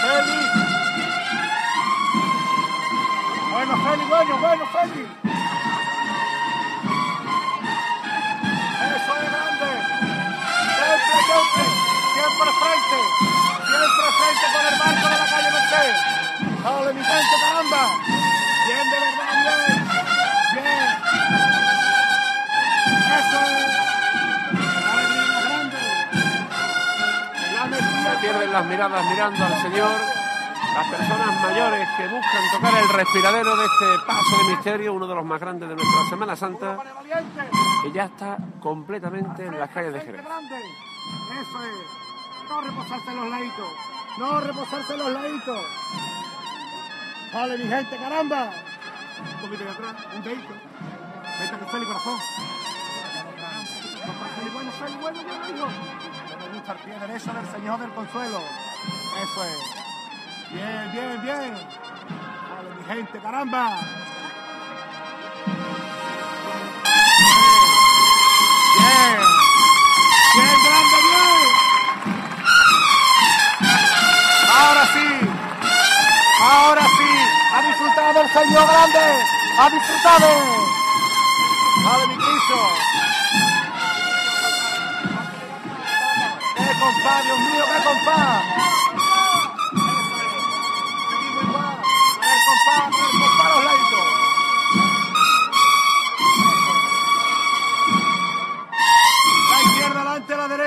Feli. 0.00 0.65
Bueno, 3.66 3.82
Feli, 3.82 4.04
bueno, 4.04 4.38
bueno, 4.38 4.64
Feli. 4.66 5.02
Eso 8.86 9.12
es 9.16 9.26
grande. 9.26 9.70
Siempre, 10.76 11.16
siempre, 11.26 11.64
siempre 12.14 12.48
frente. 12.62 12.98
Siempre 13.66 14.06
frente 14.18 14.46
con 14.54 14.62
el 14.66 14.76
barco 14.78 15.06
de 15.08 15.18
la 15.18 15.26
calle 15.26 15.50
Merced. 15.50 15.96
Dale, 16.62 16.90
mi 16.94 17.02
gente, 17.02 17.36
caramba. 17.40 17.82
Bien, 18.66 18.86
de 18.88 18.98
verdad, 19.00 19.34
bien. 19.42 19.82
Bien. 20.54 20.88
Eso 23.18 23.38
es. 23.50 23.74
Grande. 27.52 27.74
La 27.74 28.12
Se 28.12 28.16
pierden 28.20 28.50
las 28.52 28.64
miradas 28.64 29.04
mirando 29.06 29.44
al 29.44 29.56
Señor. 29.62 30.25
Las 30.76 30.88
personas 30.88 31.40
mayores 31.40 31.88
que 31.96 32.06
buscan 32.06 32.50
tocar 32.52 32.74
el 32.82 32.88
respiradero 32.90 33.56
de 33.56 33.64
este 33.64 33.86
paso 34.06 34.36
de 34.36 34.44
misterio, 34.54 34.92
uno 34.92 35.06
de 35.06 35.14
los 35.14 35.24
más 35.24 35.40
grandes 35.40 35.70
de 35.70 35.74
nuestra 35.74 36.04
Semana 36.10 36.36
Santa, 36.36 36.76
que 37.82 37.92
ya 37.92 38.04
está 38.04 38.36
completamente 38.60 39.46
en 39.46 39.58
las 39.58 39.70
calles 39.70 39.94
de 39.94 40.00
Jerez. 40.00 40.20
Eso 40.20 41.62
es. 41.62 42.50
No 42.50 42.60
reposarse 42.60 43.10
en 43.10 43.16
los 43.16 43.28
laditos. 43.30 43.68
No 44.18 44.40
reposarse 44.40 44.92
en 44.92 44.98
los 44.98 45.12
laditos. 45.12 45.66
Vale, 47.32 47.56
mi 47.56 47.68
gente, 47.68 47.96
caramba. 47.96 48.50
Un 49.18 49.40
poquito 49.40 49.64
de 49.64 49.70
atrás, 49.70 49.94
un 50.14 50.22
dedito. 50.22 50.54
Vete 51.40 51.58
con 51.58 51.68
Feli, 51.68 51.86
corazón. 51.86 52.18
Papá 54.00 54.26
Feli, 54.36 54.50
bueno, 54.50 54.70
Feli, 54.72 54.96
bueno, 55.00 55.22
bueno, 55.22 55.56
hijo. 55.56 55.68
Me 56.38 56.58
gusta 56.58 56.72
el 56.72 56.78
pie 56.80 56.98
derecho 57.00 57.32
del 57.32 57.46
Señor 57.48 57.80
del 57.80 57.90
Consuelo. 57.92 58.40
Eso 59.22 59.44
es. 59.44 59.85
Bien, 60.50 60.90
bien, 60.92 61.22
bien. 61.22 61.54
Vale, 62.48 62.68
mi 62.78 62.84
gente, 62.84 63.18
caramba. 63.18 63.78
Bien. 68.78 69.18
Bien, 70.34 70.56
grande, 70.64 70.98
bien. 71.08 71.48
Ahora 74.54 74.84
sí. 74.94 75.08
Ahora 76.40 76.82
sí. 76.82 77.10
Ha 77.52 77.62
disfrutado 77.62 78.20
el 78.20 78.30
Señor 78.30 78.66
grande. 78.68 79.04
Ha 79.58 79.70
disfrutado. 79.70 80.28
Vale, 81.84 82.06
mi 82.06 82.16
Cristo. 82.16 82.58
¡Qué 86.56 86.72
compás, 86.80 87.24
Dios 87.24 87.38
mío, 87.38 87.64
qué 87.66 87.84
compás! 87.84 88.42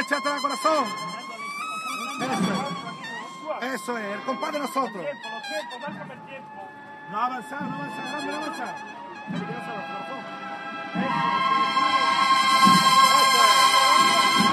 Derecha 0.10 0.18
atrás, 0.18 0.42
corazón. 0.42 0.86
Eso 2.22 2.34
es. 3.62 3.74
Eso 3.74 3.98
es, 3.98 4.16
el 4.16 4.22
compás 4.22 4.54
de 4.54 4.60
nosotros. 4.60 5.06
No 7.12 7.20
avanzar, 7.20 7.62
no 7.62 7.76
avanzar, 7.76 8.24
no 8.24 8.36
avanzar. 8.36 8.76
Peligroso, 9.32 9.66
corazón. 9.66 10.24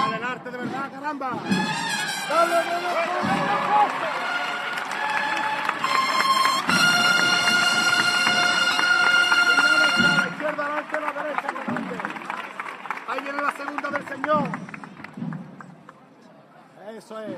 Dale 0.00 0.16
el 0.16 0.24
arte 0.24 0.50
de 0.50 0.58
verdad, 0.58 0.90
caramba. 0.90 1.30
Dale, 2.28 2.54
dale, 2.54 2.70
dale. 2.70 3.06
Ahí 13.08 13.20
viene 13.20 13.40
la 13.40 13.52
segunda 13.52 13.90
del 13.90 14.08
Señor. 14.08 14.65
Eso 16.96 17.20
es. 17.20 17.28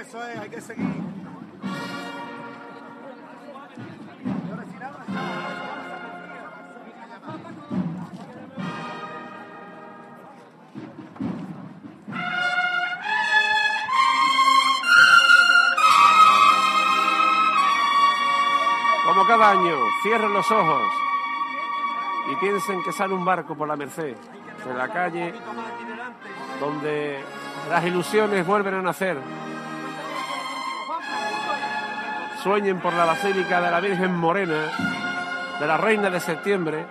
Eso 0.00 0.24
es, 0.24 0.38
hay 0.38 0.48
que 0.48 0.60
seguir. 0.62 0.86
Como 19.04 19.26
cada 19.26 19.50
año, 19.50 19.76
cierren 20.02 20.32
los 20.32 20.50
ojos 20.50 20.82
y 22.32 22.36
piensen 22.36 22.82
que 22.82 22.92
sale 22.92 23.12
un 23.12 23.26
barco 23.26 23.54
por 23.54 23.68
la 23.68 23.76
Merced, 23.76 24.16
de 24.16 24.74
la 24.74 24.88
calle 24.88 25.34
donde 26.60 27.22
las 27.70 27.84
ilusiones 27.84 28.46
vuelven 28.46 28.74
a 28.74 28.82
nacer. 28.82 29.18
Sueñen 32.42 32.80
por 32.80 32.92
la 32.92 33.04
Basílica 33.04 33.60
de 33.60 33.70
la 33.70 33.80
Virgen 33.80 34.14
Morena 34.14 34.70
de 35.60 35.66
la 35.66 35.76
reina 35.76 36.10
de 36.10 36.20
septiembre, 36.20 36.86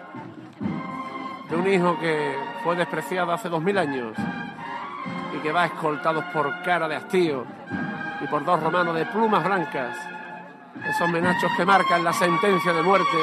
de 1.50 1.56
un 1.56 1.68
hijo 1.68 2.00
que 2.00 2.36
fue 2.64 2.76
despreciado 2.76 3.32
hace 3.32 3.48
dos 3.48 3.62
mil 3.62 3.78
años 3.78 4.14
y 5.36 5.38
que 5.40 5.52
va 5.52 5.66
escoltado 5.66 6.24
por 6.34 6.64
cara 6.64 6.88
de 6.88 6.96
hastío 6.96 7.46
y 8.22 8.28
por 8.28 8.44
dos 8.44 8.62
romanos 8.62 8.96
de 8.96 9.06
plumas 9.06 9.44
blancas, 9.44 9.96
esos 10.84 11.10
menachos 11.10 11.52
que 11.56 11.66
marcan 11.66 12.04
la 12.04 12.14
sentencia 12.14 12.74
de 12.74 12.82
muerte, 12.82 13.18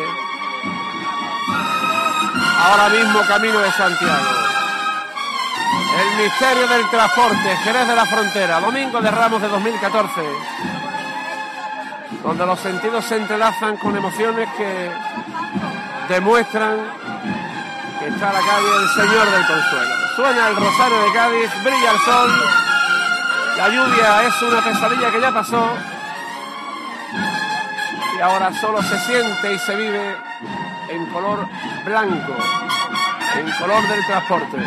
ahora 2.60 2.88
mismo 2.88 3.20
camino 3.26 3.58
de 3.58 3.70
Santiago. 3.72 4.41
El 6.12 6.18
misterio 6.24 6.68
del 6.68 6.90
transporte, 6.90 7.56
Jerez 7.64 7.88
de 7.88 7.96
la 7.96 8.04
Frontera, 8.04 8.60
Domingo 8.60 9.00
de 9.00 9.10
Ramos 9.10 9.40
de 9.40 9.48
2014, 9.48 10.22
donde 12.22 12.46
los 12.46 12.60
sentidos 12.60 13.04
se 13.04 13.16
entrelazan 13.16 13.76
con 13.78 13.96
emociones 13.96 14.48
que 14.56 14.90
demuestran 16.08 16.76
que 17.98 18.08
está 18.08 18.32
la 18.32 18.40
calle 18.40 18.76
el 18.82 18.88
Señor 18.88 19.30
del 19.30 19.46
Consuelo. 19.46 19.94
Suena 20.16 20.48
el 20.48 20.56
Rosario 20.56 21.02
de 21.02 21.12
Cádiz, 21.12 21.50
brilla 21.64 21.92
el 21.92 21.98
sol, 22.00 22.30
la 23.56 23.68
lluvia 23.68 24.22
es 24.26 24.42
una 24.42 24.60
pesadilla 24.62 25.10
que 25.10 25.20
ya 25.20 25.32
pasó 25.32 25.76
y 28.16 28.20
ahora 28.20 28.52
solo 28.60 28.82
se 28.82 28.98
siente 28.98 29.54
y 29.54 29.58
se 29.58 29.76
vive 29.76 30.16
en 30.88 31.06
color 31.06 31.46
blanco, 31.84 32.34
en 33.38 33.50
color 33.52 33.88
del 33.88 34.06
transporte, 34.06 34.58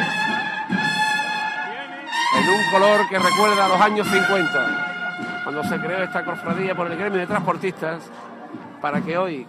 en 2.46 2.54
un 2.54 2.72
color 2.72 3.10
que 3.10 3.18
recuerda 3.18 3.66
a 3.66 3.68
los 3.70 3.82
años 3.82 4.08
50, 4.08 5.42
cuando 5.44 5.64
se 5.64 5.80
creó 5.80 6.04
esta 6.04 6.24
cofradía 6.24 6.76
por 6.76 6.92
el 6.92 6.98
gremio 6.98 7.20
de 7.20 7.28
transportistas, 7.28 8.04
para 8.82 9.02
que 9.02 9.18
hoy, 9.18 9.48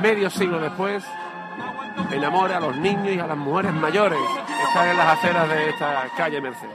medio 0.00 0.30
siglo 0.30 0.60
después, 0.60 1.04
enamore 2.12 2.54
a 2.54 2.60
los 2.60 2.76
niños 2.76 3.10
y 3.14 3.18
a 3.18 3.26
las 3.26 3.36
mujeres 3.36 3.72
mayores 3.72 4.20
que 4.46 4.62
están 4.62 4.88
en 4.88 4.96
las 4.96 5.18
aceras 5.18 5.48
de 5.48 5.70
esta 5.70 6.04
calle 6.16 6.40
Merced. 6.40 6.68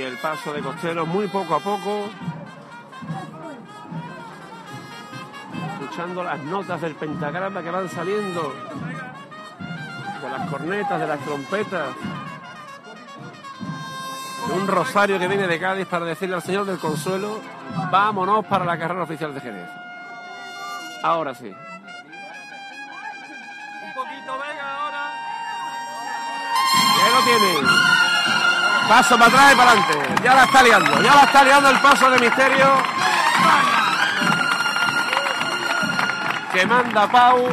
Y 0.00 0.02
el 0.02 0.16
paso 0.16 0.52
de 0.54 0.62
Costeros 0.62 1.06
muy 1.06 1.28
poco 1.28 1.54
a 1.54 1.60
poco, 1.60 2.08
escuchando 5.72 6.24
las 6.24 6.40
notas 6.40 6.80
del 6.80 6.94
pentagrama 6.94 7.62
que 7.62 7.70
van 7.70 7.86
saliendo, 7.90 8.54
de 10.22 10.30
las 10.30 10.48
cornetas, 10.48 11.00
de 11.00 11.06
las 11.06 11.20
trompetas, 11.20 11.88
de 14.46 14.52
un 14.54 14.66
rosario 14.66 15.18
que 15.18 15.28
viene 15.28 15.46
de 15.46 15.60
Cádiz 15.60 15.86
para 15.86 16.06
decirle 16.06 16.36
al 16.36 16.42
Señor 16.42 16.64
del 16.64 16.78
Consuelo, 16.78 17.38
vámonos 17.90 18.46
para 18.46 18.64
la 18.64 18.78
carrera 18.78 19.02
oficial 19.02 19.34
de 19.34 19.40
Jerez. 19.42 19.68
Ahora 21.02 21.34
sí. 21.34 21.48
Un 23.84 23.92
poquito, 23.92 24.32
venga, 24.32 24.76
ahora. 24.76 25.12
Ya 26.96 27.10
lo 27.10 27.24
tiene. 27.24 27.99
Paso 28.90 29.16
para 29.16 29.26
atrás 29.26 29.52
y 29.52 29.56
para 29.56 29.70
adelante. 29.70 30.22
Ya 30.24 30.34
la 30.34 30.42
está 30.42 30.62
liando. 30.64 31.00
Ya 31.00 31.14
la 31.14 31.22
está 31.22 31.44
liando 31.44 31.70
el 31.70 31.78
paso 31.78 32.10
de 32.10 32.18
misterio. 32.18 32.66
Que 36.52 36.66
manda 36.66 37.06
Pau. 37.06 37.46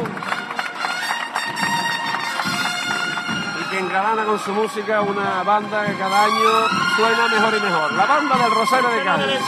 Y 3.60 3.70
que 3.70 3.78
engalana 3.78 4.24
con 4.24 4.40
su 4.40 4.52
música 4.52 5.00
una 5.00 5.44
banda 5.44 5.86
que 5.86 5.94
cada 5.94 6.24
año 6.24 6.68
suena 6.96 7.28
mejor 7.28 7.54
y 7.56 7.60
mejor. 7.60 7.92
La 7.92 8.06
banda 8.06 8.36
del 8.36 8.50
Rosario 8.50 8.88
de 8.88 9.04
Cádiz. 9.04 9.40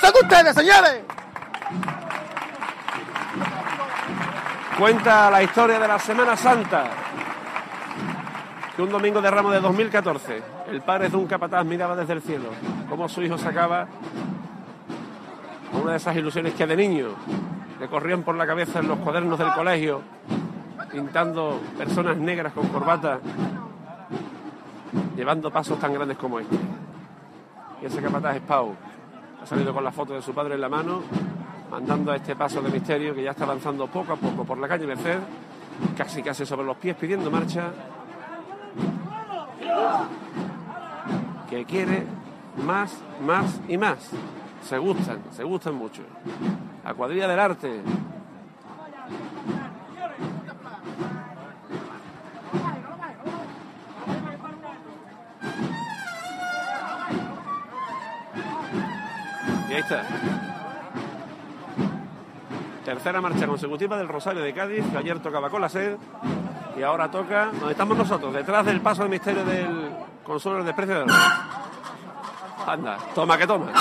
Son 0.00 0.12
ustedes, 0.22 0.54
señores. 0.54 1.02
Cuenta 4.78 5.30
la 5.30 5.42
historia 5.42 5.78
de 5.78 5.88
la 5.88 5.98
Semana 5.98 6.36
Santa. 6.36 6.84
Que 8.74 8.82
un 8.82 8.90
domingo 8.90 9.22
de 9.22 9.30
ramo 9.30 9.50
de 9.50 9.60
2014, 9.60 10.42
el 10.68 10.82
padre 10.82 11.08
de 11.08 11.16
un 11.16 11.26
capataz 11.26 11.64
miraba 11.64 11.94
desde 11.94 12.14
el 12.14 12.22
cielo 12.22 12.48
cómo 12.88 13.08
su 13.08 13.22
hijo 13.22 13.38
sacaba 13.38 13.86
una 15.80 15.92
de 15.92 15.96
esas 15.96 16.16
ilusiones 16.16 16.54
que 16.54 16.66
de 16.66 16.76
niño 16.76 17.08
le 17.80 17.88
corrían 17.88 18.22
por 18.22 18.34
la 18.36 18.46
cabeza 18.46 18.78
en 18.78 18.88
los 18.88 18.98
cuadernos 18.98 19.38
del 19.38 19.52
colegio, 19.52 20.00
pintando 20.90 21.60
personas 21.76 22.16
negras 22.16 22.52
con 22.52 22.68
corbata, 22.68 23.18
llevando 25.16 25.50
pasos 25.50 25.78
tan 25.78 25.92
grandes 25.92 26.16
como 26.16 26.38
este. 26.38 26.56
Y 27.82 27.86
ese 27.86 28.00
capataz 28.00 28.36
es 28.36 28.42
Pau. 28.42 28.74
Ha 29.44 29.46
salido 29.46 29.74
con 29.74 29.84
la 29.84 29.92
foto 29.92 30.14
de 30.14 30.22
su 30.22 30.32
padre 30.32 30.54
en 30.54 30.62
la 30.62 30.70
mano, 30.70 31.02
andando 31.70 32.10
a 32.10 32.16
este 32.16 32.34
paso 32.34 32.62
de 32.62 32.70
misterio 32.70 33.14
que 33.14 33.22
ya 33.22 33.32
está 33.32 33.44
avanzando 33.44 33.86
poco 33.88 34.14
a 34.14 34.16
poco 34.16 34.42
por 34.42 34.56
la 34.56 34.66
calle 34.66 34.86
Merced, 34.86 35.18
casi 35.94 36.22
casi 36.22 36.46
sobre 36.46 36.64
los 36.64 36.78
pies 36.78 36.96
pidiendo 36.96 37.30
marcha, 37.30 37.70
que 41.50 41.62
quiere 41.66 42.06
más, 42.64 42.96
más 43.20 43.60
y 43.68 43.76
más. 43.76 44.12
Se 44.62 44.78
gustan, 44.78 45.18
se 45.30 45.44
gustan 45.44 45.74
mucho. 45.74 46.00
La 46.82 46.94
cuadrilla 46.94 47.28
del 47.28 47.38
arte. 47.38 47.82
Y 59.68 59.72
ahí 59.72 59.80
está. 59.80 60.04
Tercera 62.84 63.20
marcha 63.20 63.46
consecutiva 63.46 63.96
del 63.96 64.08
Rosario 64.08 64.42
de 64.42 64.52
Cádiz, 64.52 64.84
que 64.90 64.98
ayer 64.98 65.18
tocaba 65.20 65.48
con 65.48 65.62
la 65.62 65.68
sed 65.68 65.96
y 66.76 66.82
ahora 66.82 67.10
toca 67.10 67.46
donde 67.46 67.72
estamos 67.72 67.96
nosotros, 67.96 68.34
detrás 68.34 68.66
del 68.66 68.80
paso 68.80 69.04
de 69.04 69.08
misterio 69.08 69.44
del 69.44 69.90
Consuelo 70.22 70.64
de 70.64 70.74
Precio 70.74 71.04
de 71.04 71.12
Anda, 72.66 72.98
toma 73.14 73.38
que 73.38 73.46
toma. 73.46 73.72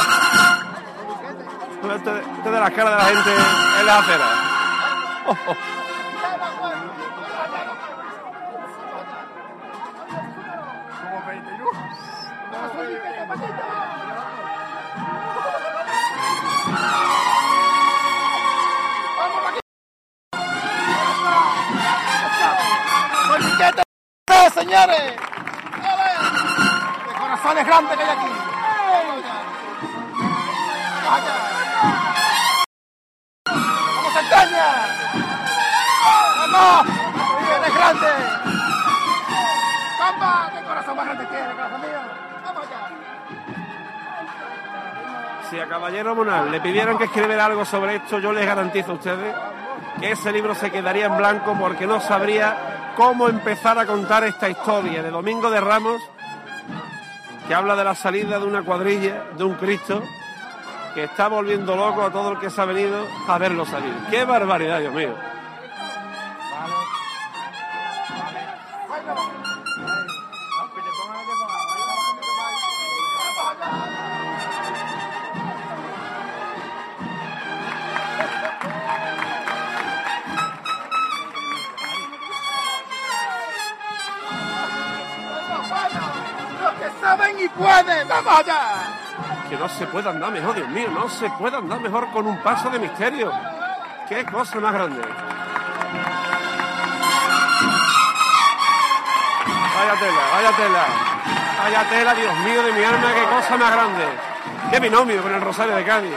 Este, 1.83 2.19
este 2.37 2.49
de 2.49 2.59
las 2.59 2.71
caras 2.71 2.91
de 2.91 2.97
la 2.97 3.03
gente 3.03 3.29
en 3.79 3.85
la 3.85 3.99
acera. 3.99 4.25
Oh, 5.27 5.37
oh. 5.49 5.72
Sobre 47.65 47.95
esto, 47.95 48.19
yo 48.19 48.31
les 48.31 48.45
garantizo 48.45 48.91
a 48.91 48.95
ustedes 48.95 49.35
que 49.99 50.11
ese 50.11 50.31
libro 50.31 50.55
se 50.55 50.71
quedaría 50.71 51.05
en 51.05 51.17
blanco 51.17 51.55
porque 51.59 51.87
no 51.87 51.99
sabría 51.99 52.93
cómo 52.95 53.29
empezar 53.29 53.77
a 53.77 53.85
contar 53.85 54.23
esta 54.23 54.49
historia 54.49 55.03
de 55.03 55.09
Domingo 55.09 55.49
de 55.49 55.61
Ramos, 55.61 56.01
que 57.47 57.53
habla 57.53 57.75
de 57.75 57.83
la 57.83 57.95
salida 57.95 58.39
de 58.39 58.45
una 58.45 58.63
cuadrilla, 58.63 59.25
de 59.37 59.43
un 59.43 59.55
Cristo, 59.55 60.01
que 60.93 61.05
está 61.05 61.27
volviendo 61.27 61.75
loco 61.75 62.03
a 62.03 62.11
todo 62.11 62.33
el 62.33 62.39
que 62.39 62.49
se 62.49 62.61
ha 62.61 62.65
venido 62.65 63.07
a 63.27 63.37
verlo 63.37 63.65
salir. 63.65 63.93
¡Qué 64.09 64.25
barbaridad, 64.25 64.79
Dios 64.79 64.93
mío! 64.93 65.32
Y 87.43 87.49
pueden, 87.49 88.07
vamos 88.07 88.39
allá. 88.39 88.59
Que 89.49 89.57
no 89.57 89.67
se 89.69 89.85
puede 89.87 90.09
andar 90.09 90.31
mejor, 90.31 90.55
Dios 90.55 90.69
mío, 90.69 90.89
no 90.89 91.09
se 91.09 91.29
puede 91.31 91.57
andar 91.57 91.79
mejor 91.79 92.09
con 92.11 92.25
un 92.27 92.37
paso 92.37 92.69
de 92.69 92.79
misterio. 92.79 93.31
¡Qué 94.07 94.25
cosa 94.25 94.59
más 94.59 94.73
grande! 94.73 95.01
Vaya 99.75 99.99
tela, 99.99 100.21
vaya 100.33 100.51
tela. 100.57 100.85
Vaya 101.63 101.89
tela, 101.89 102.13
Dios 102.13 102.37
mío 102.39 102.63
de 102.63 102.73
mi 102.73 102.83
alma, 102.83 103.13
qué 103.13 103.23
cosa 103.23 103.57
más 103.57 103.71
grande. 103.71 104.05
Qué 104.71 104.79
binomio 104.79 105.21
con 105.21 105.33
el 105.33 105.41
Rosario 105.41 105.75
de 105.75 105.83
Cádiz. 105.83 106.15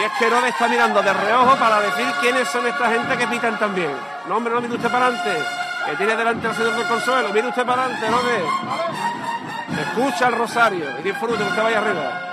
Y 0.00 0.02
es 0.02 0.12
que 0.12 0.26
Herodes 0.28 0.54
está 0.54 0.66
mirando 0.66 1.02
de 1.02 1.12
reojo 1.12 1.56
para 1.56 1.78
decir 1.82 2.06
quiénes 2.22 2.48
son 2.48 2.66
esta 2.66 2.90
gente 2.90 3.18
que 3.18 3.26
pitan 3.26 3.58
también. 3.58 3.90
No, 4.26 4.38
hombre, 4.38 4.54
no 4.54 4.62
mire 4.62 4.76
usted 4.76 4.90
para 4.90 5.06
adelante. 5.06 5.42
Que 5.84 5.96
tiene 5.96 6.16
delante 6.16 6.48
al 6.48 6.56
señor 6.56 6.74
del 6.74 6.88
consuelo. 6.88 7.28
Mire 7.34 7.48
usted 7.48 7.66
para 7.66 7.84
adelante, 7.84 8.06
Herodes. 8.06 8.44
Escucha 9.78 10.28
el 10.28 10.36
rosario 10.36 10.86
y 10.98 11.02
disfrute 11.02 11.36
que 11.36 11.50
usted 11.50 11.62
vaya 11.62 11.78
arriba. 11.78 12.29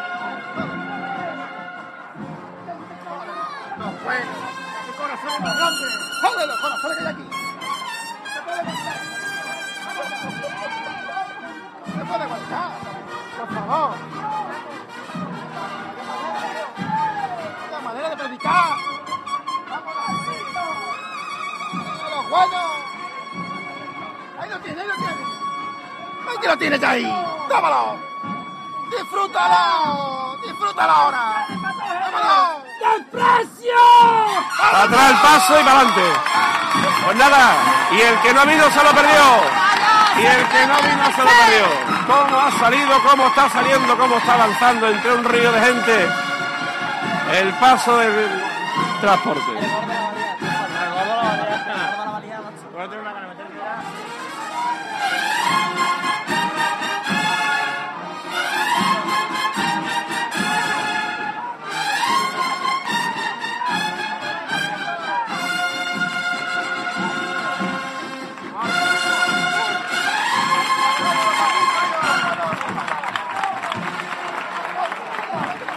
¡Ahí 26.88 27.04
que 27.04 27.10
lo 27.10 27.12
tienes 27.12 27.12
ahí! 27.12 27.48
¡Tómalo! 27.50 27.98
¡Disfrútalo! 28.92 30.38
¡Disfrútalo 30.46 30.94
ahora! 30.94 31.48
¡Tómalo! 32.06 32.62
¡Desprecio! 32.80 33.76
Atrás 34.74 35.10
el 35.12 35.18
paso 35.18 35.60
y 35.60 35.64
para 35.64 35.80
adelante. 35.80 36.02
Pues 37.06 37.18
nada, 37.18 37.56
y 37.92 38.02
el 38.02 38.20
que 38.22 38.34
no 38.34 38.46
vino 38.46 38.72
se 38.72 38.84
lo 38.84 38.92
perdió. 38.92 39.24
Y 40.18 40.26
el 40.26 40.48
que 40.48 40.68
no 40.68 40.76
vino 40.82 41.06
se 41.16 41.24
lo 41.24 41.30
perdió. 41.30 41.66
Cómo 42.08 42.40
ha 42.40 42.52
salido, 42.52 43.04
cómo 43.04 43.28
está 43.28 43.50
saliendo, 43.50 43.98
cómo 43.98 44.18
está 44.18 44.34
avanzando 44.34 44.88
entre 44.88 45.14
un 45.14 45.24
río 45.26 45.52
de 45.52 45.62
gente. 45.62 46.10
El 47.34 47.54
paso 47.56 47.98
del 47.98 48.44
transporte. 49.02 49.77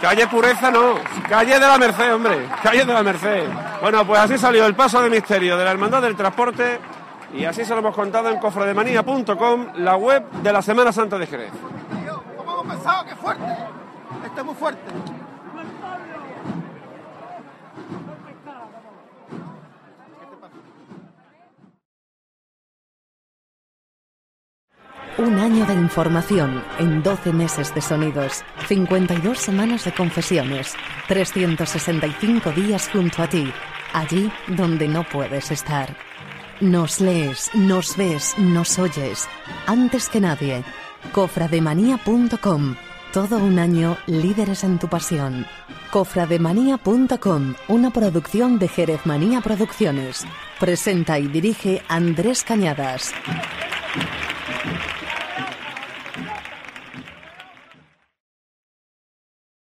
Calle 0.01 0.27
Pureza 0.27 0.71
no, 0.71 0.95
calle 1.29 1.53
de 1.53 1.59
la 1.59 1.77
Merced, 1.77 2.13
hombre, 2.13 2.47
calle 2.63 2.85
de 2.85 2.93
la 2.93 3.03
Merced. 3.03 3.47
Bueno, 3.81 4.05
pues 4.05 4.19
así 4.19 4.37
salió 4.37 4.65
el 4.65 4.73
paso 4.73 5.01
de 5.01 5.09
misterio 5.09 5.55
de 5.57 5.63
la 5.63 5.71
Hermandad 5.71 6.01
del 6.01 6.15
Transporte 6.15 6.79
y 7.33 7.45
así 7.45 7.63
se 7.63 7.73
lo 7.73 7.79
hemos 7.79 7.95
contado 7.95 8.29
en 8.29 8.39
cofrademanía.com, 8.39 9.67
la 9.75 9.95
web 9.95 10.29
de 10.41 10.51
la 10.51 10.61
Semana 10.63 10.91
Santa 10.91 11.19
de 11.19 11.27
Jerez. 11.27 11.51
¿Cómo 12.35 12.51
hemos 12.51 12.75
pensado? 12.75 13.05
¡Qué 13.05 13.15
fuerte! 13.15 13.43
Muy 14.43 14.55
fuerte. 14.55 14.81
Un 25.17 25.39
año 25.39 25.65
de 25.65 25.73
información 25.73 26.63
en 26.79 27.03
12 27.03 27.33
meses 27.33 27.75
de 27.75 27.81
sonidos, 27.81 28.43
52 28.67 29.37
semanas 29.37 29.83
de 29.83 29.91
confesiones, 29.93 30.73
365 31.09 32.51
días 32.51 32.89
junto 32.91 33.21
a 33.21 33.27
ti, 33.27 33.51
allí 33.93 34.31
donde 34.47 34.87
no 34.87 35.03
puedes 35.03 35.51
estar. 35.51 35.95
Nos 36.61 37.01
lees, 37.01 37.51
nos 37.53 37.97
ves, 37.97 38.35
nos 38.37 38.79
oyes. 38.79 39.27
Antes 39.67 40.07
que 40.07 40.21
nadie, 40.21 40.63
cofrademanía.com. 41.11 42.75
Todo 43.11 43.37
un 43.37 43.59
año 43.59 43.97
líderes 44.07 44.63
en 44.63 44.79
tu 44.79 44.87
pasión. 44.87 45.45
Cofrademanía.com, 45.91 47.55
una 47.67 47.91
producción 47.91 48.59
de 48.59 48.69
Jerez 48.69 49.05
Manía 49.05 49.41
Producciones. 49.41 50.25
Presenta 50.57 51.19
y 51.19 51.27
dirige 51.27 51.83
Andrés 51.89 52.43
Cañadas. 52.43 53.13